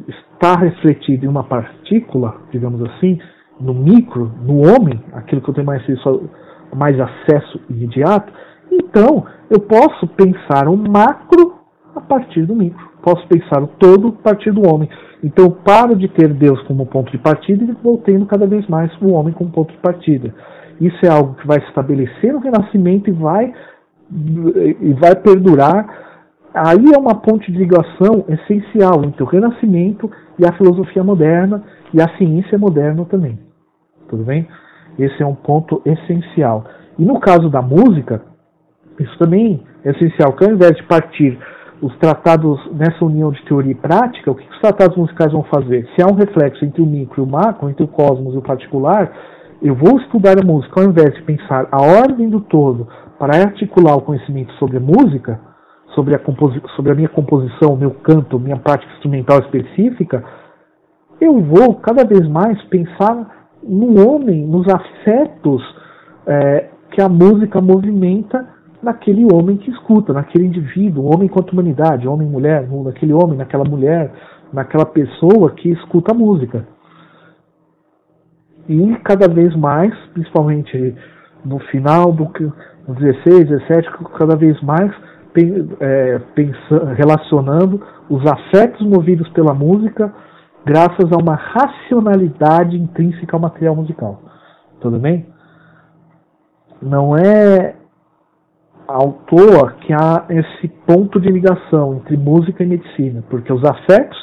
está 0.07 0.55
refletido 0.61 1.27
em 1.27 1.29
uma 1.29 1.43
partícula, 1.43 2.37
digamos 2.53 2.81
assim, 2.83 3.19
no 3.61 3.75
micro, 3.75 4.31
no 4.43 4.59
homem, 4.59 5.03
aquilo 5.13 5.41
que 5.41 5.51
eu 5.51 5.55
tenho 5.55 5.67
mais, 5.67 5.83
mais 6.75 6.97
acesso 7.01 7.61
imediato, 7.69 8.33
então 8.71 9.27
eu 9.51 9.61
posso 9.61 10.07
pensar 10.09 10.69
o 10.69 10.77
macro 10.77 11.59
a 11.97 12.01
partir 12.01 12.47
do 12.47 12.55
micro. 12.55 12.87
Posso 13.03 13.27
pensar 13.27 13.63
o 13.63 13.67
todo 13.67 14.09
a 14.21 14.23
partir 14.23 14.53
do 14.53 14.69
homem. 14.69 14.89
Então 15.23 15.47
eu 15.47 15.51
paro 15.51 15.97
de 15.97 16.07
ter 16.09 16.33
Deus 16.33 16.61
como 16.63 16.87
ponto 16.87 17.11
de 17.11 17.19
partida 17.19 17.65
e 17.65 17.73
vou 17.83 17.99
tendo 17.99 18.27
cada 18.27 18.47
vez 18.47 18.67
mais 18.69 18.91
o 19.01 19.13
homem 19.13 19.33
como 19.33 19.51
ponto 19.51 19.73
de 19.73 19.79
partida. 19.79 20.33
Isso 20.81 21.05
é 21.05 21.09
algo 21.09 21.35
que 21.35 21.47
vai 21.47 21.59
estabelecer 21.59 22.33
no 22.33 22.39
Renascimento 22.39 23.11
e 23.11 23.13
vai 23.13 23.53
e 24.11 24.93
vai 24.95 25.15
perdurar. 25.15 25.87
Aí 26.55 26.85
é 26.95 26.99
uma 26.99 27.15
ponte 27.15 27.53
de 27.53 27.59
ligação 27.59 28.25
essencial 28.29 29.05
entre 29.05 29.23
o 29.23 29.27
Renascimento 29.27 30.11
e 30.39 30.47
a 30.47 30.53
filosofia 30.53 31.05
moderna 31.05 31.63
e 31.93 32.01
a 32.01 32.09
ciência 32.17 32.59
moderna 32.59 33.05
também. 33.05 33.39
Tudo 34.09 34.25
bem? 34.25 34.49
Esse 34.99 35.23
é 35.23 35.27
um 35.27 35.35
ponto 35.35 35.83
essencial. 35.85 36.65
E 36.99 37.05
no 37.05 37.21
caso 37.21 37.49
da 37.49 37.63
música, 37.63 38.23
isso 38.99 39.17
também 39.19 39.63
é 39.85 39.91
essencial, 39.91 40.33
que 40.33 40.45
ao 40.45 40.51
invés 40.51 40.75
de 40.77 40.83
partir 40.85 41.39
os 41.81 41.97
tratados 41.99 42.59
nessa 42.73 43.05
união 43.05 43.31
de 43.31 43.41
teoria 43.45 43.71
e 43.71 43.75
prática, 43.75 44.31
o 44.31 44.35
que 44.35 44.49
os 44.51 44.61
tratados 44.61 44.97
musicais 44.97 45.33
vão 45.33 45.45
fazer? 45.45 45.87
Se 45.95 46.03
há 46.03 46.07
um 46.07 46.17
reflexo 46.17 46.65
entre 46.65 46.83
o 46.83 46.87
micro 46.87 47.23
e 47.23 47.25
o 47.25 47.31
macro, 47.31 47.71
entre 47.71 47.85
o 47.85 47.89
cosmos 47.89 48.35
e 48.35 48.39
o 48.39 48.43
particular, 48.43 49.13
eu 49.63 49.75
vou 49.75 49.99
estudar 50.01 50.37
a 50.39 50.45
música, 50.45 50.81
ao 50.81 50.89
invés 50.89 51.15
de 51.15 51.23
pensar 51.23 51.69
a 51.71 51.81
ordem 51.81 52.29
do 52.29 52.41
todo, 52.41 52.89
para 53.19 53.37
articular 53.37 53.97
o 53.97 54.03
conhecimento 54.03 54.53
sobre 54.55 54.77
a 54.77 54.81
música, 54.81 55.41
sobre 55.95 56.15
a, 56.15 56.21
sobre 56.77 56.93
a 56.93 56.95
minha 56.95 57.09
composição, 57.09 57.77
meu 57.77 57.91
canto, 57.91 58.39
minha 58.39 58.57
prática 58.57 58.93
instrumental 58.95 59.41
específica, 59.41 60.25
eu 61.21 61.41
vou 61.41 61.75
cada 61.77 62.05
vez 62.05 62.29
mais 62.29 62.63
pensar 62.65 63.49
no 63.63 64.09
homem, 64.09 64.47
nos 64.47 64.67
afetos 64.69 65.63
é, 66.27 66.71
que 66.93 67.03
a 67.03 67.09
música 67.09 67.61
movimenta 67.61 68.49
naquele 68.81 69.27
homem 69.33 69.57
que 69.57 69.71
escuta, 69.71 70.13
naquele 70.13 70.47
indivíduo, 70.47 71.13
homem 71.13 71.29
quanto 71.29 71.53
humanidade, 71.53 72.07
homem 72.07 72.29
mulher, 72.29 72.69
naquele 72.69 73.13
homem, 73.13 73.37
naquela 73.37 73.65
mulher, 73.65 74.13
naquela 74.53 74.87
pessoa 74.87 75.51
que 75.51 75.71
escuta 75.71 76.13
a 76.13 76.15
música. 76.15 76.67
E 78.69 78.95
cada 79.03 79.27
vez 79.27 79.57
mais, 79.57 79.93
principalmente 80.13 80.95
no 81.45 81.59
final 81.59 82.13
do, 82.13 82.31
16, 82.95 83.49
17, 83.49 83.89
cada 84.17 84.37
vez 84.37 84.61
mais 84.63 84.91
é, 85.81 86.19
pensando, 86.35 86.85
relacionando 86.95 87.83
os 88.09 88.27
afetos 88.27 88.87
movidos 88.87 89.29
pela 89.31 89.55
música 89.55 90.13
graças 90.65 91.11
a 91.13 91.17
uma 91.17 91.35
racionalidade 91.35 92.77
intrínseca 92.77 93.37
ao 93.37 93.41
material 93.41 93.77
musical. 93.77 94.21
Tudo 94.81 94.99
bem? 94.99 95.27
Não 96.81 97.17
é 97.17 97.75
ao 98.87 99.13
toa 99.27 99.73
que 99.81 99.93
há 99.93 100.25
esse 100.31 100.69
ponto 100.87 101.21
de 101.21 101.31
ligação 101.31 101.97
entre 101.97 102.17
música 102.17 102.63
e 102.63 102.67
medicina, 102.67 103.23
porque 103.29 103.53
os 103.53 103.63
afetos 103.65 104.17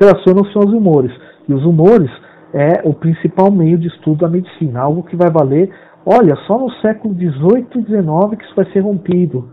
relacionam-se 0.00 0.56
aos 0.56 0.72
humores, 0.72 1.12
e 1.48 1.52
os 1.52 1.64
humores 1.64 2.10
é 2.54 2.82
o 2.84 2.94
principal 2.94 3.50
meio 3.50 3.78
de 3.78 3.88
estudo 3.88 4.18
da 4.20 4.28
medicina, 4.28 4.80
algo 4.80 5.02
que 5.02 5.16
vai 5.16 5.30
valer 5.30 5.72
Olha, 6.04 6.34
só 6.46 6.58
no 6.58 6.70
século 6.80 7.14
XVIII 7.14 7.66
e 7.76 7.82
XIX 7.82 8.38
que 8.38 8.44
isso 8.44 8.56
vai 8.56 8.64
ser 8.72 8.80
rompido. 8.80 9.48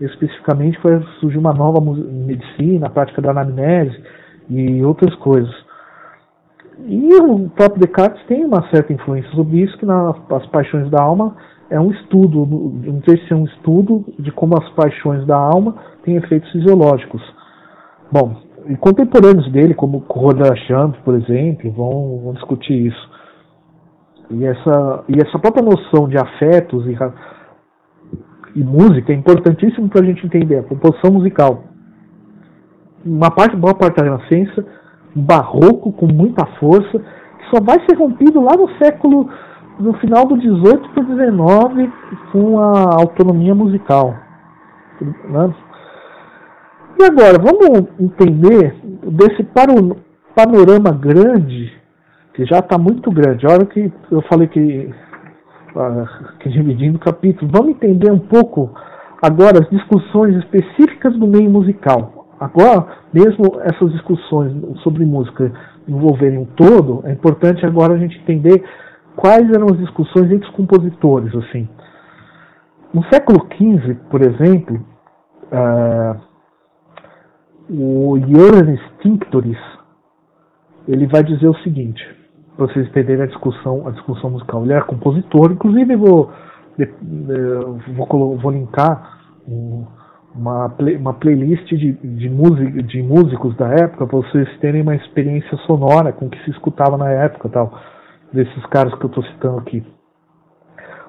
Especificamente 0.00 0.80
vai 0.82 1.00
surgir 1.20 1.38
uma 1.38 1.52
nova 1.52 1.80
medicina, 1.80 2.86
a 2.86 2.90
prática 2.90 3.22
da 3.22 3.30
anamnese 3.30 4.02
e 4.50 4.82
outras 4.82 5.14
coisas. 5.16 5.54
E 6.86 7.14
o 7.14 7.48
próprio 7.50 7.80
Descartes 7.80 8.24
tem 8.26 8.44
uma 8.44 8.68
certa 8.70 8.92
influência 8.92 9.30
sobre 9.32 9.60
isso, 9.60 9.78
que 9.78 9.86
nas 9.86 10.46
Paixões 10.50 10.90
da 10.90 11.02
Alma 11.02 11.36
é 11.72 11.80
um 11.80 11.90
estudo, 11.90 12.46
sei 13.08 13.16
se 13.26 13.32
é 13.32 13.36
um 13.36 13.46
estudo 13.46 14.04
de 14.18 14.30
como 14.30 14.58
as 14.58 14.68
paixões 14.74 15.26
da 15.26 15.38
alma 15.38 15.74
têm 16.04 16.16
efeitos 16.16 16.50
fisiológicos. 16.52 17.22
Bom, 18.12 18.36
e 18.66 18.76
contemporâneos 18.76 19.50
dele, 19.50 19.72
como 19.72 20.04
Roda 20.06 20.54
Champ, 20.66 20.94
por 21.02 21.14
exemplo, 21.14 21.70
vão, 21.70 22.20
vão 22.24 22.32
discutir 22.34 22.88
isso. 22.88 23.10
E 24.30 24.44
essa, 24.44 25.04
e 25.08 25.20
essa 25.20 25.38
própria 25.38 25.64
noção 25.64 26.08
de 26.08 26.16
afetos 26.16 26.86
e, 26.86 26.96
e 28.56 28.64
música 28.64 29.12
é 29.12 29.16
importantíssimo 29.16 29.88
para 29.88 30.00
a 30.02 30.04
gente 30.04 30.24
entender 30.24 30.58
a 30.58 30.62
composição 30.62 31.12
musical. 31.12 31.64
Uma 33.04 33.30
parte, 33.30 33.56
boa 33.56 33.74
parte 33.74 33.96
da 33.96 34.04
Renascença, 34.04 34.64
barroco 35.14 35.92
com 35.92 36.06
muita 36.06 36.46
força, 36.58 36.98
que 36.98 37.50
só 37.50 37.62
vai 37.62 37.78
ser 37.86 37.96
rompido 37.96 38.40
lá 38.40 38.56
no 38.56 38.68
século, 38.82 39.28
no 39.78 39.92
final 39.94 40.26
do 40.26 40.38
18 40.38 40.90
para 40.90 41.02
o 41.02 41.06
19, 41.06 41.92
com 42.30 42.58
a 42.58 42.94
autonomia 43.00 43.54
musical. 43.54 44.14
Né? 45.00 45.54
E 47.00 47.04
agora, 47.04 47.36
vamos 47.38 47.88
entender 47.98 48.76
desse 49.02 49.42
panorama 50.34 50.92
grande, 50.92 51.72
que 52.34 52.44
já 52.46 52.58
está 52.58 52.78
muito 52.78 53.10
grande. 53.10 53.46
A 53.46 53.52
hora 53.52 53.66
que 53.66 53.92
eu 54.10 54.22
falei 54.22 54.48
que, 54.48 54.92
uh, 55.74 56.38
que 56.40 56.48
dividindo 56.48 56.98
capítulo, 56.98 57.50
vamos 57.52 57.70
entender 57.70 58.10
um 58.10 58.18
pouco 58.18 58.70
agora 59.20 59.62
as 59.62 59.70
discussões 59.70 60.36
específicas 60.36 61.16
do 61.18 61.26
meio 61.26 61.50
musical. 61.50 62.26
Agora, 62.40 62.86
mesmo 63.12 63.60
essas 63.60 63.92
discussões 63.92 64.52
sobre 64.82 65.04
música 65.04 65.52
envolverem 65.86 66.38
um 66.38 66.44
todo, 66.44 67.02
é 67.04 67.12
importante 67.12 67.64
agora 67.64 67.94
a 67.94 67.98
gente 67.98 68.18
entender 68.18 68.64
quais 69.14 69.48
eram 69.50 69.66
as 69.66 69.78
discussões 69.78 70.30
entre 70.30 70.48
os 70.48 70.54
compositores. 70.54 71.34
assim. 71.36 71.68
No 72.92 73.04
século 73.04 73.46
XV, 73.54 73.94
por 74.10 74.22
exemplo, 74.22 74.84
uh, 75.52 76.20
o 77.70 78.16
Ioannis 78.18 78.80
Tinctoris 79.00 79.58
ele 80.88 81.06
vai 81.06 81.22
dizer 81.22 81.46
o 81.46 81.56
seguinte, 81.58 82.02
vocês 82.56 82.86
entenderem 82.88 83.24
a 83.24 83.26
discussão, 83.26 83.86
a 83.86 83.90
discussão 83.90 84.30
musical. 84.30 84.62
Ele 84.62 84.72
era 84.72 84.84
compositor, 84.84 85.52
inclusive 85.52 85.96
vou, 85.96 86.30
vou, 87.96 88.36
vou 88.38 88.50
linkar 88.50 89.20
um, 89.48 89.86
uma, 90.34 90.68
play, 90.70 90.96
uma 90.96 91.14
playlist 91.14 91.66
de, 91.68 91.92
de, 91.92 92.28
music, 92.28 92.82
de 92.82 93.02
músicos 93.02 93.56
da 93.56 93.68
época 93.68 94.06
para 94.06 94.18
vocês 94.18 94.48
terem 94.58 94.82
uma 94.82 94.94
experiência 94.94 95.56
sonora 95.66 96.12
com 96.12 96.26
o 96.26 96.30
que 96.30 96.42
se 96.44 96.50
escutava 96.50 96.96
na 96.96 97.10
época 97.10 97.48
tal, 97.48 97.78
desses 98.32 98.66
caras 98.66 98.94
que 98.94 99.04
eu 99.04 99.08
estou 99.08 99.24
citando 99.24 99.58
aqui. 99.58 99.84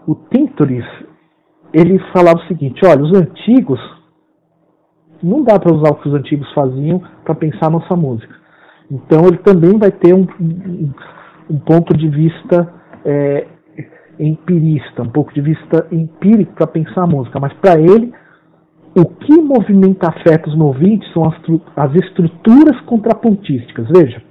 O 0.08 0.16
Tintoris, 0.16 0.86
ele 1.74 1.98
falava 2.12 2.40
o 2.40 2.48
seguinte, 2.48 2.86
olha, 2.86 3.02
os 3.02 3.14
antigos, 3.14 3.80
não 5.22 5.44
dá 5.44 5.58
para 5.58 5.74
usar 5.74 5.92
o 5.92 5.96
que 5.96 6.10
os 6.10 6.14
antigos 6.14 6.52
faziam 6.54 7.02
para 7.24 7.36
pensar 7.36 7.70
nossa 7.70 7.96
música. 7.96 8.34
Então 8.92 9.26
ele 9.28 9.38
também 9.38 9.78
vai 9.78 9.92
ter 9.92 10.14
um, 10.14 10.28
um 10.40 10.92
ponto 11.60 11.96
de 11.96 12.08
vista 12.08 12.74
é, 13.06 13.48
empirista, 14.20 15.02
um 15.02 15.10
pouco 15.10 15.34
de 15.34 15.42
vista 15.42 15.88
empírico 15.92 16.54
para 16.54 16.68
pensar 16.68 17.04
a 17.04 17.08
música, 17.08 17.40
mas 17.40 17.54
para 17.54 17.80
ele 17.80 18.14
o 18.96 19.06
que 19.06 19.42
movimenta 19.42 20.08
afetos 20.08 20.56
no 20.56 20.68
ouvinte 20.68 21.06
são 21.14 21.26
as, 21.26 21.36
as 21.76 21.96
estruturas 21.96 22.80
contrapontísticas. 22.82 23.88
Veja, 23.90 24.22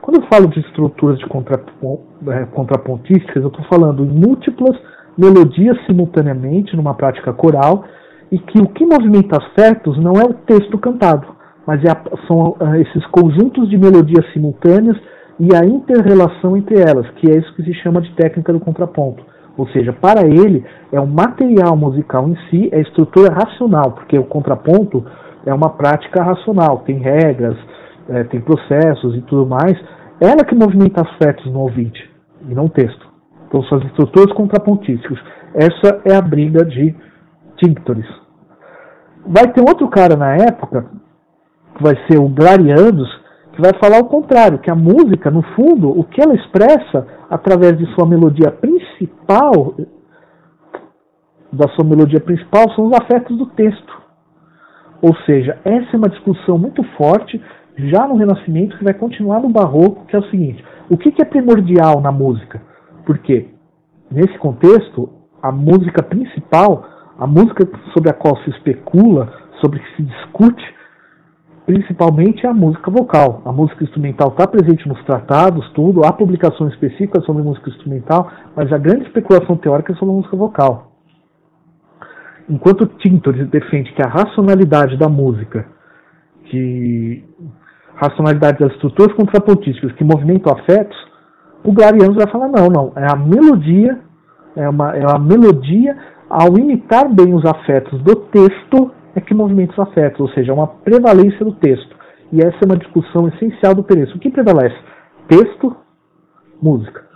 quando 0.00 0.20
eu 0.20 0.28
falo 0.28 0.48
de 0.48 0.60
estruturas 0.60 1.18
de 1.18 1.24
é, 1.24 2.44
contrapontísticas, 2.46 3.42
eu 3.42 3.48
estou 3.48 3.64
falando 3.66 4.04
em 4.04 4.08
múltiplas 4.08 4.76
melodias 5.16 5.76
simultaneamente 5.86 6.76
numa 6.76 6.94
prática 6.94 7.32
coral 7.32 7.84
e 8.30 8.38
que 8.38 8.60
o 8.60 8.68
que 8.68 8.84
movimenta 8.84 9.36
afetos 9.36 9.98
não 9.98 10.14
é 10.14 10.24
o 10.24 10.34
texto 10.34 10.78
cantado, 10.78 11.26
mas 11.66 11.82
é 11.84 11.90
a, 11.90 12.26
são 12.26 12.56
uh, 12.60 12.74
esses 12.76 13.04
conjuntos 13.06 13.68
de 13.68 13.78
melodias 13.78 14.24
simultâneas 14.32 14.96
e 15.38 15.54
a 15.54 15.64
interrelação 15.64 16.56
entre 16.56 16.80
elas, 16.80 17.08
que 17.12 17.30
é 17.30 17.36
isso 17.36 17.54
que 17.54 17.62
se 17.62 17.74
chama 17.74 18.00
de 18.00 18.12
técnica 18.14 18.52
do 18.52 18.60
contraponto. 18.60 19.22
Ou 19.56 19.66
seja, 19.68 19.92
para 19.92 20.26
ele, 20.26 20.64
é 20.92 21.00
o 21.00 21.06
material 21.06 21.76
musical 21.76 22.28
em 22.28 22.36
si, 22.48 22.68
é 22.72 22.80
estrutura 22.80 23.32
racional, 23.32 23.92
porque 23.92 24.18
o 24.18 24.24
contraponto 24.24 25.04
é 25.44 25.52
uma 25.52 25.70
prática 25.70 26.22
racional, 26.22 26.78
tem 26.80 26.98
regras, 26.98 27.56
é, 28.08 28.24
tem 28.24 28.40
processos 28.40 29.16
e 29.16 29.20
tudo 29.22 29.46
mais. 29.46 29.76
Ela 30.20 30.44
que 30.44 30.54
movimenta 30.54 31.02
afetos 31.02 31.46
no 31.52 31.60
ouvinte, 31.60 31.98
e 32.48 32.54
não 32.54 32.66
o 32.66 32.70
texto. 32.70 33.06
Então 33.46 33.62
são 33.64 33.78
as 33.78 33.84
estruturas 33.86 34.32
contrapontísticas. 34.34 35.18
Essa 35.54 36.02
é 36.04 36.14
a 36.14 36.20
briga 36.20 36.64
de 36.64 36.94
Tinctoris. 37.56 38.06
Vai 39.26 39.52
ter 39.52 39.60
outro 39.60 39.88
cara 39.88 40.16
na 40.16 40.36
época, 40.36 40.86
que 41.76 41.82
vai 41.82 41.96
ser 42.06 42.18
o 42.18 42.28
Glarianus, 42.28 43.08
que 43.58 43.62
vai 43.62 43.72
falar 43.82 43.98
o 43.98 44.08
contrário, 44.08 44.60
que 44.60 44.70
a 44.70 44.74
música, 44.76 45.32
no 45.32 45.42
fundo, 45.56 45.90
o 45.90 46.04
que 46.04 46.22
ela 46.22 46.32
expressa 46.32 47.04
através 47.28 47.76
de 47.76 47.92
sua 47.92 48.06
melodia 48.06 48.52
principal, 48.52 49.74
da 51.52 51.68
sua 51.70 51.84
melodia 51.84 52.20
principal, 52.20 52.70
são 52.76 52.86
os 52.86 52.92
afetos 52.92 53.36
do 53.36 53.46
texto. 53.46 53.98
Ou 55.02 55.12
seja, 55.26 55.58
essa 55.64 55.88
é 55.92 55.96
uma 55.96 56.08
discussão 56.08 56.56
muito 56.56 56.84
forte 56.96 57.42
já 57.76 58.06
no 58.06 58.16
Renascimento 58.16 58.78
que 58.78 58.84
vai 58.84 58.94
continuar 58.94 59.40
no 59.40 59.48
Barroco, 59.48 60.06
que 60.06 60.14
é 60.14 60.20
o 60.20 60.30
seguinte: 60.30 60.64
o 60.88 60.96
que, 60.96 61.12
é 61.20 61.24
primordial 61.24 62.00
na 62.00 62.12
música? 62.12 62.62
Porque 63.04 63.48
nesse 64.08 64.38
contexto, 64.38 65.10
a 65.42 65.50
música 65.50 66.00
principal, 66.00 66.86
a 67.18 67.26
música 67.26 67.68
sobre 67.92 68.08
a 68.08 68.14
qual 68.14 68.36
se 68.44 68.50
especula, 68.50 69.32
sobre 69.60 69.80
que 69.80 69.96
se 69.96 70.02
discute, 70.02 70.77
principalmente 71.68 72.46
a 72.46 72.54
música 72.54 72.90
vocal. 72.90 73.42
A 73.44 73.52
música 73.52 73.84
instrumental 73.84 74.28
está 74.28 74.46
presente 74.46 74.88
nos 74.88 75.04
tratados, 75.04 75.70
tudo, 75.74 76.02
há 76.02 76.10
publicações 76.10 76.72
específicas 76.72 77.22
sobre 77.26 77.42
música 77.42 77.68
instrumental, 77.68 78.32
mas 78.56 78.72
a 78.72 78.78
grande 78.78 79.04
especulação 79.04 79.54
teórica 79.58 79.92
é 79.92 79.96
sobre 79.96 80.14
a 80.14 80.16
música 80.16 80.34
vocal. 80.34 80.92
Enquanto 82.48 82.86
Tintor 82.86 83.34
defende 83.48 83.92
que 83.92 84.00
a 84.00 84.08
racionalidade 84.08 84.96
da 84.96 85.10
música, 85.10 85.66
que 86.46 87.22
racionalidade 87.96 88.60
das 88.60 88.72
estruturas 88.72 89.14
contrapontísticas 89.14 89.92
que 89.92 90.04
movimentam 90.04 90.56
afetos, 90.56 90.96
o 91.62 91.70
Glariano 91.70 92.14
vai 92.14 92.30
falar 92.30 92.48
não, 92.48 92.68
não, 92.68 92.92
é 92.96 93.12
a 93.12 93.14
melodia, 93.14 93.98
é 94.56 94.66
uma, 94.66 94.96
é 94.96 95.04
a 95.06 95.18
melodia 95.18 95.94
ao 96.30 96.56
imitar 96.56 97.12
bem 97.12 97.34
os 97.34 97.44
afetos 97.44 98.02
do 98.02 98.16
texto 98.16 98.90
é 99.14 99.20
que 99.20 99.34
movimenta 99.34 99.72
os 99.72 99.78
afetos, 99.78 100.20
ou 100.20 100.28
seja, 100.30 100.52
é 100.52 100.54
uma 100.54 100.66
prevalência 100.66 101.44
do 101.44 101.52
texto. 101.52 101.96
E 102.32 102.40
essa 102.40 102.58
é 102.62 102.66
uma 102.66 102.76
discussão 102.76 103.28
essencial 103.28 103.74
do 103.74 103.82
Pereira. 103.82 104.14
O 104.14 104.18
que 104.18 104.30
prevalece? 104.30 104.76
Texto, 105.28 105.74
música. 106.62 107.06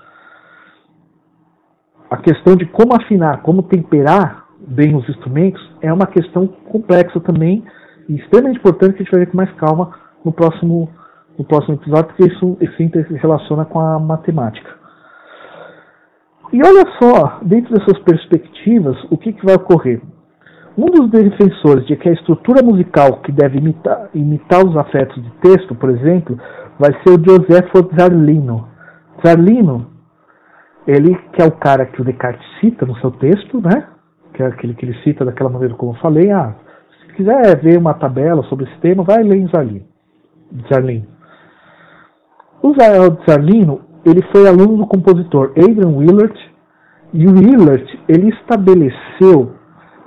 A 2.11 2.16
questão 2.18 2.57
de 2.57 2.66
como 2.66 2.95
afinar, 2.95 3.43
como 3.43 3.62
temperar 3.62 4.47
bem 4.59 4.95
os 4.95 5.09
instrumentos 5.09 5.61
é 5.80 5.93
uma 5.93 6.07
questão 6.07 6.47
complexa 6.47 7.20
também 7.20 7.64
e 8.09 8.16
extremamente 8.16 8.59
importante 8.59 8.95
que 8.95 9.03
a 9.03 9.05
gente 9.05 9.11
vai 9.11 9.20
ver 9.20 9.30
com 9.30 9.36
mais 9.36 9.53
calma 9.53 9.93
no 10.24 10.32
próximo, 10.32 10.88
no 11.38 11.45
próximo 11.45 11.74
episódio, 11.74 12.07
porque 12.07 12.32
isso, 12.32 12.57
isso 12.61 12.76
se 12.76 13.14
relaciona 13.14 13.64
com 13.64 13.80
a 13.80 13.99
matemática. 13.99 14.70
E 16.53 16.59
olha 16.62 16.84
só, 17.01 17.38
dentro 17.43 17.74
dessas 17.74 17.99
perspectivas, 18.01 18.97
o 19.11 19.16
que, 19.16 19.32
que 19.32 19.45
vai 19.45 19.55
ocorrer? 19.55 20.03
Um 20.77 20.87
dos 20.87 21.11
defensores 21.11 21.87
de 21.87 21.97
que 21.97 22.09
a 22.09 22.12
estrutura 22.12 22.62
musical 22.62 23.20
que 23.20 23.31
deve 23.31 23.59
imitar, 23.59 24.09
imitar 24.14 24.64
os 24.64 24.77
afetos 24.77 25.23
de 25.23 25.31
texto, 25.43 25.75
por 25.75 25.91
exemplo, 25.91 26.39
vai 26.79 26.93
ser 27.03 27.11
o 27.11 27.23
Josefo 27.23 27.91
Zarlino. 27.95 28.68
Zarlino, 29.25 29.87
ele 30.87 31.14
que 31.33 31.43
é 31.43 31.47
o 31.47 31.53
cara 31.53 31.85
que 31.85 32.01
o 32.01 32.05
Descartes 32.05 32.47
cita 32.61 32.87
no 32.87 32.97
seu 32.97 33.11
texto, 33.11 33.61
né? 33.61 33.87
Que 34.33 34.43
é 34.43 34.47
aquele 34.47 34.75
que 34.75 34.87
ele 34.87 34.99
cita 35.03 35.25
daquela 35.25 35.51
maneira 35.51 35.75
como 35.75 35.93
eu 35.93 36.01
falei. 36.01 36.31
Ah, 36.31 36.55
se 37.01 37.14
quiser 37.16 37.61
ver 37.61 37.79
uma 37.79 37.95
tabela 37.95 38.43
sobre 38.45 38.64
esse 38.64 38.79
tema, 38.81 39.05
vai 39.05 39.23
ler 39.23 39.37
em 39.37 39.49
Zarlino. 39.49 39.85
Zarlino. 40.73 41.07
O 42.62 42.75
Zarlino, 43.29 43.81
ele 44.07 44.23
foi 44.33 44.49
aluno 44.49 44.79
do 44.79 44.87
compositor 44.87 45.53
Adrian 45.57 45.95
Willert, 45.97 46.37
e 47.12 47.27
o 47.27 47.31
Willert, 47.31 47.87
ele 48.09 48.31
estabeleceu 48.31 49.53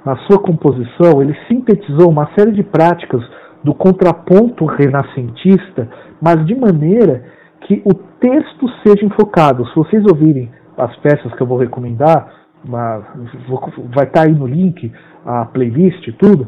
na 0.06 0.16
sua 0.28 0.40
composição, 0.40 1.22
ele 1.22 1.36
sintetizou 1.48 2.10
uma 2.10 2.30
série 2.38 2.52
de 2.52 2.64
práticas 2.64 3.24
do 3.64 3.74
contraponto 3.74 4.66
renascentista, 4.66 5.90
mas 6.22 6.46
de 6.46 6.54
maneira 6.54 7.26
que 7.62 7.82
o 7.84 7.94
texto 7.94 8.70
seja 8.86 9.04
enfocado. 9.04 9.66
Se 9.70 9.76
vocês 9.76 10.04
ouvirem 10.06 10.52
as 10.78 10.96
peças 10.98 11.34
que 11.34 11.42
eu 11.42 11.48
vou 11.48 11.58
recomendar, 11.58 12.32
vai 12.64 14.06
estar 14.06 14.06
tá 14.12 14.22
aí 14.22 14.32
no 14.32 14.46
link, 14.46 14.92
a 15.26 15.46
playlist 15.46 16.08
e 16.08 16.12
tudo, 16.14 16.48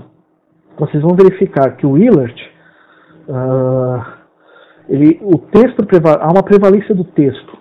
vocês 0.77 1.01
vão 1.01 1.15
verificar 1.15 1.75
que 1.75 1.87
o 1.87 1.93
Willard, 1.93 2.51
uh, 3.27 4.05
ele, 4.87 5.19
o 5.23 5.39
texto 5.39 5.83
há 6.21 6.31
uma 6.31 6.43
prevalência 6.43 6.93
do 6.93 7.03
texto, 7.03 7.56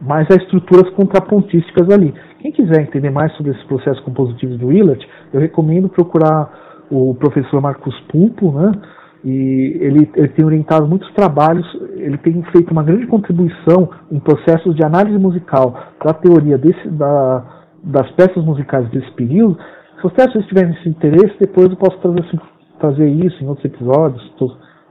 mas 0.00 0.26
há 0.30 0.36
estruturas 0.36 0.88
contrapontísticas 0.94 1.90
ali. 1.90 2.14
Quem 2.38 2.52
quiser 2.52 2.82
entender 2.82 3.10
mais 3.10 3.32
sobre 3.36 3.52
esses 3.52 3.64
processos 3.64 4.02
compositivos 4.02 4.58
do 4.58 4.68
Willard, 4.68 5.06
eu 5.32 5.40
recomendo 5.40 5.88
procurar 5.88 6.86
o 6.90 7.14
professor 7.14 7.60
Marcos 7.60 7.98
Pulpo, 8.08 8.50
né? 8.52 8.72
E 9.22 9.76
ele, 9.80 10.10
ele 10.14 10.28
tem 10.28 10.44
orientado 10.44 10.88
muitos 10.88 11.12
trabalhos, 11.12 11.66
ele 11.96 12.16
tem 12.18 12.42
feito 12.44 12.70
uma 12.70 12.82
grande 12.82 13.06
contribuição 13.06 13.90
em 14.10 14.18
processos 14.18 14.74
de 14.74 14.82
análise 14.82 15.18
musical 15.18 15.78
da 16.02 16.14
teoria 16.14 16.56
desse, 16.56 16.88
da, 16.88 17.44
das 17.84 18.10
peças 18.12 18.42
musicais 18.42 18.88
desse 18.88 19.10
período. 19.12 19.58
Se 19.96 20.02
vocês 20.02 20.46
tiverem 20.46 20.72
esse 20.72 20.88
interesse, 20.88 21.36
depois 21.38 21.68
eu 21.68 21.76
posso 21.76 21.98
trazer, 21.98 22.40
trazer 22.78 23.08
isso 23.08 23.44
em 23.44 23.46
outros 23.46 23.66
episódios, 23.66 24.34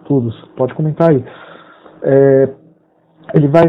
todos. 0.05 0.39
Pode 0.55 0.75
comentar 0.75 1.09
aí. 1.09 1.25
É, 2.03 2.49
ele 3.33 3.47
vai 3.47 3.67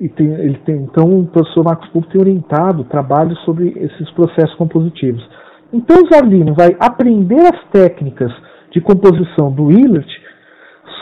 e 0.00 0.08
tem, 0.08 0.26
ele 0.26 0.58
tem, 0.64 0.76
então 0.76 1.20
o 1.20 1.26
professor 1.26 1.64
Marcos 1.64 1.88
Pulpo 1.88 2.08
tem 2.08 2.20
orientado 2.20 2.84
trabalhos 2.84 3.38
sobre 3.44 3.70
esses 3.76 4.10
processos 4.12 4.54
compositivos. 4.54 5.26
Então 5.72 5.96
o 6.02 6.08
Zarlino 6.08 6.54
vai 6.54 6.76
aprender 6.78 7.40
as 7.40 7.64
técnicas 7.70 8.32
de 8.70 8.80
composição 8.80 9.50
do 9.50 9.64
Willert, 9.64 10.08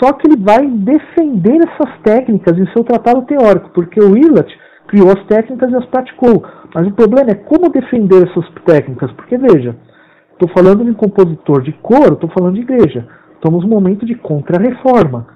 só 0.03 0.13
que 0.13 0.29
ele 0.29 0.43
vai 0.43 0.67
defender 0.67 1.59
essas 1.59 1.99
técnicas 2.03 2.59
em 2.59 2.67
seu 2.73 2.85
tratado 2.85 3.23
teórico, 3.23 3.71
porque 3.75 4.01
o 4.01 4.13
Willert 4.13 4.51
criou 4.89 5.09
as 5.11 5.25
técnicas 5.27 5.71
e 5.71 5.77
as 5.77 5.87
praticou. 5.87 6.45
Mas 6.75 6.87
o 6.87 6.93
problema 6.93 7.31
é 7.31 7.35
como 7.35 7.71
defender 7.71 8.29
essas 8.29 8.49
técnicas, 8.65 9.11
porque 9.13 9.37
veja, 9.37 9.77
estou 10.33 10.49
falando 10.49 10.85
de 10.85 10.91
um 10.91 10.95
compositor 10.95 11.63
de 11.63 11.73
coro, 11.73 12.15
estou 12.15 12.31
falando 12.31 12.55
de 12.55 12.61
igreja. 12.61 13.07
Estamos 13.35 13.65
num 13.65 13.71
momento 13.71 14.05
de 14.05 14.15
contra-reforma. 14.15 15.36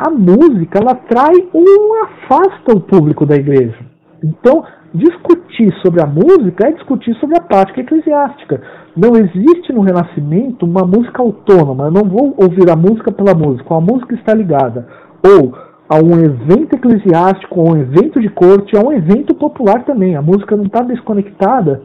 A 0.00 0.10
música, 0.10 0.78
ela 0.78 0.94
trai 0.94 1.34
ou 1.52 2.02
afasta 2.04 2.70
o 2.72 2.80
público 2.80 3.26
da 3.26 3.34
igreja. 3.34 3.74
Então, 4.22 4.64
discutir 4.94 5.74
sobre 5.82 6.00
a 6.00 6.06
música 6.06 6.68
é 6.68 6.70
discutir 6.70 7.16
sobre 7.16 7.36
a 7.36 7.42
prática 7.42 7.80
eclesiástica. 7.80 8.62
Não 8.96 9.16
existe 9.16 9.72
no 9.72 9.80
Renascimento 9.80 10.64
uma 10.64 10.82
música 10.82 11.20
autônoma. 11.20 11.86
Eu 11.86 11.90
não 11.90 12.04
vou 12.04 12.32
ouvir 12.36 12.70
a 12.70 12.76
música 12.76 13.10
pela 13.10 13.34
música. 13.34 13.74
A 13.74 13.80
música 13.80 14.14
está 14.14 14.32
ligada 14.34 14.86
ou 15.26 15.52
a 15.88 15.96
um 15.96 16.12
evento 16.24 16.76
eclesiástico, 16.76 17.60
a 17.60 17.64
um 17.64 17.76
evento 17.76 18.20
de 18.20 18.28
corte, 18.28 18.76
a 18.76 18.80
um 18.80 18.92
evento 18.92 19.34
popular 19.34 19.84
também. 19.84 20.14
A 20.14 20.22
música 20.22 20.56
não 20.56 20.66
está 20.66 20.80
desconectada. 20.80 21.82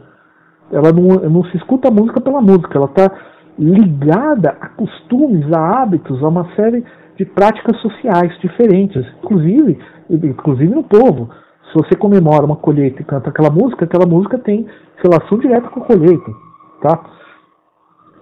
Ela 0.70 0.92
não, 0.92 1.28
não 1.28 1.44
se 1.46 1.56
escuta 1.56 1.88
a 1.88 1.90
música 1.90 2.20
pela 2.20 2.40
música. 2.40 2.78
Ela 2.78 2.86
está 2.86 3.10
ligada 3.58 4.56
a 4.60 4.68
costumes, 4.68 5.52
a 5.52 5.82
hábitos, 5.82 6.22
a 6.22 6.28
uma 6.28 6.46
série 6.54 6.84
de 7.16 7.24
práticas 7.24 7.80
sociais 7.80 8.32
diferentes, 8.40 9.04
inclusive, 9.22 9.78
inclusive 10.10 10.74
no 10.74 10.84
povo. 10.84 11.30
Se 11.70 11.74
você 11.74 11.96
comemora 11.96 12.44
uma 12.44 12.56
colheita 12.56 13.02
e 13.02 13.04
canta 13.04 13.30
aquela 13.30 13.50
música, 13.50 13.84
aquela 13.84 14.06
música 14.06 14.38
tem 14.38 14.66
relação 15.02 15.38
direta 15.38 15.68
com 15.68 15.80
a 15.80 15.86
colheita. 15.86 16.30
Tá? 16.82 17.04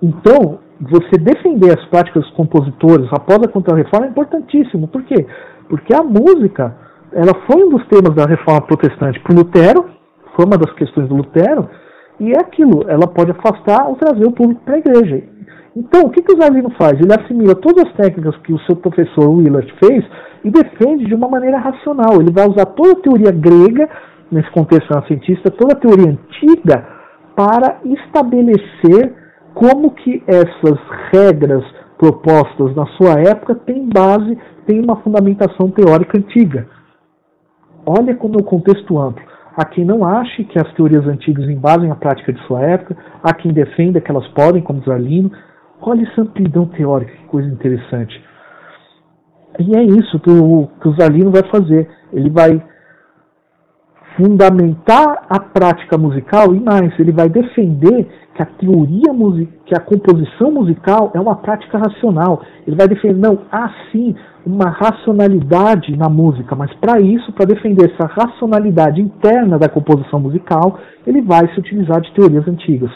Então, 0.02 0.58
você 0.80 1.16
defender 1.18 1.78
as 1.78 1.84
práticas 1.86 2.24
dos 2.24 2.32
compositores 2.32 3.08
após 3.12 3.38
a 3.42 3.48
Contra-Reforma 3.48 4.06
é 4.06 4.10
importantíssimo. 4.10 4.88
Por 4.88 5.02
quê? 5.04 5.26
Porque 5.68 5.94
a 5.94 6.02
música 6.02 6.76
ela 7.12 7.34
foi 7.46 7.62
um 7.64 7.70
dos 7.70 7.86
temas 7.88 8.14
da 8.14 8.24
Reforma 8.24 8.62
Protestante 8.62 9.20
para 9.20 9.36
Lutero, 9.36 9.90
foi 10.34 10.46
uma 10.46 10.56
das 10.56 10.72
questões 10.74 11.08
do 11.08 11.16
Lutero, 11.16 11.68
e 12.18 12.32
é 12.32 12.40
aquilo, 12.40 12.88
ela 12.88 13.06
pode 13.06 13.30
afastar 13.30 13.86
ou 13.88 13.96
trazer 13.96 14.24
o 14.24 14.32
público 14.32 14.62
para 14.64 14.76
a 14.76 14.78
igreja. 14.78 15.22
Então, 15.74 16.02
o 16.02 16.10
que, 16.10 16.22
que 16.22 16.32
o 16.32 16.40
Zalino 16.40 16.70
faz? 16.78 17.00
Ele 17.00 17.12
assimila 17.12 17.54
todas 17.54 17.86
as 17.86 17.94
técnicas 17.94 18.36
que 18.38 18.52
o 18.52 18.58
seu 18.60 18.76
professor 18.76 19.28
Willard 19.28 19.72
fez 19.82 20.04
e 20.44 20.50
defende 20.50 21.06
de 21.06 21.14
uma 21.14 21.28
maneira 21.28 21.58
racional. 21.58 22.20
Ele 22.20 22.32
vai 22.32 22.46
usar 22.46 22.66
toda 22.66 22.92
a 22.92 23.02
teoria 23.02 23.32
grega, 23.32 23.88
nesse 24.30 24.50
contexto 24.50 24.90
renascentista, 24.90 25.50
toda 25.50 25.74
a 25.74 25.80
teoria 25.80 26.10
antiga, 26.10 26.86
para 27.34 27.80
estabelecer 27.84 29.14
como 29.54 29.90
que 29.92 30.22
essas 30.26 30.78
regras 31.12 31.64
propostas 31.98 32.74
na 32.74 32.86
sua 32.96 33.20
época 33.20 33.54
têm 33.54 33.88
base, 33.88 34.36
têm 34.66 34.80
uma 34.80 34.96
fundamentação 34.96 35.70
teórica 35.70 36.18
antiga. 36.18 36.66
Olha 37.86 38.14
como 38.14 38.34
é 38.38 38.42
o 38.42 38.44
contexto 38.44 38.98
amplo. 38.98 39.22
Há 39.56 39.64
quem 39.66 39.84
não 39.84 40.04
ache 40.04 40.44
que 40.44 40.58
as 40.58 40.72
teorias 40.74 41.06
antigas 41.06 41.48
embasem 41.48 41.90
a 41.90 41.94
prática 41.94 42.32
de 42.32 42.42
sua 42.46 42.62
época, 42.62 42.96
há 43.22 43.34
quem 43.34 43.52
defenda 43.52 44.00
que 44.00 44.10
elas 44.10 44.26
podem, 44.28 44.62
como 44.62 44.82
Zalino. 44.82 45.30
Olha 45.82 46.08
essa 46.08 46.22
amplidão 46.22 46.66
teórica, 46.66 47.12
que 47.12 47.24
coisa 47.24 47.48
interessante. 47.48 48.22
E 49.58 49.76
é 49.76 49.82
isso 49.82 50.18
que 50.20 50.30
o, 50.30 50.68
que 50.80 50.88
o 50.88 51.30
vai 51.30 51.42
fazer. 51.50 51.88
Ele 52.12 52.30
vai 52.30 52.62
fundamentar 54.16 55.26
a 55.28 55.40
prática 55.40 55.96
musical 55.96 56.54
e 56.54 56.60
mais, 56.60 56.92
ele 56.98 57.12
vai 57.12 57.28
defender 57.28 58.06
que 58.34 58.42
a 58.42 58.46
teoria 58.46 59.12
musical, 59.12 59.58
que 59.64 59.74
a 59.74 59.80
composição 59.80 60.50
musical 60.50 61.10
é 61.14 61.20
uma 61.20 61.36
prática 61.36 61.78
racional. 61.78 62.42
Ele 62.66 62.76
vai 62.76 62.86
defender, 62.86 63.16
não, 63.16 63.38
há 63.50 63.70
sim 63.90 64.14
uma 64.44 64.68
racionalidade 64.70 65.96
na 65.96 66.08
música, 66.08 66.54
mas 66.54 66.72
para 66.74 67.00
isso, 67.00 67.32
para 67.32 67.46
defender 67.46 67.90
essa 67.92 68.06
racionalidade 68.06 69.00
interna 69.00 69.58
da 69.58 69.68
composição 69.68 70.20
musical, 70.20 70.78
ele 71.06 71.22
vai 71.22 71.48
se 71.52 71.58
utilizar 71.58 72.00
de 72.00 72.12
teorias 72.12 72.46
antigas. 72.46 72.90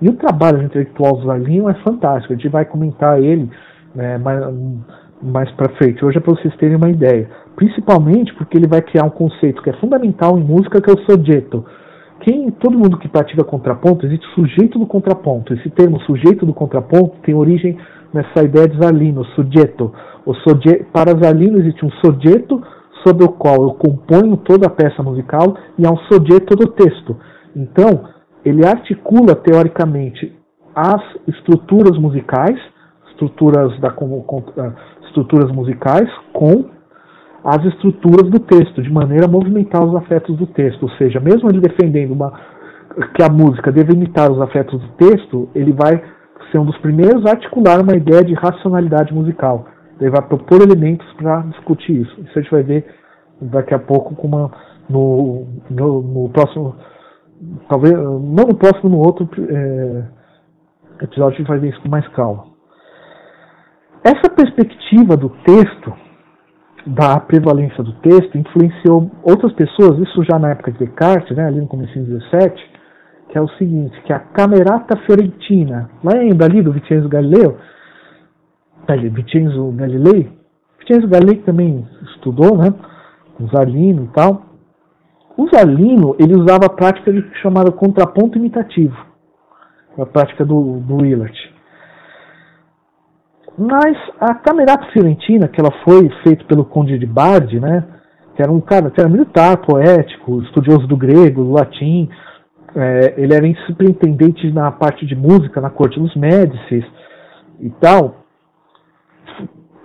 E 0.00 0.08
o 0.08 0.14
trabalho 0.14 0.62
intelectual 0.62 1.16
do 1.16 1.26
Zarlino 1.26 1.70
é 1.70 1.74
fantástico, 1.82 2.32
a 2.32 2.36
gente 2.36 2.48
vai 2.48 2.64
comentar 2.64 3.22
ele 3.22 3.50
né, 3.94 4.18
mais, 4.18 4.44
mais 5.22 5.50
para 5.52 5.74
frente. 5.76 6.04
Hoje 6.04 6.18
é 6.18 6.20
para 6.20 6.34
vocês 6.34 6.54
terem 6.56 6.76
uma 6.76 6.90
ideia. 6.90 7.28
Principalmente 7.56 8.34
porque 8.34 8.58
ele 8.58 8.68
vai 8.68 8.82
criar 8.82 9.04
um 9.04 9.10
conceito 9.10 9.62
que 9.62 9.70
é 9.70 9.72
fundamental 9.74 10.38
em 10.38 10.44
música, 10.44 10.80
que 10.80 10.90
é 10.90 10.92
o 10.92 11.00
soggetto. 11.10 11.64
Quem, 12.20 12.50
todo 12.50 12.78
mundo 12.78 12.98
que 12.98 13.08
pratica 13.08 13.44
contraponto, 13.44 14.04
existe 14.04 14.26
sujeito 14.34 14.78
do 14.78 14.86
contraponto. 14.86 15.54
Esse 15.54 15.70
termo 15.70 16.00
sujeito 16.00 16.44
do 16.44 16.52
contraponto 16.52 17.16
tem 17.22 17.34
origem 17.34 17.78
nessa 18.12 18.44
ideia 18.44 18.68
de 18.68 18.78
Zarlino, 18.78 19.24
soggetto. 19.36 19.92
O 20.24 20.34
soggetto, 20.34 20.86
para 20.92 21.18
Zarlino 21.18 21.58
existe 21.58 21.84
um 21.84 21.90
soggetto 22.04 22.62
sobre 23.06 23.24
o 23.24 23.28
qual 23.28 23.62
eu 23.62 23.70
componho 23.74 24.36
toda 24.38 24.66
a 24.66 24.70
peça 24.70 25.02
musical 25.02 25.56
e 25.78 25.86
há 25.86 25.90
um 25.90 25.98
soggetto 26.10 26.56
do 26.56 26.66
texto. 26.72 27.16
Então, 27.54 28.15
ele 28.46 28.64
articula 28.64 29.34
teoricamente 29.34 30.32
as 30.72 31.02
estruturas 31.26 31.98
musicais, 31.98 32.56
estruturas 33.10 33.76
da 33.80 33.92
estruturas 35.08 35.50
musicais 35.50 36.08
com 36.32 36.70
as 37.44 37.64
estruturas 37.64 38.30
do 38.30 38.38
texto, 38.38 38.82
de 38.82 38.92
maneira 38.92 39.26
a 39.26 39.28
movimentar 39.28 39.84
os 39.84 39.96
afetos 39.96 40.36
do 40.36 40.46
texto. 40.46 40.84
Ou 40.84 40.90
seja, 40.90 41.18
mesmo 41.18 41.48
ele 41.48 41.60
defendendo 41.60 42.12
uma, 42.12 42.32
que 43.14 43.22
a 43.22 43.28
música 43.28 43.72
deve 43.72 43.94
imitar 43.94 44.30
os 44.30 44.40
afetos 44.40 44.80
do 44.80 44.88
texto, 44.92 45.48
ele 45.52 45.72
vai 45.72 46.00
ser 46.52 46.58
um 46.58 46.64
dos 46.66 46.78
primeiros 46.78 47.26
a 47.26 47.30
articular 47.30 47.80
uma 47.80 47.96
ideia 47.96 48.22
de 48.22 48.34
racionalidade 48.34 49.12
musical. 49.12 49.66
Ele 50.00 50.10
vai 50.10 50.22
propor 50.22 50.62
elementos 50.62 51.06
para 51.14 51.40
discutir 51.42 52.02
isso. 52.02 52.20
Isso 52.20 52.38
a 52.38 52.42
gente 52.42 52.50
vai 52.50 52.62
ver 52.62 52.86
daqui 53.40 53.74
a 53.74 53.78
pouco 53.78 54.14
com 54.14 54.28
uma, 54.28 54.50
no, 54.88 55.46
no, 55.68 56.02
no 56.02 56.28
próximo. 56.28 56.76
Talvez. 57.68 57.94
Não 57.94 58.46
no 58.48 58.54
próximo, 58.54 58.90
no 58.90 58.98
outro 58.98 59.28
é, 59.48 60.04
episódio 61.02 61.34
a 61.34 61.38
gente 61.38 61.48
vai 61.48 61.58
ver 61.58 61.70
isso 61.70 61.80
com 61.82 61.88
mais 61.88 62.06
calma. 62.08 62.46
Essa 64.04 64.30
perspectiva 64.30 65.16
do 65.16 65.30
texto, 65.44 65.92
da 66.86 67.18
prevalência 67.18 67.82
do 67.82 67.92
texto, 67.94 68.38
influenciou 68.38 69.10
outras 69.22 69.52
pessoas, 69.54 69.98
isso 69.98 70.22
já 70.22 70.38
na 70.38 70.50
época 70.50 70.70
de 70.70 70.78
Descartes, 70.78 71.36
né, 71.36 71.46
ali 71.46 71.60
no 71.60 71.66
começo 71.66 71.98
do 71.98 72.18
17, 72.18 72.70
que 73.28 73.36
é 73.36 73.40
o 73.40 73.48
seguinte, 73.58 74.00
que 74.02 74.12
a 74.12 74.20
Camerata 74.20 74.96
Fiorentina, 74.98 75.90
lembra 76.04 76.46
ali 76.46 76.62
do 76.62 76.72
Vincenzo 76.72 77.08
Galileu? 77.08 77.58
Vincenzo 78.88 79.72
Galilei? 79.72 80.30
Vincenzo 80.78 81.08
Galilei 81.08 81.38
também 81.42 81.84
estudou, 82.14 82.56
né, 82.56 82.72
com 83.36 83.48
Zarlino 83.48 84.04
e 84.04 84.08
tal. 84.14 84.42
O 85.36 85.48
Zarlino, 85.48 86.16
ele 86.18 86.34
usava 86.34 86.66
a 86.66 86.70
prática 86.70 87.12
chamada 87.42 87.70
contraponto 87.70 88.38
imitativo, 88.38 88.96
a 89.98 90.06
prática 90.06 90.44
do, 90.44 90.80
do 90.80 90.96
Willard. 91.02 91.54
Mas 93.58 93.96
a 94.20 94.34
Camerata 94.34 94.90
Fiorentina, 94.92 95.48
que 95.48 95.60
ela 95.60 95.72
foi 95.84 96.10
feita 96.22 96.44
pelo 96.44 96.64
Conde 96.64 96.98
de 96.98 97.06
Bardi, 97.06 97.60
né, 97.60 97.84
que 98.34 98.42
era 98.42 98.52
um 98.52 98.60
cara 98.60 98.90
que 98.90 99.00
era 99.00 99.08
militar, 99.08 99.56
poético, 99.58 100.42
estudioso 100.42 100.86
do 100.86 100.96
grego, 100.96 101.44
do 101.44 101.52
latim, 101.52 102.08
é, 102.74 103.14
ele 103.16 103.34
era 103.34 103.46
superintendente 103.66 104.50
na 104.52 104.70
parte 104.70 105.06
de 105.06 105.16
música 105.16 105.60
na 105.60 105.70
corte 105.70 105.98
dos 105.98 106.14
Médicis 106.14 106.84
e 107.60 107.70
tal. 107.80 108.25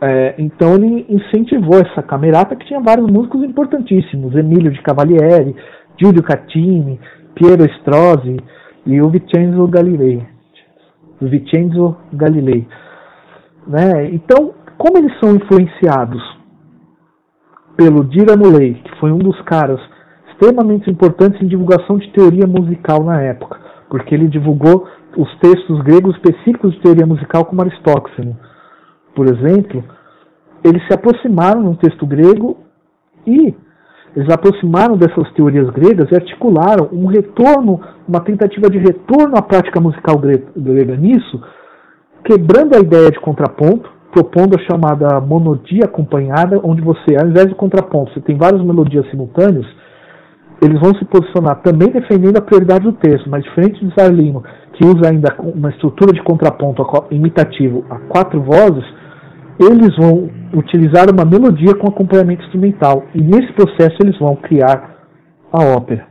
É, 0.04 0.34
então 0.40 0.74
ele 0.76 1.06
incentivou 1.08 1.80
essa 1.80 2.02
camerata 2.02 2.56
que 2.56 2.66
tinha 2.66 2.80
vários 2.80 3.08
músicos 3.08 3.44
importantíssimos, 3.44 4.36
Emílio 4.36 4.72
de 4.72 4.82
Cavalieri, 4.82 5.56
Giulio 6.00 6.24
Cattini, 6.24 7.00
Piero 7.36 7.66
Strozzi 7.78 8.38
e 8.86 9.00
o 9.00 9.10
Vincenzo 9.10 9.68
Galilei. 9.68 10.26
O 11.22 11.28
Vincenzo 11.28 11.96
Galilei. 12.14 12.68
Né? 13.68 14.10
Então, 14.12 14.56
como 14.76 14.98
eles 14.98 15.14
são 15.20 15.36
influenciados 15.36 16.22
pelo 17.78 18.04
Diramulei, 18.06 18.74
que 18.74 19.00
foi 19.00 19.12
um 19.12 19.20
dos 19.20 19.40
caras 19.42 19.80
extremamente 20.32 20.90
importantes 20.90 21.40
em 21.40 21.48
divulgação 21.48 22.00
de 22.00 22.12
teoria 22.12 22.48
musical 22.48 23.04
na 23.04 23.22
época, 23.22 23.60
porque 23.88 24.16
ele 24.16 24.28
divulgou 24.28 24.88
os 25.16 25.40
textos 25.40 25.80
gregos 25.84 26.16
específicos 26.16 26.74
de 26.74 26.82
teoria 26.82 27.06
musical 27.06 27.46
como 27.46 27.62
Aristóxeno, 27.62 28.36
por 29.16 29.28
exemplo, 29.28 29.84
eles 30.64 30.86
se 30.88 30.94
aproximaram 30.94 31.62
num 31.62 31.76
texto 31.76 32.06
grego 32.06 32.58
e 33.26 33.54
eles 34.16 34.30
aproximaram 34.30 34.98
dessas 34.98 35.32
teorias 35.34 35.70
gregas 35.70 36.10
e 36.12 36.16
articularam 36.16 36.90
um 36.92 37.06
retorno, 37.06 37.80
uma 38.08 38.20
tentativa 38.20 38.70
de 38.70 38.78
retorno 38.78 39.38
à 39.38 39.42
prática 39.42 39.80
musical 39.80 40.18
grega 40.20 40.96
nisso, 40.98 41.42
quebrando 42.26 42.76
a 42.76 42.80
ideia 42.80 43.10
de 43.10 43.20
contraponto, 43.20 43.90
propondo 44.12 44.58
a 44.60 44.64
chamada 44.70 45.22
monodia 45.22 45.86
acompanhada, 45.86 46.60
onde 46.64 46.82
você, 46.82 47.16
ao 47.16 47.28
invés 47.28 47.48
de 47.48 47.56
contraponto, 47.56 48.14
você 48.14 48.20
tem 48.20 48.38
várias 48.38 48.62
melodias 48.62 49.10
simultâneas, 49.10 49.66
eles 50.62 50.80
vão 50.80 50.94
se 50.96 51.06
posicionar 51.06 51.62
também 51.64 51.90
defendendo 51.90 52.38
a 52.38 52.42
prioridade 52.42 52.84
do 52.84 52.94
texto, 52.94 53.30
mas 53.30 53.44
diferente 53.44 53.84
de 53.84 53.94
Zarlino, 53.96 54.44
que 54.74 54.86
usa 54.86 55.10
ainda 55.10 55.34
uma 55.40 55.70
estrutura 55.70 56.14
de 56.14 56.22
contraponto 56.22 56.84
imitativo 57.10 57.84
a 57.90 57.98
quatro 57.98 58.42
vozes, 58.42 58.86
eles 59.66 59.96
vão 59.96 60.30
utilizar 60.54 61.06
uma 61.12 61.26
melodia 61.26 61.76
com 61.76 61.88
acompanhamento 61.88 62.44
instrumental. 62.44 63.04
E 63.14 63.22
nesse 63.22 63.52
processo 63.54 63.98
eles 64.02 64.18
vão 64.18 64.36
criar 64.36 65.08
a 65.52 65.64
ópera. 65.64 66.08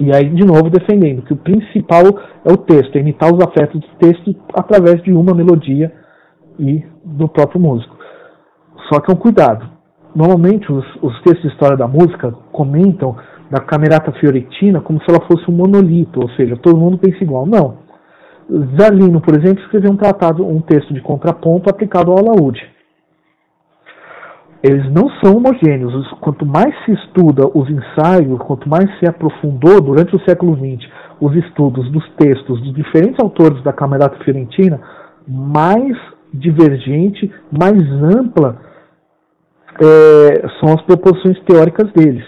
E 0.00 0.10
aí, 0.14 0.28
de 0.30 0.44
novo, 0.44 0.70
defendendo 0.70 1.22
que 1.22 1.32
o 1.32 1.36
principal 1.36 2.02
é 2.44 2.52
o 2.52 2.56
texto, 2.56 2.96
é 2.96 3.00
imitar 3.00 3.32
os 3.32 3.40
afetos 3.44 3.80
do 3.80 3.86
texto 3.98 4.34
através 4.54 5.02
de 5.02 5.12
uma 5.12 5.34
melodia 5.34 5.92
e 6.58 6.82
do 7.04 7.28
próprio 7.28 7.60
músico. 7.60 7.96
Só 8.92 9.00
que 9.00 9.10
é 9.10 9.14
um 9.14 9.18
cuidado. 9.18 9.70
Normalmente, 10.14 10.70
os, 10.72 10.84
os 11.02 11.14
textos 11.22 11.42
de 11.42 11.48
história 11.48 11.76
da 11.76 11.86
música 11.86 12.32
comentam 12.50 13.16
da 13.50 13.60
Camerata 13.60 14.12
Fiorentina 14.12 14.80
como 14.80 14.98
se 15.00 15.06
ela 15.08 15.24
fosse 15.26 15.48
um 15.50 15.54
monolito, 15.54 16.20
ou 16.20 16.28
seja, 16.30 16.56
todo 16.56 16.76
mundo 16.78 16.98
pensa 16.98 17.22
igual. 17.22 17.46
Não. 17.46 17.76
Zalino, 18.78 19.20
por 19.20 19.34
exemplo, 19.34 19.62
escreveu 19.62 19.92
um 19.92 19.96
tratado, 19.96 20.46
um 20.46 20.60
texto 20.60 20.92
de 20.92 21.00
contraponto 21.00 21.70
aplicado 21.70 22.10
ao 22.10 22.18
alaúde. 22.18 22.60
Eles 24.62 24.92
não 24.92 25.08
são 25.20 25.36
homogêneos. 25.36 26.08
Quanto 26.20 26.46
mais 26.46 26.72
se 26.84 26.92
estuda 26.92 27.46
os 27.52 27.68
ensaios, 27.68 28.38
quanto 28.42 28.68
mais 28.68 28.86
se 28.98 29.06
aprofundou 29.06 29.80
durante 29.80 30.14
o 30.14 30.20
século 30.20 30.54
XX 30.54 30.88
os 31.20 31.34
estudos 31.36 31.90
dos 31.90 32.08
textos 32.16 32.60
dos 32.60 32.74
diferentes 32.74 33.18
autores 33.20 33.62
da 33.62 33.72
Camerata 33.72 34.22
Fiorentina, 34.24 34.80
mais 35.26 35.96
divergente, 36.32 37.30
mais 37.50 37.80
ampla 38.18 38.56
é, 39.80 40.48
são 40.60 40.74
as 40.74 40.82
proposições 40.82 41.38
teóricas 41.44 41.90
deles. 41.92 42.24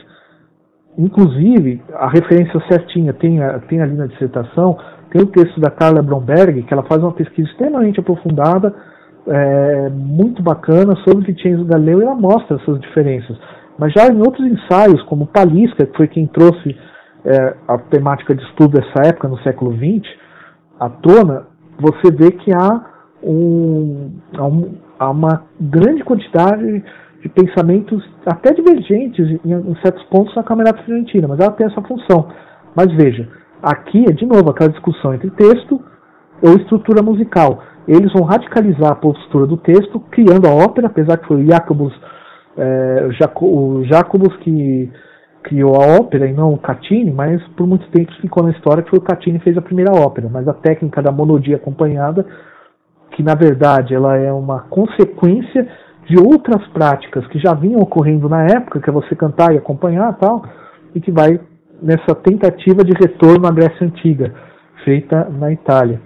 Inclusive, 0.96 1.82
a 1.94 2.08
referência 2.08 2.60
certinha 2.68 3.12
tem, 3.12 3.38
tem 3.68 3.80
ali 3.80 3.94
na 3.94 4.06
dissertação 4.06 4.78
tem 5.14 5.22
o 5.22 5.26
texto 5.26 5.60
da 5.60 5.70
Carla 5.70 6.02
Bromberg, 6.02 6.64
que 6.64 6.74
ela 6.74 6.82
faz 6.82 7.00
uma 7.00 7.12
pesquisa 7.12 7.48
extremamente 7.48 8.00
aprofundada, 8.00 8.74
é, 9.28 9.88
muito 9.90 10.42
bacana, 10.42 10.96
sobre 11.08 11.32
Vincenzo 11.32 11.64
Galileu, 11.64 12.00
e 12.00 12.02
ela 12.02 12.16
mostra 12.16 12.56
essas 12.56 12.80
diferenças. 12.80 13.38
Mas 13.78 13.92
já 13.92 14.08
em 14.08 14.18
outros 14.18 14.44
ensaios, 14.44 15.00
como 15.04 15.28
Palisca, 15.28 15.86
que 15.86 15.96
foi 15.96 16.08
quem 16.08 16.26
trouxe 16.26 16.76
é, 17.24 17.54
a 17.68 17.78
temática 17.78 18.34
de 18.34 18.42
estudo 18.42 18.80
dessa 18.80 19.06
época, 19.06 19.28
no 19.28 19.38
século 19.38 19.72
XX, 19.76 20.04
à 20.80 20.88
tona, 20.88 21.46
você 21.78 22.12
vê 22.12 22.32
que 22.32 22.52
há, 22.52 22.84
um, 23.22 24.10
há, 24.36 24.46
um, 24.46 24.74
uma 25.12 25.44
grande 25.60 26.02
quantidade 26.02 26.82
de 27.22 27.28
pensamentos 27.28 28.04
até 28.26 28.52
divergentes 28.52 29.40
em 29.44 29.76
certos 29.80 30.02
pontos 30.06 30.34
na 30.34 30.42
Camerata 30.42 30.82
Fiorentina, 30.82 31.28
mas 31.28 31.38
ela 31.38 31.52
tem 31.52 31.68
essa 31.68 31.80
função. 31.82 32.28
Mas 32.74 32.92
veja, 32.92 33.28
Aqui 33.64 34.04
é 34.06 34.12
de 34.12 34.26
novo 34.26 34.50
aquela 34.50 34.68
discussão 34.68 35.14
entre 35.14 35.30
texto 35.30 35.80
ou 36.42 36.54
estrutura 36.56 37.02
musical. 37.02 37.62
Eles 37.88 38.12
vão 38.12 38.22
radicalizar 38.22 38.92
a 38.92 38.94
postura 38.94 39.46
do 39.46 39.56
texto, 39.56 39.98
criando 40.10 40.46
a 40.46 40.54
ópera, 40.54 40.88
apesar 40.88 41.16
que 41.16 41.26
foi 41.26 41.42
o 41.42 41.46
Jacobus, 41.46 41.94
é, 42.58 43.06
o 43.06 43.84
Jacobus 43.84 44.36
que 44.42 44.92
criou 45.42 45.76
a 45.76 45.98
ópera 45.98 46.26
e 46.26 46.34
não 46.34 46.52
o 46.52 46.58
Catini, 46.58 47.10
mas 47.10 47.42
por 47.56 47.66
muito 47.66 47.86
tempo 47.88 48.12
ficou 48.20 48.42
na 48.42 48.50
história 48.50 48.82
que 48.82 48.90
foi 48.90 48.98
o 48.98 49.02
Catini 49.02 49.38
que 49.38 49.44
fez 49.44 49.56
a 49.56 49.62
primeira 49.62 49.92
ópera. 49.92 50.28
Mas 50.30 50.46
a 50.46 50.52
técnica 50.52 51.00
da 51.00 51.10
monodia 51.10 51.56
acompanhada, 51.56 52.26
que 53.12 53.22
na 53.22 53.34
verdade 53.34 53.94
ela 53.94 54.14
é 54.18 54.30
uma 54.30 54.60
consequência 54.60 55.66
de 56.06 56.18
outras 56.18 56.66
práticas 56.68 57.26
que 57.28 57.38
já 57.38 57.54
vinham 57.54 57.80
ocorrendo 57.80 58.28
na 58.28 58.44
época, 58.44 58.78
que 58.78 58.90
é 58.90 58.92
você 58.92 59.14
cantar 59.14 59.54
e 59.54 59.58
acompanhar 59.58 60.12
tal, 60.18 60.44
e 60.94 61.00
que 61.00 61.10
vai 61.10 61.40
nessa 61.82 62.14
tentativa 62.14 62.84
de 62.84 62.92
retorno 62.92 63.46
à 63.46 63.50
Grécia 63.50 63.86
Antiga, 63.86 64.34
feita 64.84 65.28
na 65.30 65.52
Itália. 65.52 66.00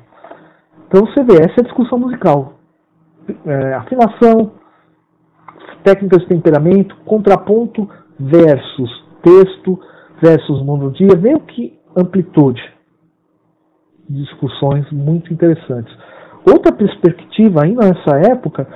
Então 0.86 1.04
você 1.06 1.22
vê, 1.22 1.34
essa 1.34 1.54
é 1.58 1.60
a 1.60 1.64
discussão 1.64 1.98
musical. 1.98 2.54
É, 3.46 3.74
afinação, 3.74 4.52
técnicas 5.84 6.22
de 6.22 6.28
temperamento, 6.28 6.96
contraponto 7.04 7.88
versus 8.18 9.04
texto 9.22 9.78
versus 10.20 10.62
monodia, 10.64 11.16
meio 11.20 11.40
que 11.40 11.78
amplitude. 11.96 12.62
Discussões 14.08 14.90
muito 14.90 15.32
interessantes. 15.32 15.94
Outra 16.50 16.72
perspectiva, 16.72 17.64
ainda 17.64 17.86
nessa 17.86 18.18
época, 18.30 18.66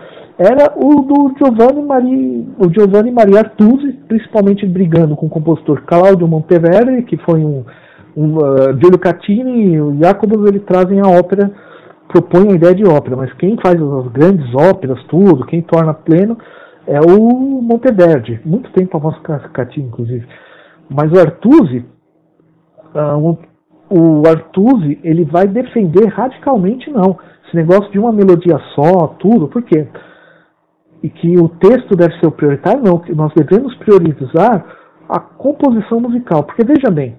era 0.42 0.74
o 0.76 1.02
do 1.02 1.34
Giovanni 1.38 1.82
Maria, 1.82 2.44
o 2.58 2.68
Giovanni 2.72 3.12
Maria 3.12 3.40
Artusi, 3.40 3.92
principalmente 4.08 4.66
brigando 4.66 5.14
com 5.14 5.26
o 5.26 5.30
compositor 5.30 5.82
Claudio 5.82 6.26
Monteverdi, 6.26 7.02
que 7.04 7.16
foi 7.18 7.44
um, 7.44 7.64
um 8.16 8.38
uh, 8.38 8.80
Giulio 8.80 8.98
Catini 8.98 9.74
e 9.74 9.80
o 9.80 9.96
Jacobus, 10.00 10.48
ele 10.48 10.58
trazem 10.58 11.00
a 11.00 11.06
ópera, 11.06 11.48
propõem 12.08 12.50
a 12.50 12.54
ideia 12.54 12.74
de 12.74 12.84
ópera, 12.84 13.16
mas 13.16 13.32
quem 13.34 13.56
faz 13.64 13.80
as 13.80 14.12
grandes 14.12 14.52
óperas, 14.54 15.02
tudo, 15.04 15.46
quem 15.46 15.62
torna 15.62 15.94
pleno, 15.94 16.36
é 16.88 17.00
o 17.00 17.62
Monteverdi, 17.62 18.40
muito 18.44 18.70
tempo 18.72 18.96
após 18.96 19.16
Catini, 19.52 19.86
inclusive. 19.86 20.26
Mas 20.90 21.12
o 21.12 21.20
Artusi, 21.20 21.84
uh, 22.94 23.38
o 23.88 24.22
Artusi, 24.26 24.98
ele 25.04 25.24
vai 25.24 25.46
defender 25.46 26.06
radicalmente 26.08 26.90
não, 26.90 27.16
esse 27.46 27.54
negócio 27.54 27.92
de 27.92 27.98
uma 27.98 28.10
melodia 28.10 28.58
só, 28.74 29.06
tudo, 29.18 29.46
por 29.46 29.62
quê? 29.62 29.86
E 31.02 31.10
que 31.10 31.36
o 31.36 31.48
texto 31.48 31.96
deve 31.96 32.18
ser 32.20 32.26
o 32.26 32.32
prioritário, 32.32 32.82
não, 32.82 32.98
que 32.98 33.14
nós 33.14 33.32
devemos 33.34 33.74
priorizar 33.76 34.64
a 35.08 35.18
composição 35.18 36.00
musical. 36.00 36.44
Porque 36.44 36.64
veja 36.64 36.90
bem, 36.90 37.16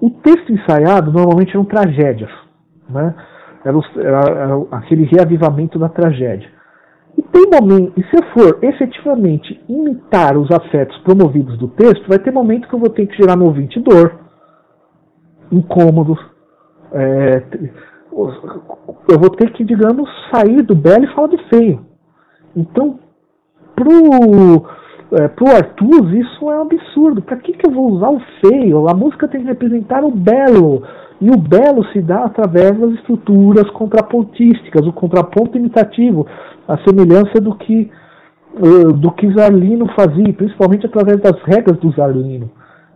o 0.00 0.10
texto 0.10 0.52
ensaiado 0.52 1.12
normalmente 1.12 1.50
eram 1.50 1.64
tragédias, 1.64 2.30
né? 2.88 3.14
Era, 3.64 3.78
era, 3.96 4.30
era 4.30 4.66
aquele 4.72 5.04
reavivamento 5.04 5.78
da 5.78 5.88
tragédia. 5.88 6.48
E 7.16 7.22
tem 7.22 7.42
momento, 7.50 7.92
e 7.96 8.02
se 8.04 8.16
eu 8.16 8.24
for 8.32 8.58
efetivamente 8.64 9.60
imitar 9.68 10.36
os 10.36 10.50
afetos 10.50 10.96
promovidos 10.98 11.58
do 11.58 11.68
texto, 11.68 12.08
vai 12.08 12.18
ter 12.18 12.32
momento 12.32 12.68
que 12.68 12.74
eu 12.74 12.78
vou 12.78 12.90
ter 12.90 13.06
que 13.06 13.16
gerar 13.16 13.36
no 13.36 13.44
ouvinte 13.44 13.78
dor, 13.80 14.18
incômodos, 15.50 16.18
é, 16.92 17.42
eu 18.12 19.18
vou 19.18 19.30
ter 19.30 19.52
que, 19.52 19.64
digamos, 19.64 20.08
sair 20.32 20.62
do 20.62 20.74
belo 20.74 21.04
e 21.04 21.14
falar 21.14 21.28
do 21.28 21.38
feio. 21.48 21.91
Então, 22.56 22.98
pro, 23.74 24.66
é, 25.12 25.28
pro 25.28 25.48
Arthur, 25.48 26.14
isso 26.14 26.50
é 26.50 26.58
um 26.58 26.62
absurdo. 26.62 27.22
Para 27.22 27.36
que, 27.36 27.52
que 27.52 27.66
eu 27.66 27.72
vou 27.72 27.92
usar 27.92 28.10
o 28.10 28.20
feio? 28.40 28.88
A 28.88 28.94
música 28.94 29.28
tem 29.28 29.40
que 29.40 29.46
representar 29.46 30.04
o 30.04 30.10
belo. 30.10 30.82
E 31.20 31.30
o 31.30 31.36
belo 31.36 31.84
se 31.92 32.02
dá 32.02 32.24
através 32.24 32.76
das 32.78 32.92
estruturas 32.94 33.68
contrapontísticas, 33.70 34.86
o 34.86 34.92
contraponto 34.92 35.56
imitativo, 35.56 36.26
a 36.66 36.76
semelhança 36.78 37.40
do 37.40 37.54
que 37.54 37.90
uh, 38.54 38.92
do 38.92 39.12
que 39.12 39.32
Zarlino 39.32 39.86
fazia, 39.94 40.32
principalmente 40.32 40.86
através 40.86 41.20
das 41.20 41.40
regras 41.42 41.78
do 41.78 41.92
Zarlino. 41.92 42.50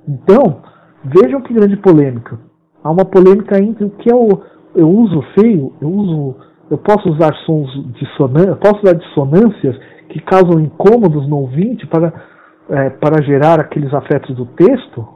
Então, 0.08 0.60
vejam 1.04 1.40
que 1.40 1.54
grande 1.54 1.76
polêmica. 1.76 2.38
Há 2.82 2.90
uma 2.90 3.04
polêmica 3.04 3.60
entre 3.60 3.84
o 3.84 3.90
que 3.90 4.10
é 4.10 4.14
o 4.14 4.28
eu 4.74 4.88
uso 4.90 5.22
feio, 5.38 5.72
eu 5.80 5.88
uso 5.88 6.36
eu 6.70 6.78
posso 6.78 7.08
usar 7.08 7.34
sons 7.44 7.70
dissonantes, 7.92 8.56
posso 8.58 8.82
usar 8.82 8.94
dissonâncias 8.94 9.76
que 10.08 10.20
causam 10.20 10.60
incômodos 10.60 11.28
no 11.28 11.38
ouvinte 11.38 11.86
para, 11.86 12.12
é, 12.70 12.90
para 12.90 13.22
gerar 13.22 13.60
aqueles 13.60 13.92
afetos 13.94 14.34
do 14.34 14.46
texto? 14.46 15.06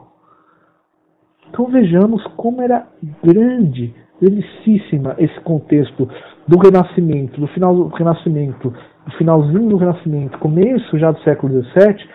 Então 1.49 1.65
vejamos 1.67 2.23
como 2.37 2.61
era 2.61 2.87
grande, 3.23 3.93
grandíssima 4.21 5.15
esse 5.17 5.39
contexto 5.41 6.07
do 6.47 6.57
Renascimento, 6.57 7.39
do 7.39 7.47
final 7.47 7.75
do 7.75 7.87
Renascimento, 7.87 8.73
do 9.05 9.11
finalzinho 9.17 9.69
do 9.69 9.77
Renascimento, 9.77 10.37
começo 10.39 10.97
já 10.97 11.11
do 11.11 11.19
século 11.21 11.61
XVII, 11.63 12.09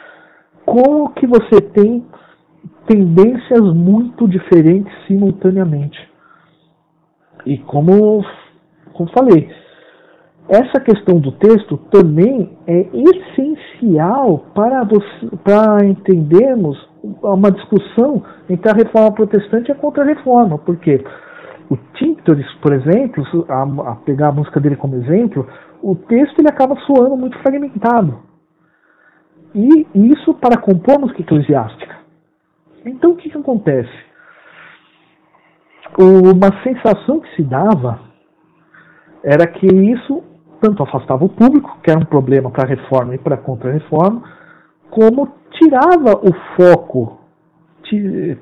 como 0.64 1.10
que 1.10 1.26
você 1.26 1.60
tem 1.60 2.06
tendências 2.86 3.60
muito 3.74 4.26
diferentes 4.26 4.92
simultaneamente. 5.06 5.98
E 7.44 7.58
como 7.58 8.24
como 8.96 9.10
falei, 9.10 9.48
essa 10.48 10.80
questão 10.80 11.18
do 11.18 11.32
texto 11.32 11.76
também 11.90 12.56
é 12.66 12.88
essencial 12.92 14.46
para, 14.54 14.84
você, 14.84 15.36
para 15.42 15.84
entendermos 15.84 16.78
uma 17.02 17.50
discussão 17.50 18.22
entre 18.48 18.70
a 18.70 18.74
reforma 18.74 19.12
protestante 19.12 19.68
e 19.68 19.72
a 19.72 19.76
contra-reforma, 19.76 20.58
porque 20.58 21.04
o 21.68 21.76
Tinctoris, 21.94 22.46
por 22.62 22.72
exemplo, 22.72 23.24
a, 23.48 23.90
a, 23.90 23.94
pegar 23.96 24.28
a 24.28 24.32
música 24.32 24.60
dele 24.60 24.76
como 24.76 24.94
exemplo, 24.96 25.48
o 25.82 25.96
texto 25.96 26.38
ele 26.38 26.48
acaba 26.48 26.76
soando 26.86 27.16
muito 27.16 27.36
fragmentado. 27.38 28.20
E 29.52 29.86
isso 29.94 30.32
para 30.34 30.60
compor 30.60 31.00
música 31.00 31.22
eclesiástica. 31.22 31.96
Então 32.84 33.12
o 33.12 33.16
que, 33.16 33.30
que 33.30 33.38
acontece? 33.38 34.06
Uma 35.98 36.62
sensação 36.62 37.20
que 37.20 37.34
se 37.34 37.42
dava 37.42 38.05
era 39.22 39.46
que 39.46 39.66
isso 39.66 40.22
tanto 40.60 40.82
afastava 40.82 41.24
o 41.24 41.28
público, 41.28 41.78
que 41.82 41.90
era 41.90 42.00
um 42.00 42.04
problema 42.04 42.50
para 42.50 42.64
a 42.64 42.68
reforma 42.68 43.14
e 43.14 43.18
para 43.18 43.34
a 43.34 43.38
contra-reforma, 43.38 44.22
como 44.90 45.28
tirava 45.50 46.12
o 46.16 46.32
foco 46.56 47.18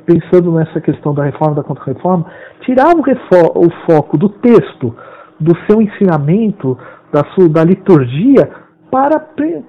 pensando 0.07 0.53
nessa 0.53 0.81
questão 0.81 1.12
da 1.12 1.25
reforma 1.25 1.57
da 1.57 1.62
contra-reforma, 1.62 2.27
tirava 2.61 2.95
o, 2.95 3.66
o, 3.66 3.70
foco 3.85 4.16
do 4.16 4.29
texto, 4.29 4.97
do 5.39 5.55
seu 5.66 5.83
ensinamento, 5.83 6.79
da, 7.12 7.22
sua, 7.35 7.49
da 7.49 7.62
liturgia, 7.62 8.51
para, 8.91 9.20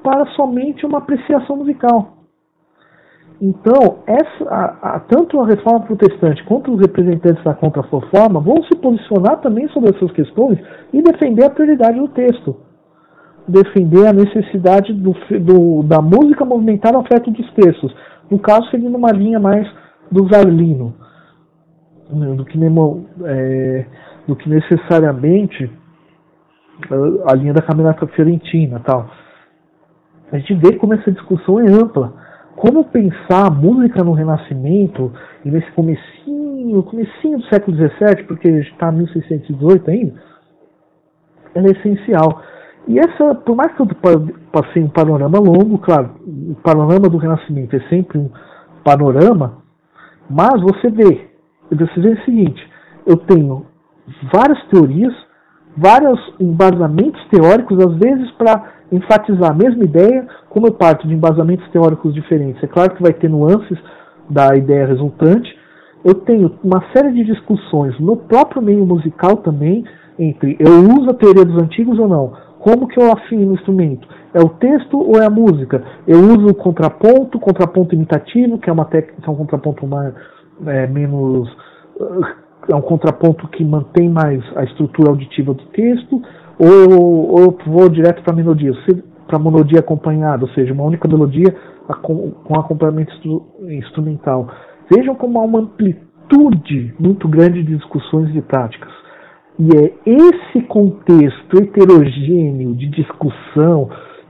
para 0.01 0.26
somente 0.28 0.86
uma 0.86 0.99
apreciação 0.99 1.58
musical. 1.58 2.14
Então, 3.42 4.00
essa, 4.08 4.50
a, 4.50 4.96
a, 4.96 5.00
tanto 5.02 5.40
a 5.42 5.48
reforma 5.48 5.82
protestante 5.82 6.44
quanto 6.46 6.74
os 6.74 6.80
representantes 6.80 7.44
da 7.44 7.54
contra-reforma 7.54 8.40
vão 8.40 8.64
se 8.64 8.78
posicionar 8.78 9.42
também 9.42 9.68
sobre 9.70 9.90
essas 9.90 10.12
questões 10.12 10.58
e 10.94 11.02
defender 11.02 11.46
a 11.46 11.50
prioridade 11.50 12.00
do 12.00 12.08
texto. 12.10 12.56
Defender 13.48 14.08
a 14.08 14.14
necessidade 14.14 14.94
do, 14.94 15.14
do, 15.42 15.84
da 15.84 16.02
música 16.02 16.46
movimentar 16.46 16.94
no 16.94 17.00
afeto 17.00 17.30
dos 17.30 17.52
textos. 17.54 17.94
No 18.32 18.40
caso, 18.40 18.70
seguindo 18.72 18.96
uma 18.96 19.12
linha 19.12 19.40
mais 19.40 19.68
do 20.12 20.28
Zarlino, 20.32 20.96
do 22.10 22.46
que, 22.46 22.58
é, 23.26 23.86
do 24.28 24.36
que 24.36 24.50
necessariamente 24.50 25.70
a 27.28 27.36
linha 27.36 27.54
da 27.54 27.62
caminhada 27.62 28.08
fiorentina 28.08 28.80
tal. 28.80 29.10
A 30.32 30.38
gente 30.38 30.56
vê 30.56 30.78
como 30.78 30.94
essa 30.94 31.12
discussão 31.12 31.60
é 31.60 31.72
ampla. 31.72 32.25
Como 32.56 32.86
pensar 32.86 33.47
a 33.47 33.49
música 33.49 34.03
no 34.03 34.14
Renascimento 34.14 35.12
e 35.43 35.51
nesse 35.51 35.70
comecinho, 35.72 36.84
comecinho 36.84 37.39
do 37.39 37.45
século 37.45 37.76
XVII, 37.76 38.24
porque 38.28 38.47
está 38.47 38.91
em 38.91 38.97
1618 38.97 39.91
ainda, 39.91 40.14
ela 41.53 41.68
é 41.68 41.72
essencial. 41.72 42.41
E 42.88 42.99
essa, 42.99 43.36
por 43.36 43.56
mais 43.56 43.74
que 43.74 43.82
eu 43.82 43.88
passei 44.51 44.84
um 44.84 44.89
panorama 44.89 45.39
longo, 45.39 45.80
claro, 45.80 46.12
o 46.26 46.56
panorama 46.56 47.10
do 47.10 47.18
Renascimento 47.18 47.76
é 47.76 47.80
sempre 47.89 48.20
um 48.20 48.30
panorama, 48.84 49.64
mas 50.30 50.62
você 50.62 50.89
vê, 50.89 51.28
você 51.72 51.99
vê 51.99 52.10
o 52.10 52.26
seguinte, 52.26 52.72
eu 53.06 53.18
tenho 53.18 53.66
várias 54.32 54.64
teorias, 54.68 55.14
vários 55.78 56.20
embasamentos 56.40 57.22
teóricos, 57.30 57.78
às 57.80 57.94
vezes 57.98 58.32
para 58.32 58.76
enfatizar 58.92 59.52
a 59.52 59.54
mesma 59.54 59.84
ideia, 59.84 60.28
como 60.50 60.68
eu 60.68 60.74
parto 60.74 61.08
de 61.08 61.14
embasamentos 61.14 61.68
teóricos 61.72 62.14
diferentes. 62.14 62.64
É 62.64 62.68
claro 62.68 62.96
que 62.96 63.04
vai 63.04 63.14
ter 63.14 63.30
nuances 63.30 63.78
da 64.30 64.56
ideia 64.56 64.88
resultante. 64.88 65.54
Eu 66.04 66.14
tenho 66.14 66.58
uma 66.64 66.84
série 66.94 67.12
de 67.12 67.26
discussões 67.26 68.00
no 68.00 68.16
próprio 68.16 68.62
meio 68.62 68.86
musical 68.86 69.38
também, 69.38 69.84
entre 70.18 70.56
eu 70.60 70.82
uso 70.82 71.10
a 71.10 71.14
teoria 71.14 71.44
dos 71.44 71.62
antigos 71.62 72.00
ou 72.00 72.08
não, 72.08 72.34
como 72.60 72.88
que 72.88 73.00
eu 73.00 73.12
afino 73.12 73.52
o 73.52 73.56
instrumento? 73.56 74.08
É 74.34 74.40
o 74.40 74.50
texto 74.50 74.98
ou 74.98 75.22
é 75.22 75.26
a 75.26 75.30
música? 75.30 75.84
Eu 76.08 76.20
uso 76.20 76.48
o 76.48 76.56
contraponto, 76.56 77.40
contraponto 77.40 77.96
imitativo, 77.96 78.58
que 78.58 78.70
é 78.70 78.74
uma 78.74 78.86
técnica, 78.86 79.22
é 79.26 79.30
um 79.30 79.36
contraponto 79.36 79.86
mais, 79.86 80.14
é, 80.66 80.88
menos 80.88 81.50
é 82.70 82.76
um 82.76 82.82
contraponto 82.82 83.47
que 83.49 83.63
mantém 83.63 84.09
mais 84.09 84.43
a 84.55 84.63
estrutura 84.63 85.09
auditiva 85.09 85.53
do 85.53 85.63
texto, 85.66 86.22
ou 86.57 87.32
ou 87.32 87.39
eu 87.43 87.57
vou 87.68 87.89
direto 87.89 88.24
para 88.24 88.34
a 88.34 88.36
melodia, 88.36 88.72
para 89.28 89.38
a 89.38 89.39
melodia 89.39 89.80
acompanhada, 89.80 90.45
ou 90.45 90.49
seja, 90.51 90.74
uma 90.74 90.84
única 90.84 91.07
melodia 91.07 91.55
com 92.01 92.59
acompanhamento 92.59 93.11
instrumental. 93.70 94.47
Vejam 94.91 95.16
como 95.16 95.39
há 95.39 95.43
uma 95.43 95.59
amplitude 95.59 96.95
muito 96.99 97.28
grande 97.28 97.63
de 97.63 97.76
discussões 97.76 98.32
de 98.34 98.41
práticas. 98.41 98.91
E 99.57 99.70
é 99.78 99.93
esse 100.05 100.61
contexto 100.68 101.57
heterogêneo 101.57 102.76
de 102.76 102.88
discussão, 102.88 103.89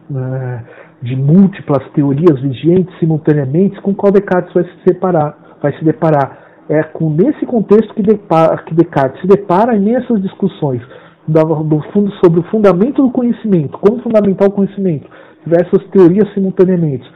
né, 0.09 0.65
de 1.01 1.15
múltiplas 1.15 1.83
teorias 1.93 2.39
vigentes 2.41 2.97
simultaneamente, 2.99 3.81
com 3.81 3.93
qual 3.93 4.11
Descartes 4.11 4.53
vai 4.53 4.63
se, 4.63 4.71
separar, 4.87 5.57
vai 5.61 5.73
se 5.77 5.83
deparar 5.83 6.44
é 6.69 6.83
com 6.83 7.09
nesse 7.09 7.45
contexto 7.45 7.93
que, 7.93 8.01
que 8.03 8.75
Descartes 8.75 9.21
se 9.21 9.27
depara 9.27 9.77
nessas 9.77 10.21
discussões 10.21 10.81
do 11.27 11.81
fundo, 11.91 12.11
sobre 12.23 12.39
o 12.39 12.43
fundamento 12.43 13.01
do 13.01 13.11
conhecimento, 13.11 13.77
como 13.79 14.01
fundamentar 14.01 14.47
o 14.47 14.51
conhecimento, 14.51 15.09
diversas 15.43 15.83
teorias 15.89 16.31
simultaneamente, 16.33 17.09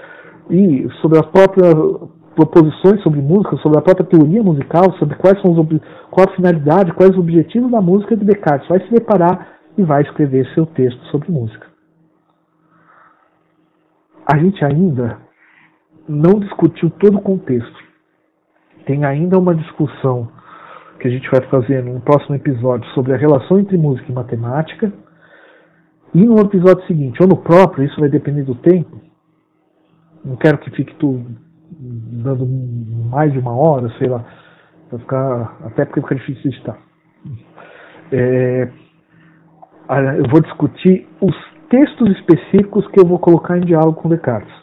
e 0.50 0.88
sobre 1.02 1.20
as 1.20 1.26
próprias 1.28 1.74
proposições 2.36 3.02
sobre 3.04 3.22
música, 3.22 3.58
sobre 3.58 3.80
a 3.80 3.82
própria 3.82 4.06
teoria 4.06 4.42
musical, 4.42 4.94
sobre 4.98 5.16
quais 5.16 5.40
são 5.42 5.52
os, 5.52 5.82
qual 6.10 6.28
a 6.28 6.36
finalidade, 6.36 6.94
quais 6.94 7.12
os 7.12 7.18
objetivos 7.18 7.70
da 7.70 7.82
música 7.82 8.16
de 8.16 8.26
Descartes, 8.26 8.68
vai 8.68 8.80
se 8.80 8.92
deparar 8.92 9.60
e 9.78 9.84
vai 9.84 10.02
escrever 10.04 10.48
seu 10.54 10.66
texto 10.66 11.04
sobre 11.08 11.32
música. 11.32 11.68
A 14.26 14.38
gente 14.38 14.64
ainda 14.64 15.18
não 16.08 16.40
discutiu 16.40 16.90
todo 16.92 17.18
o 17.18 17.22
contexto 17.22 17.89
tem 18.90 19.06
ainda 19.06 19.38
uma 19.38 19.54
discussão 19.54 20.28
que 21.00 21.08
a 21.08 21.12
gente 21.12 21.30
vai 21.30 21.42
fazer 21.42 21.84
no 21.84 22.02
próximo 22.02 22.36
episódio 22.36 22.90
sobre 22.96 23.14
a 23.14 23.18
relação 23.18 23.60
entre 23.60 23.78
música 23.78 24.12
e 24.12 24.16
matemática. 24.16 24.92
E 26.12 26.26
no 26.26 26.40
episódio 26.40 26.84
seguinte, 26.88 27.22
ou 27.22 27.28
no 27.28 27.38
próprio, 27.38 27.86
isso 27.86 28.00
vai 28.00 28.10
depender 28.10 28.42
do 28.42 28.56
tempo. 28.56 29.00
Não 30.26 30.36
quero 30.38 30.58
que 30.58 30.72
fique 30.72 30.96
tudo 30.96 31.24
dando 31.72 32.48
mais 33.12 33.32
de 33.32 33.38
uma 33.38 33.56
hora, 33.56 33.92
sei 34.00 34.10
lá. 34.10 34.26
Vai 34.90 35.00
ficar, 35.00 35.58
até 35.66 35.86
porque 35.86 36.02
fica 36.02 36.16
difícil 36.16 36.50
de 36.50 36.58
estar. 36.58 36.78
É, 38.12 38.70
eu 40.18 40.30
vou 40.32 40.42
discutir 40.42 41.08
os 41.22 41.36
textos 41.70 42.10
específicos 42.18 42.88
que 42.88 43.00
eu 43.00 43.06
vou 43.06 43.20
colocar 43.20 43.56
em 43.56 43.66
diálogo 43.66 44.02
com 44.02 44.10
Descartes. 44.10 44.56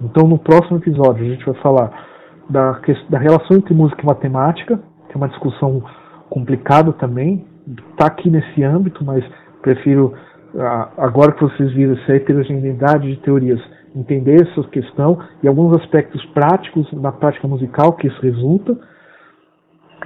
Então, 0.00 0.26
no 0.26 0.38
próximo 0.38 0.78
episódio, 0.78 1.22
a 1.26 1.28
gente 1.28 1.44
vai 1.44 1.54
falar 1.56 2.11
da, 2.48 2.80
da 3.08 3.18
relação 3.18 3.56
entre 3.56 3.74
música 3.74 4.02
e 4.02 4.06
matemática, 4.06 4.80
que 5.08 5.14
é 5.14 5.16
uma 5.16 5.28
discussão 5.28 5.82
complicada 6.30 6.92
também, 6.94 7.46
está 7.90 8.06
aqui 8.06 8.30
nesse 8.30 8.62
âmbito, 8.62 9.04
mas 9.04 9.24
prefiro, 9.60 10.14
agora 10.96 11.32
que 11.32 11.42
vocês 11.42 11.72
viram 11.72 11.94
essa 11.94 12.14
heterogeneidade 12.14 13.08
de 13.08 13.20
teorias, 13.20 13.60
entender 13.94 14.42
essa 14.42 14.62
questão 14.68 15.18
e 15.42 15.48
alguns 15.48 15.78
aspectos 15.80 16.24
práticos 16.26 16.90
na 16.92 17.12
prática 17.12 17.46
musical 17.46 17.92
que 17.92 18.06
isso 18.06 18.20
resulta, 18.22 18.76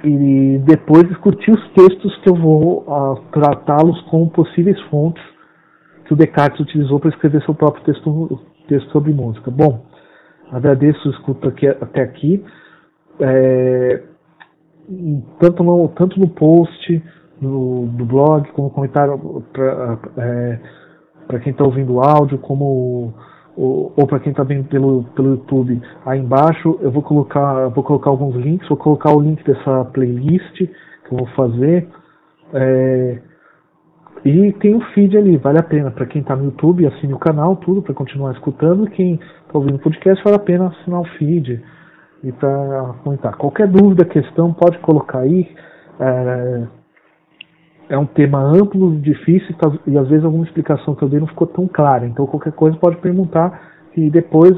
e 0.03 0.61
depois 0.65 1.07
discutir 1.07 1.51
os 1.51 1.69
textos 1.71 2.15
que 2.17 2.29
eu 2.29 2.35
vou 2.35 2.83
uh, 2.83 3.15
tratá-los 3.31 3.99
como 4.03 4.29
possíveis 4.29 4.79
fontes 4.89 5.23
que 6.05 6.13
o 6.13 6.15
Descartes 6.15 6.59
utilizou 6.59 6.99
para 6.99 7.09
escrever 7.09 7.43
seu 7.43 7.53
próprio 7.53 7.83
texto, 7.83 8.39
texto 8.67 8.91
sobre 8.91 9.11
música. 9.11 9.49
Bom, 9.51 9.85
Agradeço 10.51 11.07
o 11.07 11.11
escuta 11.11 11.49
aqui, 11.49 11.67
até 11.67 12.01
aqui. 12.01 12.43
É, 13.19 14.03
tanto, 15.39 15.63
no, 15.63 15.87
tanto 15.89 16.19
no 16.19 16.29
post 16.29 17.03
no, 17.41 17.87
do 17.87 18.05
blog, 18.05 18.49
como 18.51 18.69
comentário 18.69 19.43
para 19.51 19.99
é, 20.17 21.39
quem 21.39 21.51
está 21.51 21.63
ouvindo 21.63 21.93
o 21.93 22.01
áudio, 22.01 22.37
como 22.39 23.13
ou, 23.57 23.91
ou 23.97 24.07
para 24.07 24.19
quem 24.19 24.31
está 24.31 24.43
vendo 24.43 24.67
pelo, 24.69 25.03
pelo 25.15 25.31
YouTube, 25.31 25.81
aí 26.05 26.19
embaixo 26.19 26.77
eu 26.79 26.91
vou 26.91 27.01
colocar, 27.01 27.67
vou 27.69 27.83
colocar 27.83 28.11
alguns 28.11 28.35
links, 28.35 28.69
vou 28.69 28.77
colocar 28.77 29.11
o 29.15 29.19
link 29.19 29.43
dessa 29.43 29.83
playlist 29.85 30.55
que 30.55 31.11
eu 31.11 31.17
vou 31.17 31.27
fazer. 31.29 31.87
É, 32.53 33.19
e 34.25 34.51
tem 34.53 34.75
o 34.75 34.81
feed 34.93 35.17
ali, 35.17 35.37
vale 35.37 35.59
a 35.59 35.63
pena. 35.63 35.91
Para 35.91 36.05
quem 36.05 36.21
está 36.21 36.35
no 36.35 36.45
YouTube, 36.45 36.85
assine 36.85 37.13
o 37.13 37.19
canal, 37.19 37.55
tudo, 37.55 37.81
para 37.81 37.93
continuar 37.93 38.33
escutando. 38.33 38.89
Quem 38.89 39.15
está 39.15 39.57
ouvindo 39.57 39.75
o 39.75 39.79
podcast, 39.79 40.23
vale 40.23 40.35
a 40.35 40.39
pena 40.39 40.67
assinar 40.67 41.01
o 41.01 41.07
feed 41.17 41.63
e 42.23 42.31
para 42.31 42.95
comentar. 43.03 43.35
Qualquer 43.37 43.67
dúvida, 43.67 44.05
questão, 44.05 44.53
pode 44.53 44.77
colocar 44.79 45.19
aí. 45.19 45.49
É, 45.99 46.67
é 47.89 47.97
um 47.97 48.05
tema 48.05 48.39
amplo, 48.39 48.99
difícil 48.99 49.55
e 49.85 49.97
às 49.97 50.07
vezes 50.09 50.25
alguma 50.25 50.43
explicação 50.43 50.93
que 50.93 51.03
eu 51.03 51.09
dei 51.09 51.19
não 51.19 51.27
ficou 51.27 51.47
tão 51.47 51.67
clara. 51.67 52.05
Então 52.05 52.27
qualquer 52.27 52.51
coisa 52.53 52.77
pode 52.77 52.97
perguntar 52.97 53.61
e 53.95 54.09
depois 54.09 54.53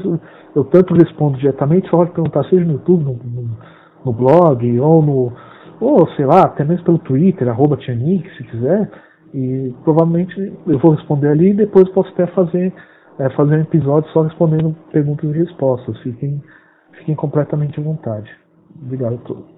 eu 0.54 0.64
tanto 0.64 0.94
respondo 0.94 1.38
diretamente, 1.38 1.88
só 1.88 1.98
pode 1.98 2.10
perguntar 2.10 2.44
seja 2.44 2.64
no 2.64 2.72
YouTube, 2.72 3.04
no, 3.04 3.12
no, 3.12 3.56
no 4.04 4.12
blog 4.12 4.80
ou 4.80 5.02
no 5.02 5.32
ou 5.80 6.06
sei 6.10 6.26
lá, 6.26 6.42
até 6.42 6.62
mesmo 6.62 6.84
pelo 6.84 6.98
Twitter, 6.98 7.48
arroba 7.48 7.76
Tianik, 7.76 8.28
se 8.36 8.44
quiser. 8.44 8.90
E 9.32 9.74
provavelmente 9.84 10.34
eu 10.66 10.78
vou 10.78 10.92
responder 10.92 11.28
ali 11.28 11.50
e 11.50 11.54
depois 11.54 11.88
posso 11.90 12.08
até 12.10 12.26
fazer, 12.28 12.72
é, 13.18 13.30
fazer 13.30 13.56
um 13.56 13.62
episódio 13.62 14.10
só 14.12 14.22
respondendo 14.22 14.74
perguntas 14.92 15.30
e 15.30 15.38
respostas. 15.38 15.98
Fiquem, 15.98 16.42
fiquem 16.92 17.14
completamente 17.14 17.78
à 17.78 17.82
vontade. 17.82 18.30
Obrigado 18.82 19.14
a 19.14 19.18
todos. 19.18 19.49